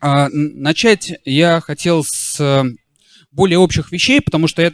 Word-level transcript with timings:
А, 0.00 0.28
начать 0.32 1.12
я 1.24 1.60
хотел 1.60 2.04
с 2.04 2.64
более 3.30 3.58
общих 3.58 3.92
вещей, 3.92 4.20
потому 4.20 4.48
что 4.48 4.62
я 4.62 4.72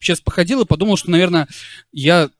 сейчас 0.00 0.20
походил 0.20 0.62
и 0.62 0.66
подумал, 0.66 0.96
что, 0.96 1.10
наверное, 1.10 1.48
я 1.92 2.30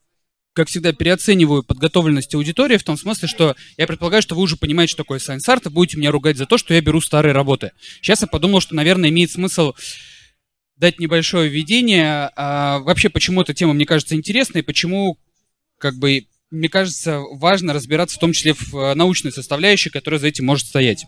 как 0.55 0.69
всегда, 0.69 0.93
переоцениваю 0.93 1.65
подготовленность 1.65 2.35
аудитории 2.35 2.77
в 2.77 2.85
том 2.85 2.97
смысле, 2.97 3.27
что 3.27 3.57
я 3.77 3.89
предполагаю, 3.89 4.23
что 4.23 4.37
вы 4.37 4.43
уже 4.43 4.57
понимаете, 4.57 4.93
что 4.93 5.03
такое 5.03 5.19
Science 5.19 5.49
Art, 5.49 5.63
и 5.67 5.69
будете 5.69 5.99
меня 5.99 6.13
ругать 6.13 6.37
за 6.37 6.47
то, 6.47 6.59
что 6.59 6.73
я 6.75 6.81
беру 6.81 7.01
старые 7.01 7.33
работы. 7.33 7.73
Сейчас 8.01 8.23
я 8.23 8.29
подумал, 8.29 8.61
что, 8.61 8.75
наверное, 8.75 9.11
имеет 9.11 9.33
смысл 9.33 9.75
дать 10.77 11.01
небольшое 11.01 11.51
введение. 11.51 12.31
А 12.37 12.79
вообще, 12.79 13.09
почему 13.09 13.43
эта 13.43 13.53
тема, 13.53 13.73
мне 13.73 13.85
кажется, 13.85 14.15
интересной, 14.15 14.61
и 14.61 14.65
почему, 14.65 15.19
как 15.79 15.97
бы, 15.97 16.27
мне 16.53 16.69
кажется, 16.69 17.19
важно 17.33 17.73
разбираться 17.73 18.17
в 18.17 18.21
том 18.21 18.33
числе 18.33 18.55
в 18.55 18.75
э, 18.75 18.95
научной 18.95 19.33
составляющей, 19.33 19.91
которая 19.91 20.21
за 20.21 20.29
этим 20.29 20.47
может 20.47 20.67
стоять. 20.69 21.05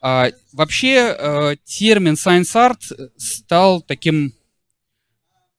А, 0.00 0.30
вообще, 0.52 1.14
э, 1.16 1.56
термин 1.64 2.14
Science 2.14 2.54
Art 2.54 3.10
стал 3.16 3.82
таким 3.82 4.34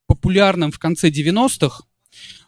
популярным 0.06 0.72
в 0.72 0.78
конце 0.78 1.10
90-х, 1.10 1.84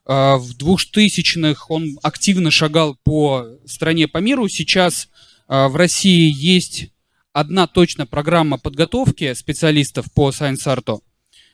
а, 0.07 0.37
в 0.37 0.57
2000-х 0.57 1.67
он 1.69 1.99
активно 2.03 2.51
шагал 2.51 2.97
по 3.05 3.47
стране, 3.67 4.09
по 4.09 4.19
миру. 4.19 4.49
Сейчас 4.49 5.09
а, 5.47 5.69
в 5.69 5.77
России 5.77 6.33
есть 6.35 6.89
одна 7.33 7.67
точно 7.67 8.07
программа 8.07 8.59
подготовки 8.59 9.33
специалистов 9.35 10.07
по 10.13 10.31
Science 10.31 10.67
Art 10.67 11.01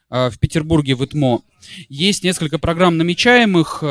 в 0.08 0.38
Петербурге, 0.38 0.94
в 0.94 1.04
ИТМО. 1.04 1.42
Есть 1.88 2.22
несколько 2.22 2.58
программ 2.60 2.96
намечаемых. 2.96 3.82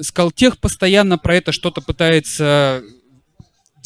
Скалтех 0.00 0.58
постоянно 0.58 1.18
про 1.18 1.36
это 1.36 1.52
что-то 1.52 1.82
пытается 1.82 2.82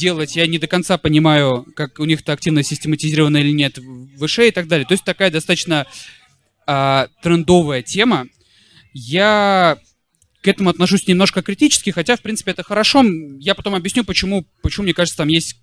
делать. 0.01 0.35
Я 0.35 0.47
не 0.47 0.59
до 0.59 0.67
конца 0.67 0.99
понимаю, 0.99 1.67
как 1.77 2.01
у 2.01 2.05
них 2.05 2.21
это 2.23 2.33
активно 2.33 2.63
систематизировано 2.63 3.37
или 3.37 3.53
нет, 3.53 3.79
выше 3.79 4.49
и 4.49 4.51
так 4.51 4.67
далее. 4.67 4.87
То 4.87 4.95
есть 4.95 5.05
такая 5.05 5.31
достаточно 5.31 5.87
а, 6.67 7.09
трендовая 7.23 7.83
тема. 7.83 8.27
Я 8.93 9.79
к 10.43 10.49
этому 10.49 10.71
отношусь 10.71 11.07
немножко 11.07 11.43
критически, 11.43 11.91
хотя, 11.91 12.17
в 12.17 12.23
принципе, 12.23 12.53
это 12.53 12.63
хорошо. 12.63 13.05
Я 13.39 13.55
потом 13.55 13.75
объясню, 13.75 14.05
почему, 14.05 14.47
почему 14.63 14.85
мне 14.85 14.95
кажется, 14.95 15.19
там 15.19 15.29
есть 15.29 15.57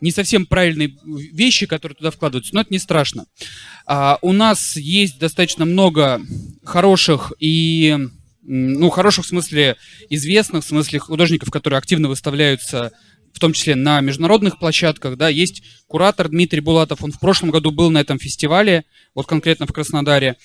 не 0.00 0.10
совсем 0.10 0.44
правильные 0.44 0.94
вещи, 1.32 1.66
которые 1.66 1.96
туда 1.96 2.10
вкладываются, 2.10 2.54
но 2.54 2.60
это 2.60 2.72
не 2.72 2.78
страшно. 2.78 3.24
А, 3.86 4.18
у 4.20 4.32
нас 4.32 4.76
есть 4.76 5.18
достаточно 5.18 5.64
много 5.64 6.20
хороших 6.64 7.32
и, 7.40 7.96
ну, 8.50 8.88
хороших 8.88 9.26
в 9.26 9.28
смысле 9.28 9.76
известных, 10.08 10.64
в 10.64 10.68
смысле 10.68 10.98
художников, 10.98 11.50
которые 11.50 11.78
активно 11.78 12.08
выставляются 12.08 12.92
в 13.32 13.40
том 13.40 13.52
числе 13.52 13.76
на 13.76 14.00
международных 14.00 14.58
площадках, 14.58 15.16
да, 15.16 15.28
есть 15.28 15.62
куратор 15.86 16.28
Дмитрий 16.28 16.60
Булатов, 16.60 17.04
он 17.04 17.12
в 17.12 17.20
прошлом 17.20 17.50
году 17.50 17.70
был 17.70 17.90
на 17.90 17.98
этом 17.98 18.18
фестивале, 18.18 18.84
вот 19.14 19.26
конкретно 19.26 19.66
в 19.66 19.72
Краснодаре. 19.72 20.36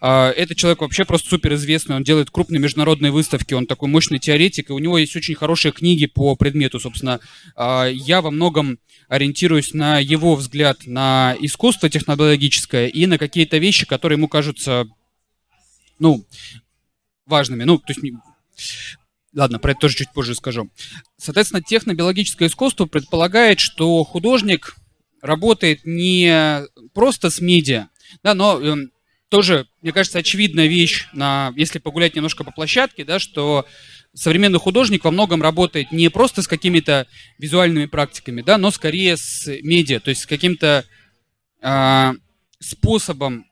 А, 0.00 0.30
этот 0.30 0.56
человек 0.56 0.80
вообще 0.80 1.04
просто 1.04 1.28
супер 1.28 1.54
известный, 1.54 1.96
он 1.96 2.04
делает 2.04 2.30
крупные 2.30 2.60
международные 2.60 3.12
выставки, 3.12 3.54
он 3.54 3.66
такой 3.66 3.88
мощный 3.88 4.18
теоретик, 4.18 4.70
и 4.70 4.72
у 4.72 4.78
него 4.78 4.96
есть 4.96 5.14
очень 5.16 5.34
хорошие 5.34 5.72
книги 5.72 6.06
по 6.06 6.36
предмету, 6.36 6.80
собственно. 6.80 7.20
А, 7.54 7.86
я 7.86 8.22
во 8.22 8.30
многом 8.30 8.78
ориентируюсь 9.08 9.74
на 9.74 9.98
его 9.98 10.36
взгляд 10.36 10.86
на 10.86 11.36
искусство 11.40 11.90
технологическое 11.90 12.86
и 12.86 13.06
на 13.06 13.18
какие-то 13.18 13.58
вещи, 13.58 13.84
которые 13.84 14.16
ему 14.16 14.28
кажутся, 14.28 14.86
ну, 15.98 16.24
важными. 17.28 17.64
Ну, 17.64 17.78
то 17.78 17.92
есть 17.92 18.00
Ладно, 19.34 19.58
про 19.58 19.72
это 19.72 19.80
тоже 19.80 19.96
чуть 19.96 20.12
позже 20.12 20.34
скажу. 20.34 20.70
Соответственно, 21.16 21.62
технобиологическое 21.62 22.48
искусство 22.48 22.86
предполагает, 22.86 23.60
что 23.60 24.02
художник 24.02 24.74
работает 25.20 25.80
не 25.84 26.62
просто 26.94 27.30
с 27.30 27.40
медиа, 27.40 27.88
да, 28.22 28.34
но 28.34 28.60
э, 28.60 28.76
тоже, 29.28 29.66
мне 29.82 29.92
кажется, 29.92 30.18
очевидная 30.18 30.66
вещь, 30.66 31.06
на, 31.12 31.52
если 31.56 31.78
погулять 31.78 32.16
немножко 32.16 32.44
по 32.44 32.52
площадке, 32.52 33.04
да, 33.04 33.18
что 33.18 33.66
современный 34.14 34.58
художник 34.58 35.04
во 35.04 35.10
многом 35.10 35.42
работает 35.42 35.92
не 35.92 36.08
просто 36.08 36.42
с 36.42 36.48
какими-то 36.48 37.06
визуальными 37.38 37.86
практиками, 37.86 38.42
да, 38.42 38.58
но 38.58 38.70
скорее 38.70 39.16
с 39.16 39.46
медиа, 39.62 40.00
то 40.00 40.10
есть 40.10 40.22
с 40.22 40.26
каким-то 40.26 40.84
э, 41.60 42.12
способом 42.60 43.44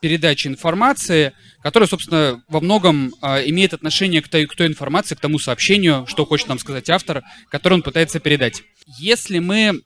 передачи 0.00 0.46
информации, 0.46 1.32
которая, 1.62 1.88
собственно, 1.88 2.42
во 2.48 2.60
многом 2.60 3.12
э, 3.20 3.48
имеет 3.48 3.74
отношение 3.74 4.22
к 4.22 4.28
той, 4.28 4.46
к 4.46 4.54
той 4.54 4.66
информации, 4.66 5.14
к 5.14 5.20
тому 5.20 5.38
сообщению, 5.38 6.06
что 6.06 6.24
хочет 6.24 6.48
нам 6.48 6.58
сказать 6.58 6.88
автор, 6.90 7.24
который 7.50 7.74
он 7.74 7.82
пытается 7.82 8.20
передать. 8.20 8.62
Если 8.98 9.38
мы 9.38 9.82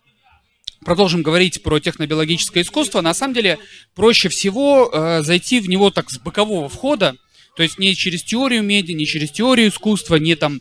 продолжим 0.85 1.23
говорить 1.23 1.63
про 1.63 1.79
технобиологическое 1.79 2.63
искусство, 2.63 3.01
на 3.01 3.15
самом 3.15 3.35
деле 3.35 3.59
проще 3.95 4.29
всего 4.29 4.91
э, 4.93 5.23
зайти 5.23 5.61
в 5.61 5.69
него 5.69 5.91
так 5.91 6.11
с 6.11 6.19
бокового 6.19 6.69
входа, 6.69 7.17
то 7.57 7.63
есть 7.63 7.79
не 7.79 7.95
через 7.95 8.23
теорию 8.23 8.63
медиа, 8.63 8.95
не 8.95 9.07
через 9.07 9.31
теорию 9.31 9.69
искусства, 9.69 10.17
не 10.17 10.35
там 10.35 10.61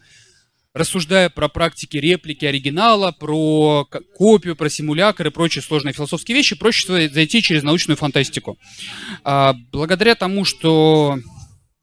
рассуждая 0.74 1.30
про 1.30 1.50
практики 1.50 1.98
реплики 1.98 2.46
оригинала, 2.46 3.12
про 3.12 3.86
копию, 4.16 4.56
про 4.56 4.70
симулятор 4.70 5.28
и 5.28 5.32
прочие 5.32 5.62
сложные 5.62 5.94
философские 5.94 6.36
вещи, 6.38 6.56
проще 6.56 7.10
зайти 7.10 7.42
через 7.42 7.64
научную 7.64 7.98
фантастику. 7.98 8.58
А, 9.24 9.54
благодаря 9.72 10.16
тому, 10.16 10.46
что 10.46 11.18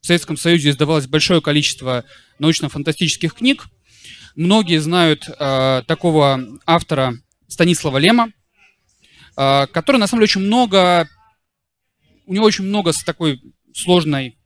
в 0.00 0.06
Советском 0.06 0.36
Союзе 0.36 0.70
издавалось 0.70 1.06
большое 1.06 1.42
количество 1.42 2.04
научно-фантастических 2.38 3.34
книг, 3.34 3.66
многие 4.34 4.78
знают 4.78 5.28
а, 5.38 5.82
такого 5.82 6.40
автора 6.64 7.14
Станислава 7.46 7.98
Лема, 7.98 8.32
а, 9.36 9.66
который 9.66 9.98
на 9.98 10.06
самом 10.06 10.20
деле 10.20 10.30
очень 10.30 10.40
много, 10.40 11.08
у 12.26 12.32
него 12.32 12.46
очень 12.46 12.64
много 12.64 12.92
с 12.92 13.02
такой 13.02 13.40
сложной 13.74 14.37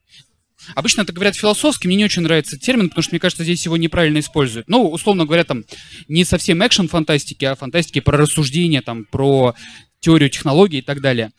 Обычно 0.74 1.02
это 1.02 1.12
говорят 1.12 1.36
философски, 1.36 1.86
мне 1.86 1.96
не 1.96 2.04
очень 2.04 2.22
нравится 2.22 2.58
термин, 2.58 2.88
потому 2.88 3.02
что, 3.02 3.12
мне 3.12 3.20
кажется, 3.20 3.44
здесь 3.44 3.64
его 3.64 3.76
неправильно 3.76 4.18
используют. 4.18 4.68
Ну, 4.68 4.88
условно 4.88 5.24
говоря, 5.24 5.44
там 5.44 5.64
не 6.08 6.24
совсем 6.24 6.64
экшен 6.66 6.88
фантастики, 6.88 7.44
а 7.44 7.54
фантастики 7.54 8.00
про 8.00 8.18
рассуждения, 8.18 8.82
там, 8.82 9.04
про 9.04 9.54
теорию 10.00 10.30
технологий 10.30 10.78
и 10.78 10.82
так 10.82 11.00
далее. 11.00 11.30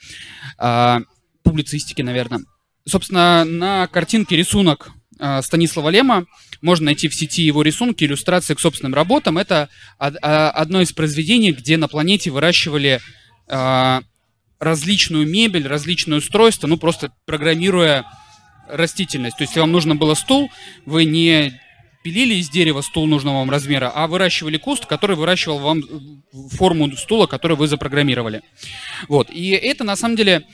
А, 0.57 1.01
публицистики, 1.43 2.01
наверное. 2.01 2.41
Собственно, 2.85 3.43
на 3.45 3.87
картинке 3.87 4.35
рисунок 4.35 4.91
а, 5.19 5.41
Станислава 5.41 5.89
Лема. 5.89 6.25
Можно 6.61 6.85
найти 6.85 7.07
в 7.07 7.15
сети 7.15 7.43
его 7.43 7.61
рисунки, 7.61 8.03
иллюстрации 8.03 8.53
к 8.53 8.59
собственным 8.59 8.93
работам. 8.93 9.37
Это 9.37 9.69
а, 9.99 10.49
одно 10.49 10.81
из 10.81 10.93
произведений, 10.93 11.51
где 11.51 11.77
на 11.77 11.87
планете 11.87 12.31
выращивали 12.31 13.01
а, 13.47 14.01
различную 14.59 15.27
мебель, 15.27 15.67
различные 15.67 16.19
устройства, 16.19 16.67
ну, 16.67 16.77
просто 16.77 17.11
программируя 17.25 18.05
растительность. 18.67 19.37
То 19.37 19.43
есть, 19.43 19.55
вам 19.57 19.71
нужно 19.71 19.95
было 19.95 20.13
стул, 20.13 20.51
вы 20.85 21.05
не 21.05 21.59
пилили 22.03 22.35
из 22.35 22.49
дерева 22.49 22.81
стул 22.81 23.07
нужного 23.07 23.39
вам 23.39 23.49
размера, 23.49 23.91
а 23.93 24.07
выращивали 24.07 24.57
куст, 24.57 24.85
который 24.85 25.15
выращивал 25.15 25.59
вам 25.59 25.83
форму 26.51 26.95
стула, 26.97 27.25
которую 27.27 27.57
вы 27.57 27.67
запрограммировали. 27.67 28.41
Вот. 29.07 29.29
И 29.31 29.51
это, 29.51 29.83
на 29.83 29.95
самом 29.95 30.17
деле, 30.17 30.45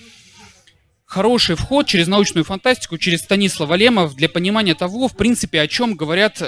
хороший 1.05 1.55
вход 1.55 1.87
через 1.87 2.07
научную 2.07 2.45
фантастику, 2.45 2.99
через 2.99 3.21
Станислава 3.21 3.73
Лемов 3.73 4.15
для 4.15 4.29
понимания 4.29 4.75
того, 4.75 5.07
в 5.07 5.17
принципе, 5.17 5.59
о 5.59 5.67
чем 5.67 5.95
говорят 5.95 6.37
э, 6.39 6.45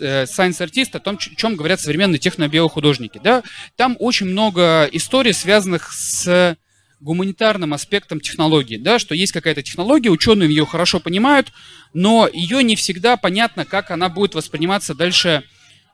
э 0.00 0.24
science-артисты, 0.24 0.98
о 0.98 1.00
том, 1.00 1.16
о 1.16 1.36
чем 1.36 1.54
говорят 1.54 1.80
современные 1.80 2.18
технобиохудожники. 2.18 3.20
Да? 3.22 3.42
Там 3.76 3.96
очень 4.00 4.26
много 4.26 4.88
историй, 4.90 5.34
связанных 5.34 5.92
с 5.92 6.56
гуманитарным 7.04 7.74
аспектом 7.74 8.18
технологии, 8.18 8.78
да, 8.78 8.98
что 8.98 9.14
есть 9.14 9.32
какая-то 9.32 9.62
технология, 9.62 10.08
ученые 10.08 10.48
ее 10.48 10.64
хорошо 10.64 11.00
понимают, 11.00 11.52
но 11.92 12.26
ее 12.32 12.64
не 12.64 12.76
всегда 12.76 13.18
понятно, 13.18 13.66
как 13.66 13.90
она 13.90 14.08
будет 14.08 14.34
восприниматься 14.34 14.94
дальше 14.94 15.44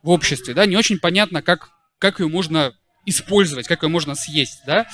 в 0.05 0.11
обществе, 0.11 0.55
да, 0.55 0.67
не 0.67 0.77
очень 0.77 0.99
понятно, 0.99 1.43
как, 1.43 1.71
как 1.99 2.21
ее 2.21 2.29
можно 2.29 2.75
использовать, 3.07 3.67
как 3.67 3.83
ее 3.83 3.89
можно 3.89 4.15
съесть, 4.15 4.61
да, 4.67 4.87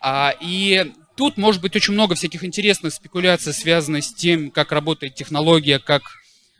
а, 0.00 0.34
и 0.40 0.92
тут 1.16 1.36
может 1.36 1.60
быть 1.60 1.74
очень 1.74 1.94
много 1.94 2.14
всяких 2.14 2.44
интересных 2.44 2.94
спекуляций, 2.94 3.52
связанных 3.52 4.04
с 4.04 4.14
тем, 4.14 4.52
как 4.52 4.70
работает 4.70 5.16
технология, 5.16 5.80
как 5.80 6.02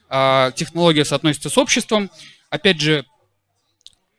а, 0.09 0.51
технология 0.51 1.05
соотносится 1.05 1.49
с 1.49 1.57
обществом, 1.57 2.11
опять 2.51 2.81
же, 2.81 3.05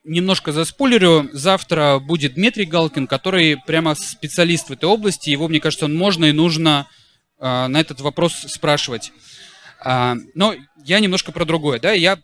немножко 0.07 0.51
заспойлерю, 0.51 1.30
завтра 1.33 2.00
будет 2.00 2.36
Дмитрий 2.36 2.65
Галкин, 2.65 3.07
который 3.07 3.57
прямо 3.68 3.94
специалист 3.95 4.69
в 4.69 4.71
этой 4.71 4.86
области. 4.86 5.30
Его, 5.30 5.48
мне 5.48 5.59
кажется, 5.59 5.88
можно 5.88 6.25
и 6.25 6.31
нужно 6.31 6.88
э, 7.39 7.68
на 7.68 7.80
этот 7.80 8.01
вопрос 8.01 8.33
спрашивать. 8.48 9.12
А, 9.80 10.15
но 10.33 10.56
я 10.86 11.00
немножко 11.00 11.31
про 11.31 11.45
другое, 11.45 11.80
да, 11.80 11.92
я 11.92 12.19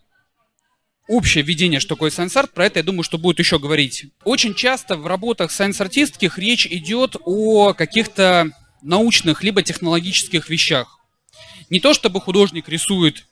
общее 1.06 1.44
видение, 1.44 1.80
что 1.80 1.94
такое 1.94 2.10
Art, 2.10 2.50
про 2.54 2.66
это, 2.66 2.78
я 2.78 2.82
думаю, 2.82 3.02
что 3.02 3.18
будет 3.18 3.38
еще 3.38 3.58
говорить. 3.58 4.06
Очень 4.24 4.54
часто 4.54 4.96
в 4.96 5.06
работах 5.06 5.50
Science-артистских 5.50 6.38
речь 6.38 6.66
идет 6.66 7.16
о 7.24 7.74
каких-то 7.74 8.50
научных 8.82 9.42
либо 9.42 9.62
технологических 9.62 10.48
вещах. 10.48 10.98
Не 11.70 11.80
то, 11.80 11.94
чтобы 11.94 12.20
художник 12.20 12.68
рисует 12.68 13.26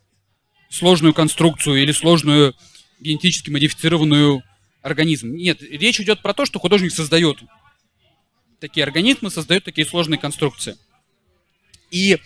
сложную 0.71 1.15
конструкцию 1.15 1.83
или 1.83 1.93
сложную 1.93 2.55
генетически 3.03 3.51
модифицированную 3.51 4.43
организм. 4.83 5.35
Нет, 5.35 5.63
речь 5.63 6.01
идет 6.01 6.23
про 6.23 6.35
то, 6.35 6.47
что 6.47 6.59
художник 6.59 6.93
создает 6.93 7.39
такие 8.61 8.85
организмы, 8.85 9.31
создает 9.31 9.65
такие 9.65 9.87
сложные 9.87 10.19
конструкции. 10.19 10.77
И 11.91 12.19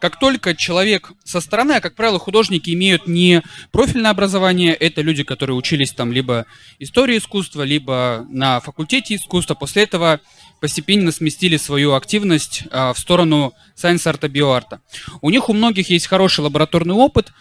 как 0.00 0.20
только 0.20 0.54
человек 0.54 1.10
со 1.24 1.40
стороны, 1.40 1.72
а 1.72 1.80
как 1.80 1.96
правило 1.96 2.18
художники 2.20 2.70
имеют 2.70 3.08
не 3.08 3.42
профильное 3.72 4.12
образование, 4.12 4.74
это 4.74 5.00
люди, 5.00 5.24
которые 5.24 5.56
учились 5.56 5.92
там 5.92 6.12
либо 6.12 6.46
истории 6.78 7.18
искусства, 7.18 7.62
либо 7.62 8.24
на 8.30 8.60
факультете 8.60 9.16
искусства, 9.16 9.54
после 9.54 9.82
этого 9.82 10.20
постепенно 10.60 11.10
сместили 11.10 11.56
свою 11.56 11.94
активность 11.94 12.62
а, 12.70 12.92
в 12.92 12.98
сторону 12.98 13.54
сайенс-арта, 13.74 14.28
биоарта. 14.28 14.80
У 15.20 15.30
них 15.30 15.48
у 15.48 15.52
многих 15.52 15.90
есть 15.90 16.06
хороший 16.06 16.40
лабораторный 16.40 16.94
опыт, 16.94 17.32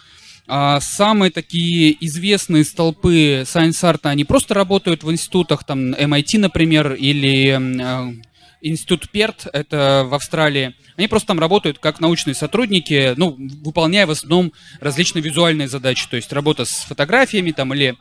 а, 0.47 0.79
самые 0.79 1.31
такие 1.31 1.95
известные 2.05 2.63
столпы 2.63 3.43
сайенс-арта, 3.45 4.09
они 4.09 4.23
просто 4.23 4.53
работают 4.53 5.03
в 5.03 5.11
институтах, 5.11 5.65
там 5.65 5.93
MIT, 5.93 6.39
например, 6.39 6.93
или 6.93 7.49
а, 7.81 8.13
институт 8.61 9.09
Перт, 9.09 9.47
это 9.51 10.05
в 10.07 10.13
Австралии. 10.13 10.73
Они 10.95 11.07
просто 11.07 11.27
там 11.27 11.39
работают 11.39 11.79
как 11.79 11.99
научные 11.99 12.33
сотрудники, 12.33 13.13
ну, 13.17 13.35
выполняя 13.63 14.07
в 14.07 14.11
основном 14.11 14.53
различные 14.79 15.21
визуальные 15.21 15.67
задачи, 15.67 16.07
то 16.09 16.15
есть 16.15 16.31
работа 16.31 16.65
с 16.65 16.85
фотографиями 16.85 17.51
там 17.51 17.73
или 17.73 17.97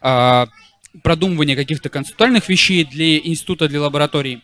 а, 0.00 0.48
продумывание 1.02 1.56
каких-то 1.56 1.88
концептуальных 1.88 2.48
вещей 2.48 2.84
для 2.84 3.18
института, 3.18 3.68
для 3.68 3.82
лабораторий. 3.82 4.42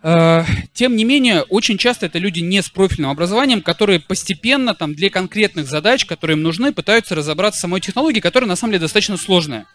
А, 0.00 0.44
тем 0.72 0.94
не 0.94 1.04
менее, 1.04 1.42
очень 1.42 1.76
часто 1.76 2.06
это 2.06 2.18
люди 2.18 2.40
не 2.40 2.62
с 2.62 2.68
профильным 2.68 3.10
образованием, 3.10 3.62
которые 3.62 4.00
постепенно 4.00 4.74
там, 4.74 4.94
для 4.94 5.10
конкретных 5.10 5.66
задач, 5.66 6.04
которые 6.04 6.36
им 6.36 6.42
нужны, 6.42 6.72
пытаются 6.72 7.14
разобраться 7.14 7.58
в 7.58 7.62
самой 7.62 7.80
технологии, 7.80 8.20
которая 8.20 8.48
на 8.48 8.56
самом 8.56 8.72
деле 8.72 8.82
достаточно 8.82 9.16
сложная. 9.16 9.66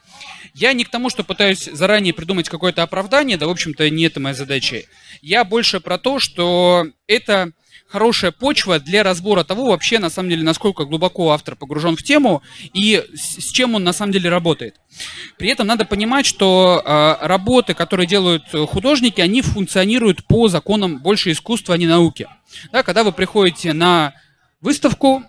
Я 0.53 0.73
не 0.73 0.83
к 0.83 0.89
тому, 0.89 1.09
что 1.09 1.23
пытаюсь 1.23 1.69
заранее 1.71 2.13
придумать 2.13 2.47
какое-то 2.47 2.83
оправдание, 2.83 3.37
да, 3.37 3.47
в 3.47 3.51
общем-то, 3.51 3.89
не 3.89 4.05
это 4.05 4.19
моя 4.19 4.35
задача. 4.35 4.83
Я 5.21 5.43
больше 5.43 5.79
про 5.79 5.97
то, 5.97 6.19
что 6.19 6.85
это 7.07 7.51
хорошая 7.93 8.31
почва 8.31 8.79
для 8.79 9.03
разбора 9.03 9.43
того 9.43 9.67
вообще, 9.67 9.99
на 9.99 10.09
самом 10.09 10.31
деле, 10.31 10.41
насколько 10.41 10.83
глубоко 10.85 11.29
автор 11.29 11.55
погружен 11.55 11.95
в 11.95 12.01
тему 12.01 12.41
и 12.73 13.05
с 13.13 13.51
чем 13.51 13.75
он 13.75 13.83
на 13.83 13.93
самом 13.93 14.11
деле 14.11 14.31
работает. 14.31 14.77
При 15.37 15.49
этом 15.49 15.67
надо 15.67 15.85
понимать, 15.85 16.25
что 16.25 16.81
э, 16.83 17.27
работы, 17.27 17.75
которые 17.75 18.07
делают 18.07 18.45
художники, 18.67 19.21
они 19.21 19.43
функционируют 19.43 20.25
по 20.25 20.47
законам 20.47 21.03
больше 21.03 21.31
искусства, 21.31 21.75
а 21.75 21.77
не 21.77 21.85
науки. 21.85 22.27
Да, 22.71 22.81
когда 22.81 23.03
вы 23.03 23.11
приходите 23.11 23.73
на 23.73 24.15
выставку, 24.59 25.23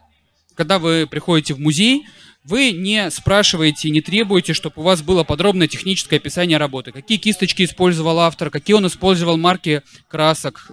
когда 0.54 0.78
вы 0.78 1.06
приходите 1.06 1.52
в 1.52 1.60
музей, 1.60 2.06
вы 2.44 2.72
не 2.72 3.10
спрашиваете, 3.10 3.90
не 3.90 4.00
требуете, 4.00 4.54
чтобы 4.54 4.80
у 4.80 4.84
вас 4.84 5.02
было 5.02 5.22
подробное 5.22 5.68
техническое 5.68 6.16
описание 6.16 6.56
работы. 6.56 6.92
Какие 6.92 7.18
кисточки 7.18 7.62
использовал 7.62 8.20
автор, 8.20 8.48
какие 8.48 8.74
он 8.74 8.86
использовал 8.86 9.36
марки 9.36 9.82
красок, 10.08 10.70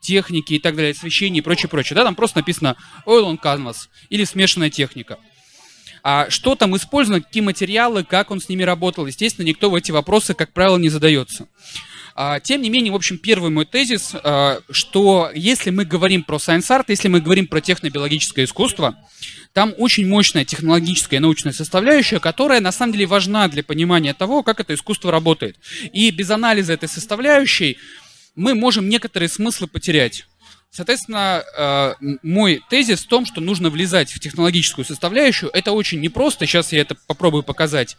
техники 0.00 0.54
и 0.54 0.58
так 0.58 0.76
далее, 0.76 0.92
освещение 0.92 1.40
и 1.40 1.42
прочее, 1.42 1.68
прочее. 1.68 1.96
Да, 1.96 2.04
там 2.04 2.14
просто 2.14 2.38
написано 2.38 2.76
oil 3.06 3.24
on 3.24 3.40
canvas 3.40 3.88
или 4.08 4.24
смешанная 4.24 4.70
техника. 4.70 5.18
А 6.02 6.30
что 6.30 6.54
там 6.54 6.76
использовано, 6.76 7.22
какие 7.22 7.42
материалы, 7.42 8.04
как 8.04 8.30
он 8.30 8.40
с 8.40 8.48
ними 8.48 8.62
работал, 8.62 9.06
естественно, 9.06 9.44
никто 9.44 9.70
в 9.70 9.74
эти 9.74 9.90
вопросы, 9.90 10.34
как 10.34 10.52
правило, 10.52 10.76
не 10.76 10.88
задается. 10.88 11.48
А, 12.14 12.40
тем 12.40 12.62
не 12.62 12.70
менее, 12.70 12.92
в 12.92 12.96
общем, 12.96 13.18
первый 13.18 13.50
мой 13.50 13.66
тезис, 13.66 14.12
а, 14.14 14.60
что 14.70 15.30
если 15.34 15.70
мы 15.70 15.84
говорим 15.84 16.22
про 16.22 16.36
science 16.36 16.68
art, 16.70 16.84
если 16.88 17.08
мы 17.08 17.20
говорим 17.20 17.46
про 17.46 17.60
технобиологическое 17.60 18.46
искусство, 18.46 18.96
там 19.52 19.74
очень 19.76 20.06
мощная 20.06 20.44
технологическая 20.44 21.16
и 21.16 21.18
научная 21.18 21.52
составляющая, 21.52 22.18
которая 22.20 22.60
на 22.60 22.72
самом 22.72 22.92
деле 22.92 23.06
важна 23.06 23.48
для 23.48 23.62
понимания 23.62 24.14
того, 24.14 24.42
как 24.42 24.60
это 24.60 24.74
искусство 24.74 25.10
работает. 25.10 25.58
И 25.92 26.10
без 26.10 26.30
анализа 26.30 26.72
этой 26.72 26.88
составляющей 26.88 27.78
мы 28.36 28.54
можем 28.54 28.88
некоторые 28.88 29.28
смыслы 29.28 29.66
потерять. 29.66 30.26
Соответственно, 30.70 31.42
э, 31.56 31.94
мой 32.22 32.62
тезис 32.68 33.04
в 33.04 33.08
том, 33.08 33.24
что 33.24 33.40
нужно 33.40 33.70
влезать 33.70 34.12
в 34.12 34.20
технологическую 34.20 34.84
составляющую. 34.84 35.50
Это 35.52 35.72
очень 35.72 36.00
непросто, 36.00 36.46
сейчас 36.46 36.72
я 36.72 36.82
это 36.82 36.94
попробую 37.06 37.42
показать. 37.42 37.96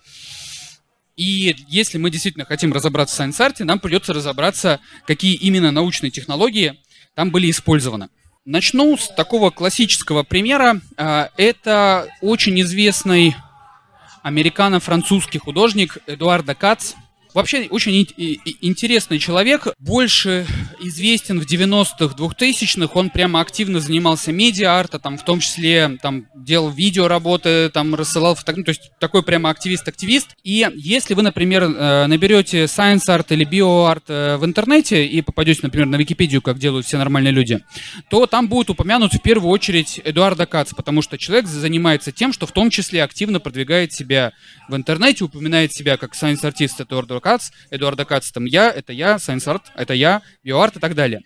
И 1.16 1.56
если 1.68 1.98
мы 1.98 2.12
действительно 2.12 2.46
хотим 2.46 2.72
разобраться 2.72 3.16
в 3.16 3.20
Science 3.20 3.40
Art, 3.40 3.64
нам 3.64 3.80
придется 3.80 4.14
разобраться, 4.14 4.80
какие 5.08 5.34
именно 5.34 5.72
научные 5.72 6.12
технологии 6.12 6.80
там 7.16 7.32
были 7.32 7.50
использованы. 7.50 8.10
Начну 8.46 8.96
с 8.96 9.08
такого 9.08 9.50
классического 9.50 10.22
примера. 10.22 10.80
А, 10.96 11.32
это 11.36 12.08
очень 12.22 12.62
известный 12.62 13.36
американо-французский 14.22 15.40
художник 15.40 15.98
Эдуардо 16.06 16.54
Кац– 16.54 16.94
Вообще 17.38 17.68
очень 17.70 17.94
интересный 18.62 19.20
человек, 19.20 19.68
больше 19.78 20.48
известен 20.82 21.40
в 21.40 21.46
90-х, 21.46 22.16
2000-х, 22.18 22.90
он 22.96 23.12
прямо 23.12 23.42
активно 23.42 23.80
занимался 23.80 24.32
медиа-арта, 24.32 24.98
там 24.98 25.20
в 25.20 25.24
том 25.24 25.40
числе 25.40 26.00
там 26.02 26.26
делал 26.36 26.72
видео 26.72 27.08
работы, 27.08 27.70
там 27.70 27.94
рассылал 27.94 28.34
фотографии, 28.34 28.66
то 28.66 28.70
есть 28.72 28.92
такой 29.00 29.22
прямо 29.22 29.52
активист-активист. 29.52 30.36
И 30.44 30.68
если 30.78 31.14
вы, 31.14 31.22
например, 31.22 31.62
э, 31.62 32.08
наберете 32.08 32.64
Science 32.64 33.06
Art 33.08 33.28
или 33.30 33.46
Bio 33.46 33.86
Art 33.88 34.06
э, 34.08 34.38
в 34.38 34.44
интернете 34.44 35.06
и 35.06 35.22
попадете, 35.22 35.60
например, 35.62 35.86
на 35.86 35.98
Википедию, 35.98 36.42
как 36.42 36.58
делают 36.58 36.88
все 36.88 36.98
нормальные 36.98 37.34
люди, 37.34 37.60
то 38.10 38.26
там 38.26 38.48
будет 38.48 38.72
упомянут 38.72 39.14
в 39.14 39.22
первую 39.22 39.52
очередь 39.52 40.02
Эдуарда 40.04 40.48
Кац, 40.48 40.74
потому 40.74 41.04
что 41.04 41.20
человек 41.20 41.46
занимается 41.46 42.12
тем, 42.12 42.34
что 42.34 42.48
в 42.48 42.52
том 42.52 42.72
числе 42.72 43.04
активно 43.04 43.40
продвигает 43.40 43.94
себя 43.94 44.34
в 44.70 44.76
интернете, 44.76 45.24
упоминает 45.24 45.72
себя 45.72 45.98
как 45.98 46.16
science-артист 46.16 46.82
Эдуарда 46.82 47.14
Кац, 47.28 47.50
Эдуарда 47.72 48.06
Кац, 48.06 48.32
там 48.32 48.46
я, 48.46 48.72
это 48.72 48.94
я, 48.94 49.18
Science 49.18 49.48
Art, 49.48 49.64
это 49.76 49.94
я, 49.94 50.22
BioArt 50.46 50.78
и 50.78 50.80
так 50.80 50.96
далее. 50.96 51.24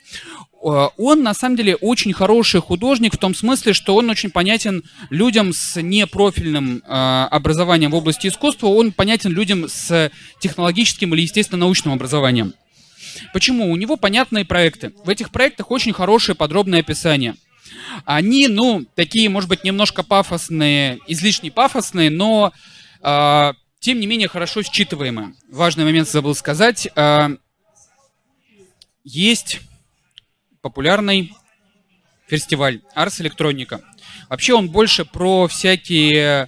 Э, 0.63 0.87
он 0.97 1.21
на 1.21 1.35
самом 1.35 1.57
деле 1.57 1.75
очень 1.75 2.11
хороший 2.11 2.59
художник 2.59 3.13
в 3.13 3.19
том 3.19 3.35
смысле, 3.35 3.73
что 3.73 3.95
он 3.95 4.09
очень 4.09 4.31
понятен 4.31 4.81
людям 5.11 5.53
с 5.53 5.79
непрофильным 5.79 6.77
э, 6.77 7.27
образованием 7.29 7.91
в 7.91 7.95
области 7.95 8.25
искусства, 8.25 8.65
он 8.65 8.93
понятен 8.93 9.31
людям 9.31 9.69
с 9.69 10.09
технологическим 10.39 11.13
или 11.13 11.21
естественно-научным 11.21 11.93
образованием. 11.93 12.55
Почему? 13.31 13.71
У 13.71 13.75
него 13.75 13.95
понятные 13.95 14.43
проекты. 14.43 14.93
В 15.05 15.09
этих 15.09 15.29
проектах 15.29 15.69
очень 15.69 15.93
хорошее 15.93 16.35
подробное 16.35 16.79
описание. 16.79 17.35
Они, 18.05 18.47
ну, 18.47 18.85
такие, 18.95 19.29
может 19.29 19.49
быть, 19.49 19.63
немножко 19.63 20.01
пафосные, 20.01 20.97
излишне 21.07 21.51
пафосные, 21.51 22.09
но 22.09 22.53
э, 23.03 23.53
тем 23.81 23.99
не 23.99 24.05
менее 24.07 24.27
хорошо 24.27 24.61
считываемы. 24.61 25.33
Важный 25.49 25.83
момент 25.83 26.07
забыл 26.07 26.35
сказать. 26.35 26.87
А, 26.95 27.31
есть 29.03 29.59
популярный 30.61 31.33
фестиваль 32.27 32.81
Ars 32.95 33.19
Electronica. 33.19 33.81
Вообще 34.29 34.53
он 34.53 34.69
больше 34.69 35.03
про 35.03 35.47
всякие 35.47 36.47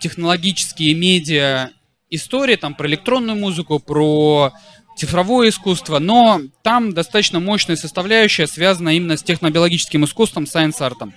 технологические 0.00 0.94
медиа 0.94 1.70
истории, 2.08 2.56
там 2.56 2.74
про 2.74 2.88
электронную 2.88 3.38
музыку, 3.38 3.78
про 3.78 4.52
цифровое 4.96 5.48
искусство, 5.48 5.98
но 5.98 6.42
там 6.62 6.92
достаточно 6.92 7.40
мощная 7.40 7.76
составляющая, 7.76 8.46
связанная 8.46 8.94
именно 8.94 9.16
с 9.16 9.22
технобиологическим 9.22 10.04
искусством, 10.04 10.46
сайенс-артом. 10.46 11.14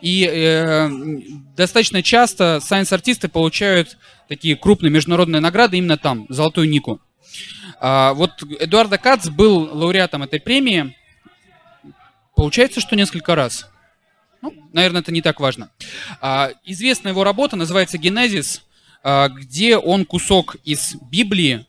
И 0.00 0.24
э, 0.24 0.88
достаточно 1.56 2.02
часто 2.02 2.60
сайенс-артисты 2.60 3.28
получают 3.28 3.98
такие 4.28 4.56
крупные 4.56 4.90
международные 4.90 5.40
награды 5.40 5.76
именно 5.78 5.98
там, 5.98 6.26
золотую 6.28 6.68
нику. 6.68 7.00
А, 7.80 8.14
вот 8.14 8.42
Эдуарда 8.60 8.98
Кац 8.98 9.28
был 9.28 9.58
лауреатом 9.72 10.22
этой 10.22 10.40
премии, 10.40 10.96
получается, 12.36 12.80
что 12.80 12.96
несколько 12.96 13.34
раз. 13.34 13.70
Ну, 14.42 14.54
наверное, 14.72 15.02
это 15.02 15.12
не 15.12 15.22
так 15.22 15.40
важно. 15.40 15.70
А, 16.20 16.50
известная 16.64 17.12
его 17.12 17.24
работа 17.24 17.56
называется 17.56 17.98
«Генезис», 17.98 18.62
а, 19.02 19.28
где 19.28 19.76
он 19.76 20.04
кусок 20.04 20.56
из 20.64 20.94
Библии 21.10 21.66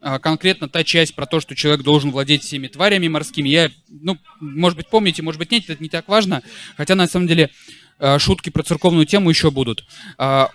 конкретно 0.00 0.68
та 0.68 0.84
часть 0.84 1.14
про 1.14 1.26
то, 1.26 1.40
что 1.40 1.54
человек 1.54 1.82
должен 1.82 2.10
владеть 2.10 2.42
всеми 2.42 2.68
тварями 2.68 3.08
морскими. 3.08 3.48
Я, 3.48 3.70
ну, 3.88 4.18
может 4.40 4.76
быть, 4.76 4.88
помните, 4.88 5.22
может 5.22 5.38
быть, 5.38 5.50
нет, 5.50 5.68
это 5.68 5.82
не 5.82 5.88
так 5.88 6.08
важно. 6.08 6.42
Хотя, 6.76 6.94
на 6.94 7.06
самом 7.06 7.26
деле, 7.26 7.50
а, 7.98 8.18
шутки 8.18 8.50
про 8.50 8.62
церковную 8.62 9.06
тему 9.06 9.30
еще 9.30 9.50
будут. 9.50 9.84
А, 10.16 10.50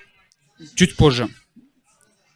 чуть 0.76 0.96
позже. 0.96 1.28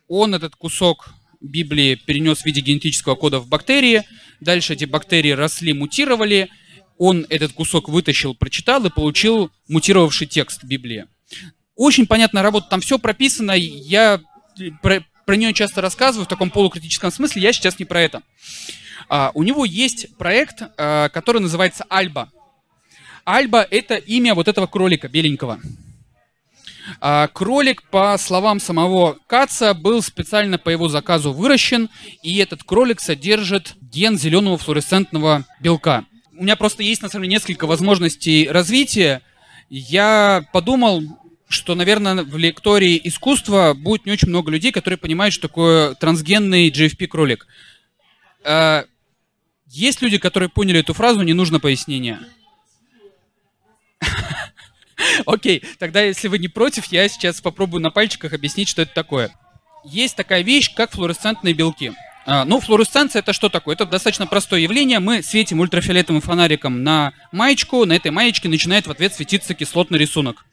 Он 0.08 0.36
этот 0.36 0.56
кусок 0.56 1.10
Библии 1.42 1.96
перенес 1.96 2.40
в 2.40 2.46
виде 2.46 2.62
генетического 2.62 3.16
кода 3.16 3.40
в 3.40 3.48
бактерии. 3.48 4.04
Дальше 4.40 4.74
эти 4.74 4.86
бактерии 4.86 5.32
росли, 5.32 5.74
мутировали. 5.74 6.50
Он 6.98 7.26
этот 7.30 7.54
кусок 7.54 7.90
вытащил, 7.90 8.36
прочитал 8.36 8.86
и 8.86 8.90
получил 8.90 9.52
мутировавший 9.68 10.28
текст 10.28 10.64
Библии. 10.64 11.06
Очень 11.76 12.08
понятная 12.08 12.42
работа, 12.42 12.68
там 12.70 12.82
все 12.82 12.98
прописано. 12.98 13.52
Я 13.52 14.20
про 15.27 15.36
нее 15.36 15.53
часто 15.53 15.81
рассказываю 15.81 16.24
в 16.25 16.29
таком 16.29 16.50
полукритическом 16.50 17.12
смысле, 17.12 17.41
я 17.41 17.51
сейчас 17.51 17.77
не 17.79 17.84
про 17.84 18.01
это. 18.01 18.24
А, 19.10 19.31
у 19.34 19.43
него 19.43 19.65
есть 19.65 20.15
проект, 20.15 20.62
а, 20.77 21.10
который 21.10 21.41
называется 21.41 21.86
Альба. 21.89 22.31
Альба— 23.25 23.67
это 23.69 23.96
имя 23.96 24.34
вот 24.36 24.48
этого 24.48 24.67
кролика 24.67 25.10
беленького. 25.10 25.60
А, 27.01 27.27
кролик, 27.27 27.84
по 27.89 28.17
словам 28.17 28.62
самого 28.62 29.17
Каца, 29.27 29.74
был 29.74 30.01
специально 30.01 30.57
по 30.57 30.69
его 30.69 30.88
заказу 30.88 31.34
выращен, 31.34 31.89
и 32.24 32.38
этот 32.38 32.63
кролик 32.63 33.01
содержит 33.01 33.75
ген 33.81 34.17
зеленого 34.17 34.57
флуоресцентного 34.57 35.43
белка. 35.60 36.05
У 36.38 36.43
меня 36.43 36.55
просто 36.55 36.84
есть, 36.84 37.01
на 37.01 37.10
самом 37.10 37.24
деле, 37.24 37.34
несколько 37.34 37.67
возможностей 37.67 38.48
развития. 38.48 39.22
Я 39.69 40.46
подумал, 40.53 41.03
что, 41.48 41.75
наверное, 41.75 42.24
в 42.24 42.38
лектории 42.38 43.00
искусства 43.04 43.74
будет 43.74 44.06
не 44.06 44.12
очень 44.12 44.30
много 44.30 44.51
людей, 44.51 44.72
которые 44.72 44.98
понимают, 44.98 45.34
что 45.34 45.48
такое 45.48 45.94
трансгенный 45.96 46.70
GFP-кролик. 46.70 47.48
А, 48.44 48.86
есть 49.68 50.01
люди, 50.01 50.18
которые 50.18 50.50
поняли 50.50 50.80
эту 50.80 50.94
фразу, 50.94 51.22
не 51.22 51.34
нужно 51.34 51.60
пояснения. 51.60 52.20
Окей, 55.25 55.63
тогда 55.80 56.01
если 56.01 56.27
вы 56.27 56.38
не 56.38 56.48
против, 56.48 56.86
я 56.92 57.08
сейчас 57.08 57.39
попробую 57.39 57.82
на 57.82 57.92
пальчиках 57.92 58.34
объяснить, 58.34 58.68
что 58.68 58.82
это 58.82 58.94
такое. 58.94 59.32
Есть 59.86 60.16
такая 60.16 60.42
вещь, 60.42 60.74
как 60.74 60.92
флуоресцентные 60.92 61.54
белки. 61.54 61.94
А, 62.25 62.44
ну, 62.44 62.60
флуоресценция 62.60 63.22
это 63.22 63.32
что 63.32 63.48
такое? 63.48 63.75
Это 63.75 63.86
достаточно 63.86 64.27
простое 64.27 64.60
явление. 64.60 65.00
Мы 65.00 65.24
светим 65.24 65.62
ультрафиолетовым 65.62 66.22
фонариком 66.22 66.84
на 66.84 67.13
маечку, 67.32 67.86
на 67.86 67.94
этой 67.94 68.12
маечке 68.12 68.50
начинает 68.50 68.86
в 68.86 68.92
ответ 68.92 69.13
светиться 69.13 69.54
кислотный 69.54 69.98
рисунок. 69.98 70.46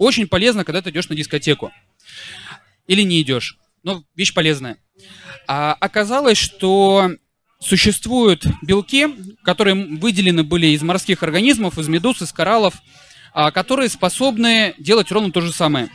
Очень 0.00 0.28
полезно, 0.28 0.64
когда 0.64 0.80
ты 0.80 0.88
идешь 0.88 1.10
на 1.10 1.14
дискотеку. 1.14 1.72
Или 2.86 3.02
не 3.02 3.20
идешь. 3.20 3.58
Но 3.82 4.02
вещь 4.16 4.32
полезная. 4.32 4.78
А 5.46 5.76
оказалось, 5.78 6.38
что 6.38 7.10
существуют 7.58 8.46
белки, 8.62 9.08
которые 9.44 9.74
выделены 9.74 10.42
были 10.42 10.68
из 10.68 10.80
морских 10.80 11.22
организмов, 11.22 11.78
из 11.78 11.88
медуз, 11.88 12.22
из 12.22 12.32
кораллов, 12.32 12.76
а, 13.34 13.50
которые 13.50 13.90
способны 13.90 14.74
делать 14.78 15.12
ровно 15.12 15.32
то 15.32 15.42
же 15.42 15.52
самое. 15.52 15.90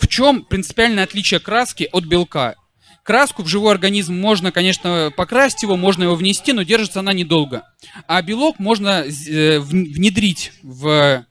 В 0.00 0.08
чем 0.08 0.46
принципиальное 0.46 1.04
отличие 1.04 1.38
краски 1.38 1.90
от 1.92 2.04
белка? 2.04 2.54
Краску 3.02 3.42
в 3.42 3.48
живой 3.48 3.72
организм 3.72 4.14
можно, 4.14 4.50
конечно, 4.50 5.12
покрасить 5.14 5.64
его, 5.64 5.76
можно 5.76 6.04
его 6.04 6.14
внести, 6.14 6.54
но 6.54 6.62
держится 6.62 7.00
она 7.00 7.12
недолго. 7.12 7.64
А 8.06 8.22
белок 8.22 8.58
можно 8.58 9.04
э, 9.04 9.58
внедрить 9.58 10.52
в 10.62 11.26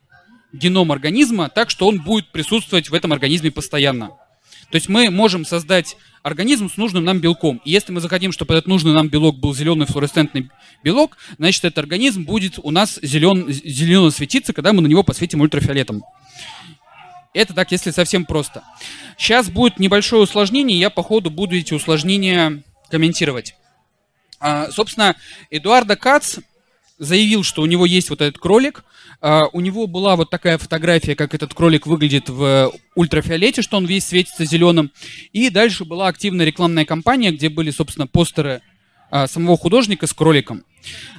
геном 0.52 0.92
организма 0.92 1.48
так, 1.48 1.70
что 1.70 1.88
он 1.88 2.00
будет 2.00 2.28
присутствовать 2.28 2.90
в 2.90 2.94
этом 2.94 3.12
организме 3.12 3.50
постоянно. 3.50 4.10
То 4.70 4.76
есть 4.76 4.88
мы 4.88 5.10
можем 5.10 5.44
создать 5.44 5.96
организм 6.22 6.70
с 6.70 6.76
нужным 6.76 7.04
нам 7.04 7.20
белком. 7.20 7.60
И 7.64 7.70
если 7.70 7.92
мы 7.92 8.00
захотим, 8.00 8.32
чтобы 8.32 8.54
этот 8.54 8.68
нужный 8.68 8.92
нам 8.92 9.08
белок 9.08 9.38
был 9.38 9.54
зеленый 9.54 9.86
флуоресцентный 9.86 10.50
белок, 10.82 11.18
значит, 11.36 11.64
этот 11.64 11.78
организм 11.78 12.24
будет 12.24 12.58
у 12.58 12.70
нас 12.70 12.98
зелен, 13.02 13.50
зелено 13.52 14.10
светиться, 14.10 14.52
когда 14.52 14.72
мы 14.72 14.80
на 14.80 14.86
него 14.86 15.02
посветим 15.02 15.40
ультрафиолетом. 15.40 16.02
Это 17.34 17.54
так, 17.54 17.72
если 17.72 17.90
совсем 17.90 18.24
просто. 18.24 18.62
Сейчас 19.18 19.50
будет 19.50 19.78
небольшое 19.78 20.22
усложнение, 20.22 20.78
я 20.78 20.90
по 20.90 21.02
ходу 21.02 21.30
буду 21.30 21.56
эти 21.56 21.74
усложнения 21.74 22.62
комментировать. 22.90 23.54
А, 24.38 24.70
собственно, 24.70 25.16
Эдуарда 25.50 25.96
Кац 25.96 26.38
заявил, 27.02 27.42
что 27.42 27.62
у 27.62 27.66
него 27.66 27.84
есть 27.84 28.10
вот 28.10 28.20
этот 28.20 28.40
кролик. 28.40 28.84
Uh, 29.20 29.48
у 29.52 29.60
него 29.60 29.86
была 29.86 30.16
вот 30.16 30.30
такая 30.30 30.58
фотография, 30.58 31.14
как 31.14 31.34
этот 31.34 31.54
кролик 31.54 31.86
выглядит 31.86 32.28
в 32.28 32.72
ультрафиолете, 32.94 33.62
что 33.62 33.76
он 33.76 33.86
весь 33.86 34.06
светится 34.06 34.44
зеленым. 34.44 34.90
И 35.32 35.50
дальше 35.50 35.84
была 35.84 36.08
активная 36.08 36.46
рекламная 36.46 36.84
кампания, 36.84 37.30
где 37.30 37.48
были, 37.48 37.70
собственно, 37.70 38.06
постеры 38.06 38.62
uh, 39.10 39.28
самого 39.28 39.56
художника 39.56 40.06
с 40.06 40.12
кроликом. 40.12 40.64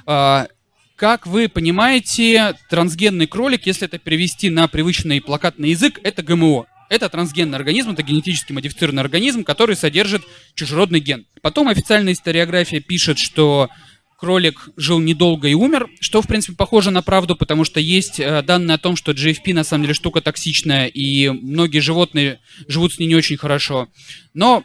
Uh, 0.06 0.48
как 0.96 1.26
вы 1.26 1.48
понимаете, 1.48 2.54
трансгенный 2.70 3.26
кролик, 3.26 3.66
если 3.66 3.86
это 3.86 3.98
перевести 3.98 4.48
на 4.48 4.68
привычный 4.68 5.20
плакатный 5.20 5.70
язык, 5.70 5.98
это 6.02 6.22
ГМО. 6.22 6.66
Это 6.90 7.08
трансгенный 7.08 7.56
организм, 7.56 7.90
это 7.90 8.02
генетически 8.02 8.52
модифицированный 8.52 9.02
организм, 9.02 9.42
который 9.42 9.74
содержит 9.74 10.22
чужеродный 10.54 11.00
ген. 11.00 11.26
Потом 11.42 11.68
официальная 11.68 12.12
историография 12.12 12.80
пишет, 12.80 13.18
что 13.18 13.70
кролик 14.18 14.68
жил 14.76 15.00
недолго 15.00 15.48
и 15.48 15.54
умер, 15.54 15.88
что, 16.00 16.22
в 16.22 16.26
принципе, 16.26 16.56
похоже 16.56 16.90
на 16.90 17.02
правду, 17.02 17.36
потому 17.36 17.64
что 17.64 17.80
есть 17.80 18.20
э, 18.20 18.42
данные 18.42 18.76
о 18.76 18.78
том, 18.78 18.96
что 18.96 19.12
GFP 19.12 19.52
на 19.54 19.64
самом 19.64 19.84
деле 19.84 19.94
штука 19.94 20.20
токсичная, 20.20 20.86
и 20.86 21.28
многие 21.28 21.80
животные 21.80 22.40
живут 22.68 22.94
с 22.94 22.98
ней 22.98 23.06
не 23.06 23.14
очень 23.14 23.36
хорошо. 23.36 23.88
Но 24.32 24.64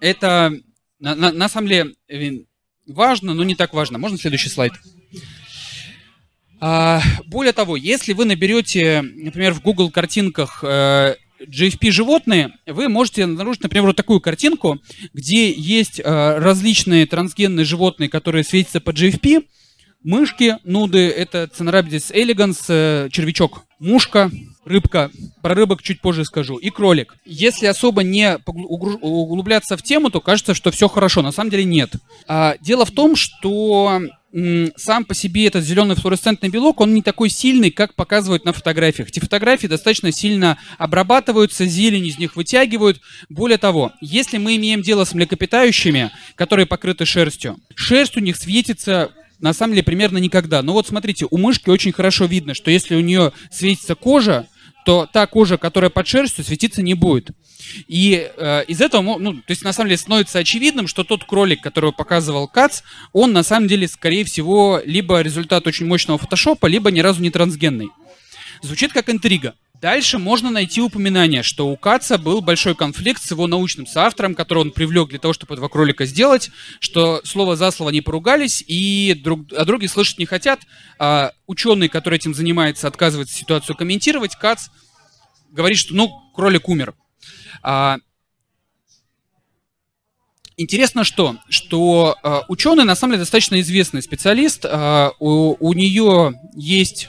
это 0.00 0.52
на, 0.98 1.14
на, 1.14 1.32
на 1.32 1.48
самом 1.48 1.68
деле 1.68 1.94
э, 2.08 2.30
важно, 2.86 3.34
но 3.34 3.44
не 3.44 3.54
так 3.54 3.74
важно. 3.74 3.98
Можно 3.98 4.18
следующий 4.18 4.48
слайд? 4.48 4.72
А, 6.60 7.02
более 7.26 7.52
того, 7.52 7.76
если 7.76 8.12
вы 8.12 8.24
наберете, 8.24 9.02
например, 9.02 9.52
в 9.52 9.62
Google 9.62 9.90
картинках 9.90 10.62
э, 11.42 11.50
GFP 11.50 11.90
животные, 11.90 12.52
вы 12.66 12.88
можете 12.88 13.24
обнаружить, 13.24 13.62
например, 13.62 13.86
вот 13.86 13.96
такую 13.96 14.20
картинку, 14.20 14.80
где 15.12 15.52
есть 15.52 16.00
э, 16.00 16.38
различные 16.38 17.06
трансгенные 17.06 17.64
животные, 17.64 18.08
которые 18.08 18.44
светятся 18.44 18.80
по 18.80 18.90
GFP. 18.90 19.44
Мышки, 20.04 20.56
нуды, 20.64 21.08
это 21.08 21.46
Ценорабидис 21.46 22.10
элеганс, 22.10 22.64
э, 22.68 23.08
червячок, 23.12 23.62
мушка, 23.78 24.30
рыбка. 24.64 25.10
Про 25.42 25.54
рыбок 25.54 25.82
чуть 25.82 26.00
позже 26.00 26.24
скажу. 26.24 26.56
И 26.56 26.70
кролик. 26.70 27.16
Если 27.24 27.66
особо 27.66 28.02
не 28.02 28.38
углубляться 28.46 29.76
в 29.76 29.82
тему, 29.82 30.10
то 30.10 30.20
кажется, 30.20 30.54
что 30.54 30.70
все 30.70 30.88
хорошо. 30.88 31.22
На 31.22 31.32
самом 31.32 31.50
деле 31.50 31.64
нет. 31.64 31.92
А, 32.26 32.56
дело 32.60 32.84
в 32.84 32.90
том, 32.90 33.16
что 33.16 34.02
сам 34.76 35.04
по 35.04 35.14
себе 35.14 35.46
этот 35.46 35.62
зеленый 35.62 35.94
флуоресцентный 35.94 36.48
белок, 36.48 36.80
он 36.80 36.94
не 36.94 37.02
такой 37.02 37.28
сильный, 37.28 37.70
как 37.70 37.94
показывают 37.94 38.46
на 38.46 38.54
фотографиях. 38.54 39.08
Эти 39.08 39.20
фотографии 39.20 39.66
достаточно 39.66 40.10
сильно 40.10 40.56
обрабатываются, 40.78 41.66
зелень 41.66 42.06
из 42.06 42.18
них 42.18 42.34
вытягивают. 42.34 43.00
Более 43.28 43.58
того, 43.58 43.92
если 44.00 44.38
мы 44.38 44.56
имеем 44.56 44.80
дело 44.80 45.04
с 45.04 45.12
млекопитающими, 45.12 46.10
которые 46.34 46.64
покрыты 46.64 47.04
шерстью, 47.04 47.58
шерсть 47.74 48.16
у 48.16 48.20
них 48.20 48.36
светится 48.36 49.10
на 49.42 49.52
самом 49.52 49.74
деле 49.74 49.82
примерно 49.82 50.18
никогда. 50.18 50.62
Но 50.62 50.72
вот 50.72 50.86
смотрите, 50.86 51.26
у 51.30 51.36
мышки 51.36 51.68
очень 51.68 51.92
хорошо 51.92 52.24
видно, 52.24 52.54
что 52.54 52.70
если 52.70 52.94
у 52.94 53.00
нее 53.00 53.32
светится 53.50 53.94
кожа, 53.94 54.46
то 54.86 55.08
та 55.12 55.26
кожа, 55.26 55.58
которая 55.58 55.90
под 55.90 56.06
шерстью, 56.06 56.44
светиться 56.44 56.82
не 56.82 56.94
будет. 56.94 57.30
И 57.88 58.30
э, 58.36 58.64
из 58.66 58.80
этого, 58.80 59.18
ну, 59.18 59.34
то 59.34 59.50
есть 59.50 59.62
на 59.62 59.72
самом 59.72 59.88
деле 59.88 59.98
становится 59.98 60.38
очевидным, 60.38 60.88
что 60.88 61.04
тот 61.04 61.24
кролик, 61.24 61.60
которого 61.60 61.92
показывал 61.92 62.48
Кац, 62.48 62.82
он 63.12 63.32
на 63.32 63.42
самом 63.42 63.68
деле, 63.68 63.86
скорее 63.88 64.24
всего, 64.24 64.80
либо 64.84 65.20
результат 65.20 65.66
очень 65.66 65.86
мощного 65.86 66.18
фотошопа, 66.18 66.66
либо 66.66 66.90
ни 66.90 67.00
разу 67.00 67.20
не 67.20 67.30
трансгенный. 67.30 67.88
Звучит 68.62 68.92
как 68.92 69.10
интрига. 69.10 69.54
Дальше 69.82 70.18
можно 70.18 70.48
найти 70.48 70.80
упоминание, 70.80 71.42
что 71.42 71.66
у 71.66 71.76
Каца 71.76 72.16
был 72.16 72.40
большой 72.40 72.76
конфликт 72.76 73.20
с 73.20 73.32
его 73.32 73.48
научным 73.48 73.84
соавтором, 73.84 74.36
который 74.36 74.60
он 74.60 74.70
привлек 74.70 75.08
для 75.08 75.18
того, 75.18 75.34
чтобы 75.34 75.54
этого 75.54 75.68
кролика 75.68 76.06
сделать, 76.06 76.52
что 76.78 77.20
слово 77.24 77.56
за 77.56 77.72
слово 77.72 77.90
не 77.90 78.00
поругались, 78.00 78.62
и 78.64 79.12
друг, 79.24 79.52
а 79.52 79.64
другие 79.64 79.90
слышать 79.90 80.18
не 80.18 80.24
хотят. 80.24 80.60
А 81.00 81.32
ученый, 81.48 81.88
который 81.88 82.14
этим 82.14 82.32
занимается, 82.32 82.86
отказывается 82.86 83.36
ситуацию 83.36 83.74
комментировать. 83.74 84.36
Кац 84.36 84.68
говорит, 85.50 85.78
что 85.78 85.96
ну, 85.96 86.12
кролик 86.32 86.68
умер. 86.68 86.94
А, 87.64 87.96
Интересно 90.56 91.02
что? 91.02 91.38
Что 91.48 92.14
э, 92.22 92.42
ученый 92.46 92.84
на 92.84 92.94
самом 92.94 93.14
деле 93.14 93.22
достаточно 93.22 93.58
известный 93.60 94.00
специалист. 94.00 94.64
Э, 94.64 95.10
у, 95.18 95.56
у 95.58 95.72
нее 95.72 96.34
есть 96.54 97.08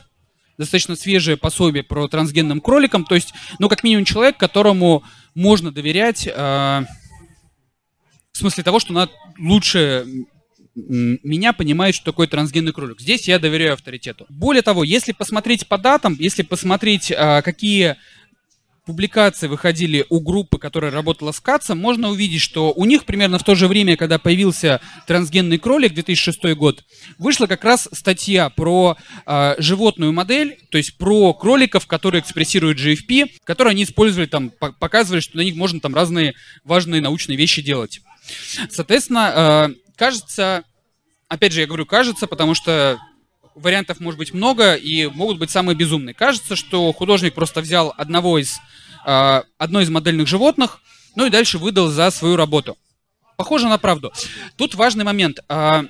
достаточно 0.58 0.96
свежее 0.96 1.38
пособие 1.38 1.84
про 1.84 2.08
трансгенным 2.08 2.62
кроликам. 2.62 3.06
То 3.06 3.16
есть, 3.16 3.34
ну, 3.60 3.70
как 3.70 3.84
минимум 3.84 4.06
человек, 4.06 4.38
которому 4.38 5.04
можно 5.36 5.72
доверять 5.72 6.28
э, 6.28 6.32
в 8.32 8.38
смысле 8.38 8.64
того, 8.64 8.80
что 8.80 8.94
она 8.94 9.10
лучше 9.40 10.06
меня 10.76 11.54
понимает, 11.54 11.94
что 11.94 12.06
такое 12.06 12.28
трансгенный 12.28 12.74
кролик. 12.74 13.00
Здесь 13.00 13.28
я 13.28 13.38
доверяю 13.38 13.74
авторитету. 13.74 14.26
Более 14.30 14.64
того, 14.64 14.84
если 14.84 15.12
посмотреть 15.12 15.68
по 15.68 15.78
датам, 15.78 16.16
если 16.20 16.42
посмотреть, 16.42 17.12
э, 17.12 17.42
какие 17.44 17.98
публикации 18.86 19.48
выходили 19.48 20.06
у 20.10 20.20
группы, 20.20 20.58
которая 20.58 20.92
работала 20.92 21.32
с 21.32 21.40
КАЦом, 21.40 21.80
можно 21.80 22.10
увидеть, 22.10 22.42
что 22.42 22.74
у 22.74 22.86
них 22.86 23.06
примерно 23.06 23.40
в 23.40 23.44
то 23.44 23.56
же 23.56 23.68
время, 23.68 23.96
когда 23.96 24.20
появился 24.20 24.82
трансгенный 25.08 25.58
кролик, 25.58 25.94
2006 25.94 26.54
год, 26.56 26.84
вышла 27.18 27.48
как 27.48 27.64
раз 27.64 27.88
статья 27.92 28.50
про 28.50 28.98
э, 29.26 29.56
животную 29.58 30.12
модель, 30.12 30.60
то 30.70 30.78
есть 30.78 30.98
про 30.98 31.34
кроликов, 31.34 31.88
которые 31.88 32.22
экспрессируют 32.22 32.80
GFP, 32.80 33.30
которые 33.44 33.72
они 33.72 33.84
использовали 33.84 34.28
там, 34.28 34.50
показывали, 34.50 35.22
что 35.22 35.38
на 35.38 35.42
них 35.42 35.56
можно 35.56 35.80
там 35.80 35.96
разные 35.96 36.34
важные 36.64 37.02
научные 37.02 37.38
вещи 37.38 37.62
делать. 37.62 38.02
Соответственно, 38.70 39.70
э, 39.72 39.76
кажется, 39.96 40.64
опять 41.28 41.54
же, 41.54 41.62
я 41.62 41.68
говорю 41.68 41.86
кажется, 41.86 42.28
потому 42.28 42.54
что 42.54 43.00
вариантов 43.56 44.00
может 44.00 44.18
быть 44.18 44.34
много 44.34 44.76
и 44.76 45.08
могут 45.08 45.38
быть 45.38 45.52
самые 45.52 45.76
безумные. 45.76 46.14
Кажется, 46.14 46.56
что 46.56 46.92
художник 46.94 47.34
просто 47.34 47.62
взял 47.62 47.94
одного 47.98 48.40
из, 48.40 48.60
э, 49.06 49.42
одно 49.58 49.82
из 49.82 49.90
модельных 49.90 50.28
животных, 50.28 50.82
ну 51.16 51.26
и 51.26 51.30
дальше 51.30 51.58
выдал 51.58 51.90
за 51.90 52.10
свою 52.12 52.36
работу. 52.36 52.78
Похоже 53.38 53.68
на 53.68 53.78
правду. 53.78 54.12
Тут 54.58 54.76
важный 54.76 55.04
момент. 55.04 55.40
Э, 55.50 55.84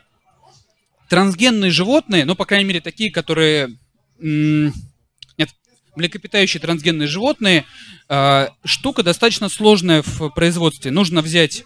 трансгенные 1.10 1.72
животные, 1.72 2.26
ну, 2.26 2.36
по 2.36 2.46
крайней 2.46 2.68
мере, 2.68 2.82
такие, 2.82 3.12
которые... 3.12 3.78
Нет, 4.20 5.50
млекопитающие 5.96 6.62
трансгенные 6.62 7.08
животные, 7.08 7.66
э, 8.10 8.48
штука 8.64 9.04
достаточно 9.04 9.50
сложная 9.50 10.02
в 10.02 10.30
производстве. 10.30 10.92
Нужно 10.92 11.22
взять 11.22 11.66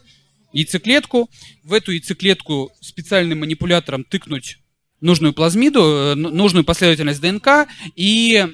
яйцеклетку, 0.54 1.30
в 1.64 1.74
эту 1.74 1.92
яйцеклетку 1.92 2.72
специальным 2.82 3.40
манипулятором 3.40 4.04
тыкнуть 4.04 4.58
нужную 5.02 5.34
плазмиду, 5.34 5.82
э, 5.82 6.16
нужную 6.16 6.64
последовательность 6.64 7.22
ДНК 7.22 7.68
и 7.96 8.48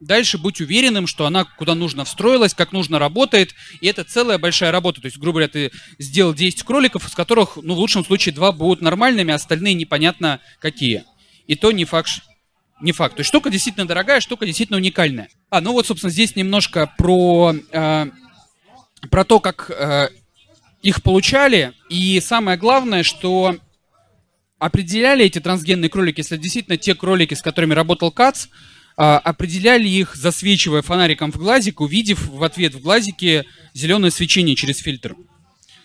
дальше 0.00 0.38
быть 0.38 0.60
уверенным, 0.60 1.06
что 1.06 1.26
она 1.26 1.44
куда 1.44 1.74
нужно 1.74 2.04
встроилась, 2.04 2.54
как 2.54 2.72
нужно 2.72 2.98
работает, 2.98 3.54
и 3.80 3.86
это 3.86 4.04
целая 4.04 4.38
большая 4.38 4.70
работа. 4.70 5.00
То 5.00 5.06
есть, 5.06 5.18
грубо 5.18 5.38
говоря, 5.38 5.48
ты 5.48 5.72
сделал 5.98 6.34
10 6.34 6.62
кроликов, 6.62 7.06
из 7.06 7.14
которых, 7.14 7.58
ну, 7.60 7.74
в 7.74 7.78
лучшем 7.78 8.04
случае, 8.04 8.34
два 8.34 8.52
будут 8.52 8.80
нормальными, 8.80 9.32
а 9.32 9.36
остальные 9.36 9.74
непонятно 9.74 10.40
какие. 10.60 11.04
И 11.46 11.54
то 11.54 11.72
не 11.72 11.84
факт, 11.84 12.10
не 12.80 12.92
факт. 12.92 13.16
То 13.16 13.20
есть 13.20 13.28
штука 13.28 13.50
действительно 13.50 13.86
дорогая, 13.86 14.20
штука 14.20 14.46
действительно 14.46 14.76
уникальная. 14.76 15.28
А, 15.50 15.60
ну 15.60 15.72
вот, 15.72 15.86
собственно, 15.86 16.12
здесь 16.12 16.36
немножко 16.36 16.92
про, 16.96 17.54
э, 17.72 18.06
про 19.10 19.24
то, 19.24 19.40
как 19.40 19.70
э, 19.70 20.08
их 20.82 21.02
получали. 21.02 21.72
И 21.88 22.20
самое 22.20 22.56
главное, 22.56 23.02
что 23.02 23.56
определяли 24.58 25.24
эти 25.24 25.38
трансгенные 25.40 25.88
кролики, 25.88 26.20
если 26.20 26.36
действительно 26.36 26.76
те 26.76 26.94
кролики, 26.94 27.34
с 27.34 27.42
которыми 27.42 27.74
работал 27.74 28.10
КАЦ, 28.10 28.48
а, 28.96 29.18
определяли 29.18 29.88
их, 29.88 30.16
засвечивая 30.16 30.82
фонариком 30.82 31.30
в 31.30 31.36
глазик, 31.36 31.80
увидев 31.80 32.26
в 32.26 32.42
ответ 32.42 32.74
в 32.74 32.80
глазике 32.80 33.44
зеленое 33.72 34.10
свечение 34.10 34.56
через 34.56 34.78
фильтр. 34.78 35.14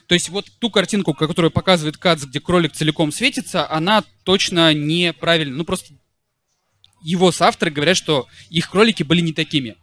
То 0.07 0.15
есть 0.15 0.29
вот 0.29 0.47
ту 0.59 0.69
картинку, 0.69 1.13
которую 1.13 1.51
показывает 1.51 1.97
КАЦ, 1.97 2.25
где 2.25 2.39
кролик 2.39 2.73
целиком 2.73 3.11
светится, 3.11 3.69
она 3.69 4.03
точно 4.23 4.73
неправильна. 4.73 5.55
Ну 5.55 5.63
просто 5.63 5.93
его 7.03 7.31
соавторы 7.31 7.71
говорят, 7.71 7.97
что 7.97 8.27
их 8.49 8.69
кролики 8.69 9.03
были 9.03 9.21
не 9.21 9.33
такими. 9.33 9.75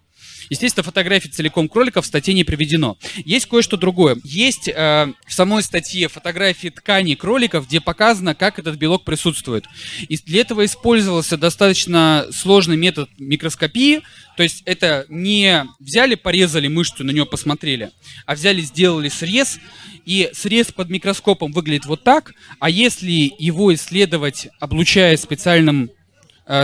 Естественно, 0.50 0.84
фотографий 0.84 1.28
целиком 1.28 1.68
кроликов 1.68 2.04
в 2.04 2.08
статье 2.08 2.34
не 2.34 2.44
приведено. 2.44 2.98
Есть 3.24 3.46
кое-что 3.46 3.76
другое. 3.76 4.18
Есть 4.24 4.68
э, 4.68 5.12
в 5.26 5.32
самой 5.32 5.62
статье 5.62 6.08
фотографии 6.08 6.68
тканей 6.68 7.16
кроликов, 7.16 7.66
где 7.66 7.80
показано, 7.80 8.34
как 8.34 8.58
этот 8.58 8.76
белок 8.76 9.04
присутствует. 9.04 9.66
И 10.08 10.18
для 10.18 10.40
этого 10.40 10.64
использовался 10.64 11.36
достаточно 11.36 12.26
сложный 12.32 12.76
метод 12.76 13.08
микроскопии. 13.18 14.02
То 14.36 14.42
есть 14.42 14.62
это 14.66 15.06
не 15.08 15.66
взяли, 15.78 16.16
порезали 16.16 16.66
мышцу, 16.66 17.04
на 17.04 17.12
нее 17.12 17.26
посмотрели, 17.26 17.90
а 18.26 18.34
взяли, 18.34 18.60
сделали 18.62 19.08
срез, 19.08 19.60
и 20.04 20.30
срез 20.32 20.72
под 20.72 20.90
микроскопом 20.90 21.52
выглядит 21.52 21.86
вот 21.86 22.02
так, 22.02 22.34
а 22.58 22.70
если 22.70 23.32
его 23.38 23.72
исследовать, 23.74 24.48
облучая 24.58 25.16
специальным 25.16 25.90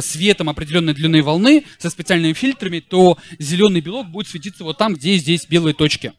светом 0.00 0.48
определенной 0.48 0.94
длины 0.94 1.22
волны 1.22 1.64
со 1.78 1.90
специальными 1.90 2.32
фильтрами, 2.32 2.80
то 2.80 3.18
зеленый 3.38 3.80
белок 3.80 4.08
будет 4.08 4.28
светиться 4.28 4.64
вот 4.64 4.78
там, 4.78 4.94
где 4.94 5.16
здесь 5.16 5.46
белые 5.46 5.74
точки. 5.74 6.12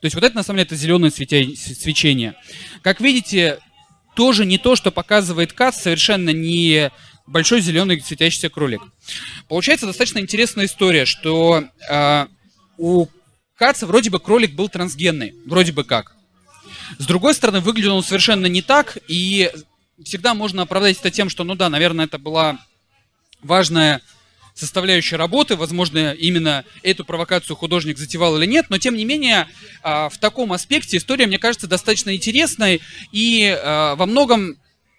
То 0.00 0.06
есть 0.06 0.14
вот 0.14 0.24
это 0.24 0.34
на 0.34 0.42
самом 0.42 0.58
деле 0.58 0.66
это 0.66 0.76
зеленое 0.76 1.10
свечение. 1.12 2.34
Как 2.82 3.00
видите, 3.00 3.58
тоже 4.14 4.44
не 4.44 4.58
то, 4.58 4.76
что 4.76 4.90
показывает 4.90 5.52
КАЦ, 5.52 5.82
совершенно 5.82 6.30
не 6.30 6.90
большой 7.26 7.60
зеленый 7.60 8.00
светящийся 8.00 8.50
кролик. 8.50 8.82
Получается 9.48 9.86
достаточно 9.86 10.18
интересная 10.18 10.66
история, 10.66 11.04
что 11.04 11.64
э, 11.88 12.26
у 12.78 13.06
КАЦа 13.56 13.86
вроде 13.86 14.10
бы 14.10 14.18
кролик 14.18 14.54
был 14.54 14.68
трансгенный, 14.68 15.34
вроде 15.46 15.72
бы 15.72 15.84
как. 15.84 16.16
С 16.98 17.06
другой 17.06 17.34
стороны, 17.34 17.60
выглядел 17.60 17.96
он 17.96 18.02
совершенно 18.02 18.46
не 18.46 18.60
так, 18.60 18.98
и 19.08 19.50
всегда 20.04 20.34
можно 20.34 20.62
оправдать 20.62 20.98
это 20.98 21.10
тем, 21.10 21.28
что, 21.28 21.44
ну 21.44 21.54
да, 21.54 21.68
наверное, 21.68 22.06
это 22.06 22.18
была 22.18 22.58
важная 23.42 24.00
составляющая 24.54 25.16
работы. 25.16 25.56
Возможно, 25.56 26.12
именно 26.12 26.64
эту 26.82 27.04
провокацию 27.04 27.56
художник 27.56 27.98
затевал 27.98 28.36
или 28.36 28.46
нет, 28.46 28.66
но 28.68 28.78
тем 28.78 28.94
не 28.94 29.04
менее 29.04 29.48
а, 29.82 30.08
в 30.08 30.18
таком 30.18 30.52
аспекте 30.52 30.98
история, 30.98 31.26
мне 31.26 31.38
кажется, 31.38 31.66
достаточно 31.66 32.14
интересной 32.14 32.80
и 33.12 33.58
а, 33.62 33.94
во 33.96 34.06
многом 34.06 34.56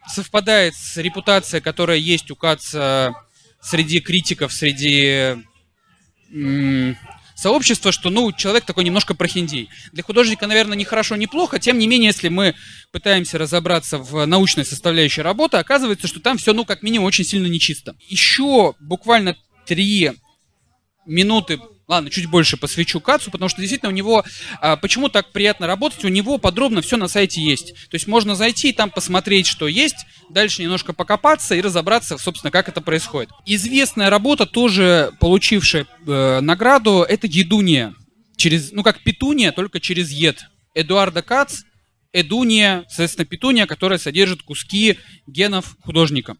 совпадает 0.07 0.75
с 0.75 0.97
репутацией, 0.97 1.61
которая 1.61 1.97
есть 1.97 2.29
у 2.31 2.35
Каца 2.35 3.13
среди 3.61 4.01
критиков, 4.01 4.51
среди 4.51 5.37
сообщества, 7.43 7.91
что, 7.91 8.09
ну, 8.09 8.31
человек 8.31 8.65
такой 8.65 8.85
немножко 8.85 9.13
прохиндей. 9.13 9.69
Для 9.91 10.01
художника, 10.01 10.47
наверное, 10.47 10.77
не 10.77 10.85
хорошо, 10.85 11.17
не 11.17 11.27
плохо, 11.27 11.59
тем 11.59 11.77
не 11.77 11.87
менее, 11.87 12.07
если 12.07 12.29
мы 12.29 12.55
пытаемся 12.91 13.37
разобраться 13.37 13.97
в 13.97 14.25
научной 14.25 14.65
составляющей 14.65 15.21
работы, 15.21 15.57
оказывается, 15.57 16.07
что 16.07 16.21
там 16.21 16.37
все, 16.37 16.53
ну, 16.53 16.63
как 16.63 16.83
минимум, 16.83 17.05
очень 17.05 17.25
сильно 17.25 17.47
нечисто. 17.47 17.95
Еще 18.07 18.73
буквально 18.79 19.35
три 19.65 20.11
минуты 21.05 21.59
Ладно, 21.87 22.09
чуть 22.09 22.27
больше 22.27 22.55
посвящу 22.55 23.01
Кацу, 23.01 23.29
потому 23.29 23.49
что 23.49 23.59
действительно 23.59 23.89
у 23.89 23.93
него... 23.93 24.23
А, 24.61 24.77
почему 24.77 25.09
так 25.09 25.31
приятно 25.31 25.67
работать? 25.67 26.05
У 26.05 26.07
него 26.07 26.37
подробно 26.37 26.81
все 26.81 26.95
на 26.95 27.09
сайте 27.09 27.41
есть. 27.41 27.73
То 27.89 27.95
есть 27.95 28.07
можно 28.07 28.35
зайти 28.35 28.69
и 28.69 28.73
там 28.73 28.89
посмотреть, 28.89 29.47
что 29.47 29.67
есть, 29.67 30.05
дальше 30.29 30.61
немножко 30.61 30.93
покопаться 30.93 31.55
и 31.55 31.61
разобраться, 31.61 32.17
собственно, 32.17 32.51
как 32.51 32.69
это 32.69 32.79
происходит. 32.79 33.31
Известная 33.45 34.09
работа, 34.09 34.45
тоже 34.45 35.11
получившая 35.19 35.85
э, 36.07 36.39
награду, 36.39 37.05
это 37.07 37.27
Едуния. 37.27 37.93
Через, 38.37 38.71
ну, 38.71 38.81
как 38.81 39.03
Петуния, 39.03 39.51
только 39.51 39.81
через 39.81 40.09
Ед. 40.11 40.45
Эдуарда 40.73 41.21
Кац, 41.21 41.63
Эдуния, 42.13 42.85
соответственно, 42.87 43.25
Петуния, 43.25 43.65
которая 43.65 43.99
содержит 43.99 44.41
куски 44.41 44.99
генов 45.27 45.75
художника. 45.81 46.37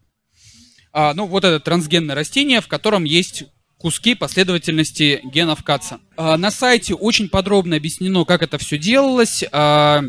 А, 0.94 1.14
ну, 1.14 1.26
вот 1.26 1.44
это 1.44 1.60
трансгенное 1.60 2.16
растение, 2.16 2.62
в 2.62 2.68
котором 2.68 3.04
есть 3.04 3.46
куски 3.84 4.16
последовательности 4.16 5.20
генов 5.26 5.62
КАЦа. 5.62 6.00
А, 6.16 6.38
на 6.38 6.52
сайте 6.52 6.96
очень 6.96 7.28
подробно 7.28 7.76
объяснено, 7.76 8.24
как 8.24 8.42
это 8.42 8.58
все 8.58 8.78
делалось. 8.78 9.44
А, 9.52 10.04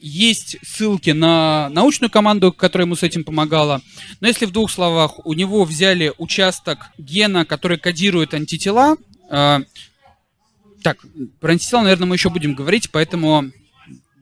есть 0.00 0.56
ссылки 0.62 1.10
на 1.10 1.68
научную 1.68 2.10
команду, 2.10 2.50
которая 2.50 2.86
ему 2.86 2.96
с 2.96 3.02
этим 3.02 3.22
помогала. 3.22 3.82
Но 4.20 4.26
если 4.26 4.46
в 4.46 4.52
двух 4.52 4.70
словах, 4.70 5.24
у 5.26 5.34
него 5.34 5.64
взяли 5.64 6.14
участок 6.16 6.78
гена, 6.96 7.44
который 7.44 7.76
кодирует 7.78 8.32
антитела. 8.32 8.96
А, 9.28 9.60
так, 10.82 11.04
про 11.40 11.52
антитела, 11.52 11.82
наверное, 11.82 12.06
мы 12.06 12.16
еще 12.16 12.30
будем 12.30 12.54
говорить, 12.54 12.90
поэтому 12.90 13.50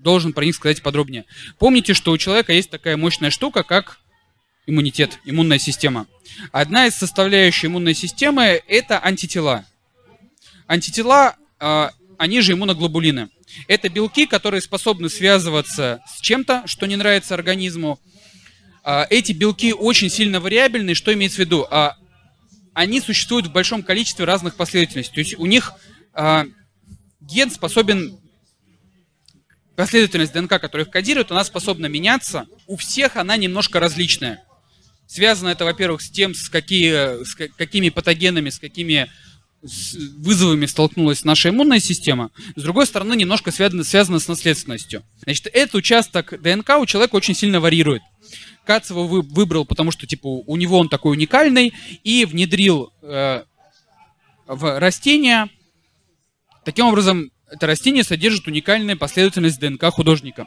должен 0.01 0.33
про 0.33 0.45
них 0.45 0.57
сказать 0.57 0.83
подробнее. 0.83 1.25
Помните, 1.61 1.95
что 1.95 2.11
у 2.11 2.19
человека 2.19 2.53
есть 2.53 2.71
такая 2.71 2.97
мощная 2.97 3.31
штука, 3.31 3.63
как 3.63 4.01
иммунитет, 4.67 5.19
иммунная 5.25 5.59
система. 5.59 6.07
Одна 6.51 6.87
из 6.87 6.95
составляющих 6.95 7.67
иммунной 7.67 7.95
системы– 7.95 8.63
это 8.69 9.03
антитела. 9.03 9.65
Антитела, 10.67 11.37
э, 11.61 11.89
они 12.19 12.41
же 12.41 12.53
иммуноглобулины. 12.53 13.29
Это 13.69 13.89
белки, 13.89 14.27
которые 14.27 14.61
способны 14.61 15.11
связываться 15.11 16.03
с 16.09 16.21
чем-то, 16.21 16.63
что 16.67 16.87
не 16.87 16.97
нравится 16.97 17.35
организму. 17.35 18.01
Э, 18.85 19.05
эти 19.11 19.33
белки 19.33 19.73
очень 19.73 20.09
сильно 20.09 20.41
вариабельны. 20.41 20.95
Что 20.95 21.13
имеется 21.13 21.37
в 21.37 21.41
виду? 21.41 21.67
Э, 21.71 21.91
они 22.75 23.01
существуют 23.01 23.49
в 23.49 23.53
большом 23.53 23.83
количестве 23.83 24.25
разных 24.25 24.57
последовательностей. 24.57 25.15
То 25.15 25.21
есть 25.21 25.39
у 25.39 25.45
них 25.45 25.75
ген 27.21 27.51
способен 27.51 28.19
последовательность 29.77 30.33
ДНК, 30.33 30.61
которая 30.61 30.87
их 30.87 30.91
кодирует, 30.91 31.31
она 31.31 31.45
способна 31.45 31.87
меняться. 31.87 32.47
У 32.67 32.77
всех 32.77 33.17
она 33.17 33.37
немножко 33.37 33.81
различная. 33.81 34.43
Связано 35.13 35.51
это, 35.51 35.67
во-первых, 35.67 36.01
с 36.01 36.09
тем, 36.09 36.35
с, 36.35 36.49
какие, 36.49 37.23
с 37.23 37.35
какими 37.35 37.91
патогенами, 37.91 38.49
с 38.49 38.59
какими 38.59 39.11
вызовами 39.61 40.65
столкнулась 40.65 41.23
наша 41.23 41.51
иммунная 41.51 41.81
система. 41.81 42.31
С 42.57 42.63
другой 42.63 42.87
стороны, 42.87 43.15
немножко 43.15 43.51
связано, 43.51 43.85
связано 43.85 44.21
с 44.21 44.27
наследственностью. 44.27 45.03
Значит, 45.23 45.49
этот 45.53 45.75
участок 45.75 46.41
ДНК 46.41 46.79
у 46.79 46.87
человека 46.87 47.15
очень 47.15 47.35
сильно 47.35 47.61
варьирует. 47.61 48.01
Кац 48.65 48.89
его 48.89 49.07
вы, 49.07 49.21
выбрал, 49.21 49.67
потому 49.67 49.91
что, 49.91 50.07
типа, 50.07 50.29
у 50.29 50.57
него 50.57 50.79
он 50.79 50.89
такой 50.89 51.13
уникальный, 51.13 51.75
и 52.05 52.25
внедрил 52.25 52.91
э, 53.03 53.45
в 54.47 54.81
растение. 54.81 55.51
Таким 56.65 56.87
образом, 56.87 57.31
это 57.51 57.67
растение 57.67 58.03
содержит 58.03 58.47
уникальную 58.47 58.97
последовательность 58.97 59.61
ДНК 59.61 59.85
художника. 59.93 60.47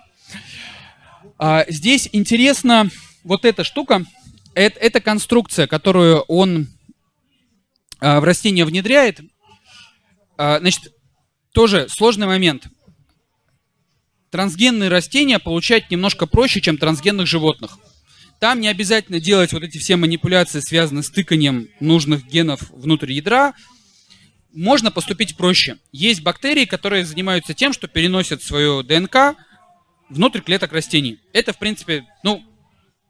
А, 1.37 1.65
здесь 1.69 2.09
интересно 2.13 2.89
вот 3.23 3.45
эта 3.45 3.63
штука– 3.63 4.03
это, 4.55 4.79
это 4.79 5.01
конструкция, 5.01 5.67
которую 5.67 6.21
он 6.21 6.69
а, 7.99 8.19
в 8.19 8.23
растение 8.23 8.65
внедряет. 8.65 9.19
А, 10.37 10.59
значит, 10.59 10.93
тоже 11.53 11.87
сложный 11.89 12.25
момент. 12.25 12.67
Трансгенные 14.31 14.89
растения 14.89 15.39
получать 15.39 15.91
немножко 15.91 16.25
проще, 16.25 16.61
чем 16.61 16.77
трансгенных 16.77 17.27
животных. 17.27 17.77
Там 18.39 18.59
не 18.59 18.67
обязательно 18.67 19.19
делать 19.19 19.53
вот 19.53 19.63
эти 19.63 19.77
все 19.77 19.95
манипуляции, 19.95 20.59
связанные 20.59 21.03
с 21.03 21.09
тыканием 21.09 21.69
нужных 21.79 22.25
генов 22.25 22.69
внутрь 22.71 23.13
ядра. 23.13 23.53
Можно 24.53 24.91
поступить 24.91 25.37
проще. 25.37 25.77
Есть 25.91 26.21
бактерии, 26.21 26.65
которые 26.65 27.05
занимаются 27.05 27.53
тем, 27.53 27.73
что 27.73 27.87
переносят 27.87 28.43
свою 28.43 28.83
ДНК 28.83 29.35
внутрь 30.09 30.41
клеток 30.41 30.71
растений. 30.73 31.19
Это, 31.33 31.53
в 31.53 31.57
принципе, 31.57 32.05
ну, 32.23 32.43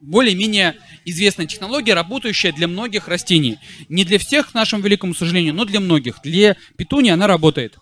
более-менее 0.02 0.76
известная 1.06 1.46
технология, 1.46 1.94
работающая 1.94 2.52
для 2.52 2.68
многих 2.68 3.08
растений. 3.08 3.60
Не 3.90 4.04
для 4.04 4.20
всех, 4.20 4.52
к 4.52 4.54
нашему 4.54 4.82
великому 4.84 5.14
сожалению, 5.14 5.54
но 5.54 5.66
для 5.66 5.80
многих. 5.80 6.20
Для 6.24 6.56
петуни 6.78 7.10
она 7.10 7.28
работает. 7.28 7.78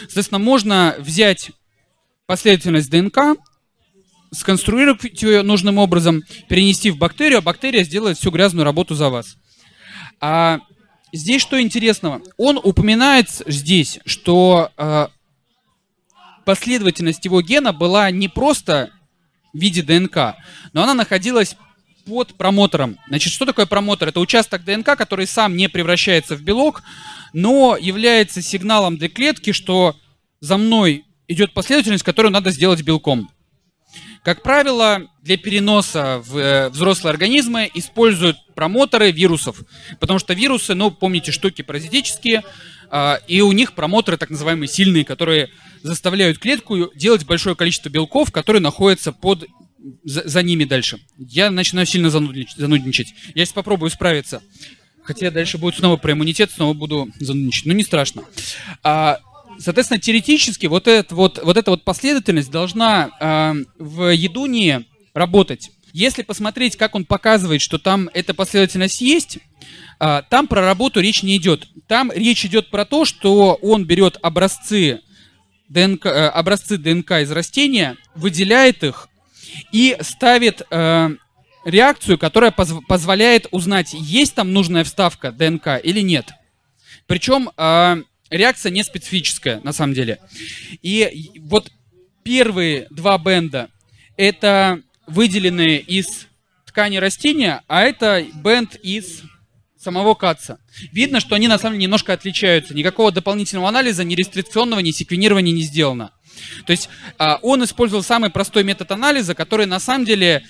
Соответственно, 0.00 0.38
можно 0.38 0.96
взять 0.98 1.50
последовательность 2.26 2.90
ДНК, 2.90 3.38
сконструировать 4.32 5.22
ее 5.22 5.42
нужным 5.42 5.78
образом, 5.78 6.22
перенести 6.48 6.90
в 6.90 6.98
бактерию, 6.98 7.38
а 7.38 7.42
бактерия 7.42 7.84
сделает 7.84 8.18
всю 8.18 8.30
грязную 8.30 8.64
работу 8.64 8.94
за 8.94 9.08
вас. 9.08 9.36
А 10.20 10.60
здесь 11.12 11.40
что 11.40 11.60
интересного? 11.60 12.20
Он 12.36 12.58
упоминает 12.62 13.28
здесь, 13.46 14.00
что 14.04 14.70
э, 14.76 15.08
последовательность 16.44 17.24
его 17.24 17.40
гена 17.40 17.72
была 17.72 18.10
не 18.10 18.28
просто 18.28 18.90
в 19.58 19.60
виде 19.60 19.82
ДНК, 19.82 20.36
но 20.72 20.82
она 20.82 20.94
находилась 20.94 21.56
под 22.06 22.34
промотором. 22.34 22.98
Значит, 23.08 23.32
что 23.32 23.44
такое 23.44 23.66
промотор? 23.66 24.08
Это 24.08 24.20
участок 24.20 24.64
ДНК, 24.64 24.96
который 24.96 25.26
сам 25.26 25.56
не 25.56 25.68
превращается 25.68 26.36
в 26.36 26.42
белок, 26.42 26.82
но 27.34 27.76
является 27.78 28.40
сигналом 28.40 28.96
для 28.96 29.08
клетки, 29.08 29.52
что 29.52 29.94
за 30.40 30.56
мной 30.56 31.04
идет 31.26 31.52
последовательность, 31.52 32.04
которую 32.04 32.32
надо 32.32 32.50
сделать 32.50 32.82
белком. 32.82 33.30
Как 34.22 34.42
правило, 34.42 35.02
для 35.22 35.36
переноса 35.36 36.22
в 36.24 36.36
э, 36.36 36.68
взрослые 36.70 37.12
организмы 37.12 37.70
используют 37.74 38.36
промоторы 38.54 39.10
вирусов, 39.10 39.62
потому 40.00 40.18
что 40.18 40.34
вирусы, 40.34 40.74
ну, 40.74 40.90
помните, 40.90 41.32
штуки 41.32 41.62
паразитические, 41.62 42.42
а, 42.90 43.20
и 43.26 43.40
у 43.40 43.52
них 43.52 43.74
промоторы 43.74 44.16
так 44.16 44.30
называемые 44.30 44.68
сильные, 44.68 45.04
которые 45.04 45.50
заставляют 45.82 46.38
клетку 46.38 46.90
делать 46.94 47.26
большое 47.26 47.56
количество 47.56 47.88
белков, 47.88 48.32
которые 48.32 48.62
находятся 48.62 49.12
под 49.12 49.46
за, 50.04 50.28
за 50.28 50.42
ними 50.42 50.64
дальше. 50.64 50.98
Я 51.16 51.50
начинаю 51.50 51.86
сильно 51.86 52.10
занудничать. 52.10 53.14
Я 53.34 53.44
сейчас 53.44 53.52
попробую 53.52 53.90
справиться. 53.90 54.42
Хотя 55.02 55.30
дальше 55.30 55.56
будет 55.56 55.76
снова 55.76 55.96
про 55.96 56.12
иммунитет, 56.12 56.50
снова 56.50 56.74
буду 56.74 57.08
занудничать. 57.18 57.66
Ну, 57.66 57.72
не 57.72 57.82
страшно. 57.82 58.24
А, 58.82 59.18
соответственно, 59.58 60.00
теоретически 60.00 60.66
вот, 60.66 60.86
это, 60.86 61.14
вот, 61.14 61.40
вот 61.42 61.56
эта 61.56 61.70
вот 61.70 61.84
последовательность 61.84 62.50
должна 62.50 63.10
а, 63.20 63.54
в 63.78 64.12
Едунии 64.12 64.84
работать. 65.14 65.70
Если 65.94 66.22
посмотреть, 66.22 66.76
как 66.76 66.94
он 66.94 67.04
показывает, 67.06 67.62
что 67.62 67.78
там 67.78 68.10
эта 68.12 68.34
последовательность 68.34 69.00
есть, 69.00 69.38
а, 69.98 70.22
там 70.22 70.46
про 70.46 70.60
работу 70.60 71.00
речь 71.00 71.22
не 71.22 71.36
идет. 71.36 71.68
Там 71.86 72.12
речь 72.12 72.44
идет 72.44 72.68
про 72.68 72.84
то, 72.84 73.04
что 73.04 73.54
он 73.62 73.84
берет 73.84 74.18
образцы 74.20 75.00
ДНК, 75.68 76.06
э, 76.06 76.28
образцы 76.28 76.78
ДНК 76.78 77.12
из 77.12 77.30
растения, 77.30 77.96
выделяет 78.14 78.82
их 78.84 79.08
и 79.72 79.96
ставит 80.00 80.62
э, 80.70 81.10
реакцию, 81.64 82.18
которая 82.18 82.50
поз 82.50 82.72
позволяет 82.86 83.46
узнать, 83.50 83.94
есть 83.94 84.34
там 84.34 84.52
нужная 84.52 84.84
вставка 84.84 85.32
ДНК 85.32 85.80
или 85.82 86.00
нет. 86.00 86.32
Причем 87.06 87.50
э, 87.56 88.02
реакция 88.30 88.70
не 88.70 88.82
специфическая, 88.82 89.60
на 89.60 89.72
самом 89.72 89.94
деле. 89.94 90.18
И 90.82 91.32
вот 91.40 91.72
первые 92.22 92.86
два 92.90 93.18
бенда 93.18 93.70
это 94.16 94.82
выделенные 95.06 95.80
из 95.80 96.26
ткани 96.66 96.98
растения, 96.98 97.62
а 97.66 97.82
это 97.82 98.26
бенд 98.34 98.74
из 98.82 99.22
самого 99.78 100.14
каца. 100.14 100.58
Видно, 100.92 101.20
что 101.20 101.34
они 101.34 101.48
на 101.48 101.58
самом 101.58 101.74
деле 101.74 101.84
немножко 101.84 102.12
отличаются. 102.12 102.74
Никакого 102.74 103.12
дополнительного 103.12 103.68
анализа, 103.68 104.04
ни 104.04 104.14
рестрикционного, 104.14 104.80
ни 104.80 104.90
секвенирования 104.90 105.52
не 105.52 105.62
сделано. 105.62 106.12
То 106.66 106.72
есть 106.72 106.88
а, 107.18 107.38
он 107.42 107.64
использовал 107.64 108.02
самый 108.02 108.30
простой 108.30 108.64
метод 108.64 108.90
анализа, 108.92 109.34
который 109.34 109.66
на 109.66 109.80
самом 109.80 110.04
деле 110.04 110.44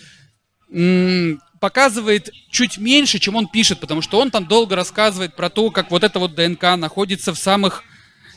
показывает 1.60 2.30
чуть 2.50 2.78
меньше, 2.78 3.18
чем 3.18 3.36
он 3.36 3.48
пишет, 3.48 3.80
потому 3.80 4.02
что 4.02 4.20
он 4.20 4.30
там 4.30 4.46
долго 4.46 4.76
рассказывает 4.76 5.34
про 5.34 5.48
то, 5.48 5.70
как 5.70 5.90
вот 5.90 6.04
эта 6.04 6.18
вот 6.18 6.34
ДНК 6.34 6.76
находится 6.76 7.32
в 7.32 7.38
самых 7.38 7.82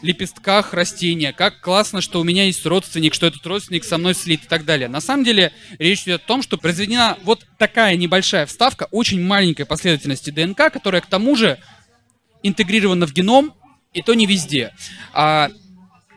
лепестках 0.02 0.74
растения, 0.74 1.34
как 1.34 1.62
классно, 1.62 2.02
что 2.02 2.20
у 2.20 2.24
меня 2.24 2.46
есть 2.46 2.66
родственник, 2.66 3.14
что 3.14 3.28
этот 3.28 3.46
родственник 3.46 3.84
со 3.84 3.98
мной 3.98 4.16
слит 4.16 4.44
и 4.44 4.48
так 4.48 4.66
далее. 4.66 4.88
На 4.88 5.02
самом 5.02 5.24
деле 5.24 5.54
речь 5.80 6.04
идет 6.04 6.24
о 6.24 6.28
том, 6.28 6.42
что 6.42 6.58
произведена 6.58 7.18
вот 7.24 7.46
такая 7.58 7.96
небольшая 7.96 8.46
вставка 8.46 8.88
очень 8.92 9.22
маленькой 9.22 9.66
последовательности 9.66 10.30
ДНК, 10.30 10.72
которая 10.72 11.02
к 11.02 11.08
тому 11.08 11.36
же 11.36 11.60
интегрирована 12.44 13.06
в 13.06 13.14
геном, 13.14 13.54
и 13.94 14.02
то 14.02 14.14
не 14.14 14.26
везде. 14.26 14.74
А 15.14 15.52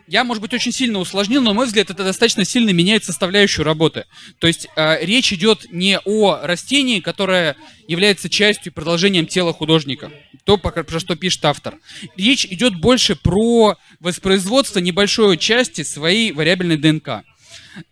я, 0.07 0.23
может 0.23 0.41
быть, 0.41 0.53
очень 0.53 0.71
сильно 0.71 0.99
усложнил, 0.99 1.41
но, 1.41 1.49
на 1.49 1.55
мой 1.55 1.65
взгляд, 1.65 1.89
это 1.89 2.03
достаточно 2.03 2.45
сильно 2.45 2.69
меняет 2.71 3.03
составляющую 3.03 3.65
работы. 3.65 4.05
То 4.39 4.47
есть 4.47 4.67
э, 4.75 5.03
речь 5.05 5.33
идет 5.33 5.65
не 5.71 5.99
о 6.03 6.39
растении, 6.45 6.99
которое 6.99 7.55
является 7.87 8.29
частью 8.29 8.71
и 8.71 8.75
продолжением 8.75 9.27
тела 9.27 9.53
художника, 9.53 10.11
то, 10.43 10.57
про 10.57 10.99
что 10.99 11.15
пишет 11.15 11.45
автор. 11.45 11.79
Речь 12.17 12.45
идет 12.45 12.75
больше 12.75 13.15
про 13.15 13.77
воспроизводство 13.99 14.79
небольшой 14.79 15.37
части 15.37 15.83
своей 15.83 16.31
вариабельной 16.31 16.77
ДНК. 16.77 17.23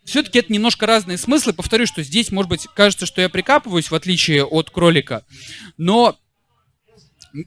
Все-таки 0.06 0.40
это 0.40 0.54
немножко 0.54 0.86
разные 0.86 1.18
смыслы. 1.18 1.54
Повторю, 1.54 1.86
что 1.88 2.04
здесь, 2.04 2.32
может 2.32 2.50
быть, 2.50 2.68
кажется, 2.74 3.06
что 3.06 3.22
я 3.22 3.30
прикапываюсь, 3.30 3.92
в 3.92 3.96
отличие 3.96 4.46
от 4.46 4.70
кролика. 4.70 5.26
Но 5.78 6.18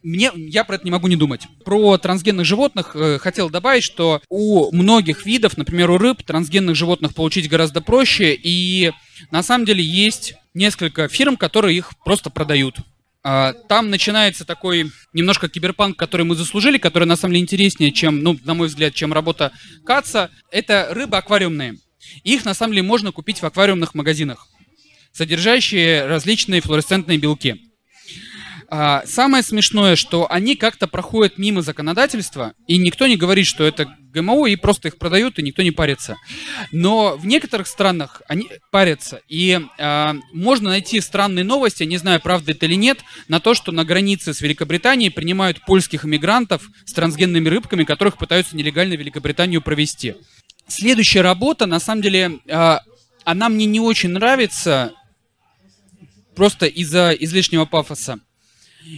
мне, 0.03 0.31
я 0.35 0.65
про 0.65 0.77
это 0.77 0.85
не 0.85 0.91
могу 0.91 1.09
не 1.09 1.17
думать. 1.17 1.47
Про 1.65 1.97
трансгенных 1.99 2.45
животных 2.45 2.95
э, 2.95 3.19
хотел 3.19 3.51
добавить, 3.51 3.85
что 3.85 4.21
у 4.29 4.75
многих 4.75 5.25
видов, 5.25 5.57
например, 5.57 5.91
у 5.91 5.99
рыб, 5.99 6.23
трансгенных 6.23 6.75
животных 6.77 7.15
получить 7.15 7.49
гораздо 7.49 7.81
проще, 7.81 8.35
и 8.35 8.93
на 9.31 9.43
самом 9.43 9.65
деле 9.65 9.83
есть 9.83 10.35
несколько 10.55 11.09
фирм, 11.09 11.37
которые 11.37 11.77
их 11.77 11.93
просто 12.05 12.31
продают. 12.31 12.77
А, 13.23 13.53
там 13.53 13.91
начинается 13.91 14.45
такой 14.45 14.93
немножко 15.13 15.49
киберпанк, 15.49 15.97
который 15.97 16.25
мы 16.25 16.37
заслужили, 16.37 16.79
который 16.79 17.05
на 17.05 17.17
самом 17.17 17.35
деле 17.35 17.43
интереснее, 17.43 17.91
чем, 17.91 18.23
ну, 18.23 18.39
на 18.45 18.55
мой 18.55 18.69
взгляд, 18.69 18.95
чем 18.95 19.13
работа 19.13 19.53
Каца. 19.85 20.31
Это 20.51 20.89
рыбы 20.91 21.17
аквариумные. 21.17 21.77
Их 22.23 22.45
на 22.45 22.55
самом 22.55 22.75
деле 22.75 22.85
можно 22.85 23.13
купить 23.13 23.43
в 23.43 23.45
аквариумных 23.45 23.95
магазинах, 23.95 24.47
содержащие 25.13 26.07
различные 26.07 26.61
флуоресцентные 26.61 27.19
белки. 27.19 27.61
А, 28.69 29.05
самое 29.07 29.43
смешное, 29.43 29.97
что 29.97 30.31
они 30.31 30.57
как-то 30.57 30.89
проходят 30.89 31.39
мимо 31.39 31.63
законодательства, 31.63 32.55
и 32.67 32.79
никто 32.79 33.07
не 33.07 33.17
говорит, 33.17 33.47
что 33.47 33.65
это 33.65 33.87
ГМО, 34.13 34.47
и 34.47 34.57
просто 34.57 34.89
их 34.89 34.99
продают, 34.99 35.39
и 35.39 35.43
никто 35.43 35.63
не 35.63 35.71
парится. 35.71 36.17
Но 36.73 37.17
в 37.17 37.27
некоторых 37.27 37.67
странах 37.69 38.23
они 38.29 38.49
парятся, 38.73 39.21
и 39.29 39.61
а, 39.79 40.17
можно 40.33 40.71
найти 40.71 41.01
странные 41.01 41.45
новости, 41.45 41.85
не 41.85 41.99
знаю, 41.99 42.21
правда 42.21 42.53
это 42.53 42.67
или 42.67 42.75
нет, 42.75 43.01
на 43.29 43.41
то, 43.41 43.55
что 43.55 43.73
на 43.73 43.85
границе 43.85 44.35
с 44.35 44.41
Великобританией 44.41 45.11
принимают 45.11 45.65
польских 45.65 46.05
иммигрантов 46.05 46.69
с 46.85 46.93
трансгенными 46.93 47.49
рыбками, 47.49 47.85
которых 47.85 48.19
пытаются 48.19 48.57
нелегально 48.57 48.97
в 48.97 49.01
Великобританию 49.01 49.63
провести. 49.63 50.15
Следующая 50.67 51.21
работа, 51.21 51.67
на 51.67 51.79
самом 51.79 52.03
деле, 52.03 52.41
а, 52.51 52.81
она 53.25 53.49
мне 53.49 53.67
не 53.67 53.81
очень 53.81 54.11
нравится, 54.11 54.93
просто 56.35 56.67
из-за 56.67 57.11
излишнего 57.11 57.65
пафоса. 57.65 58.21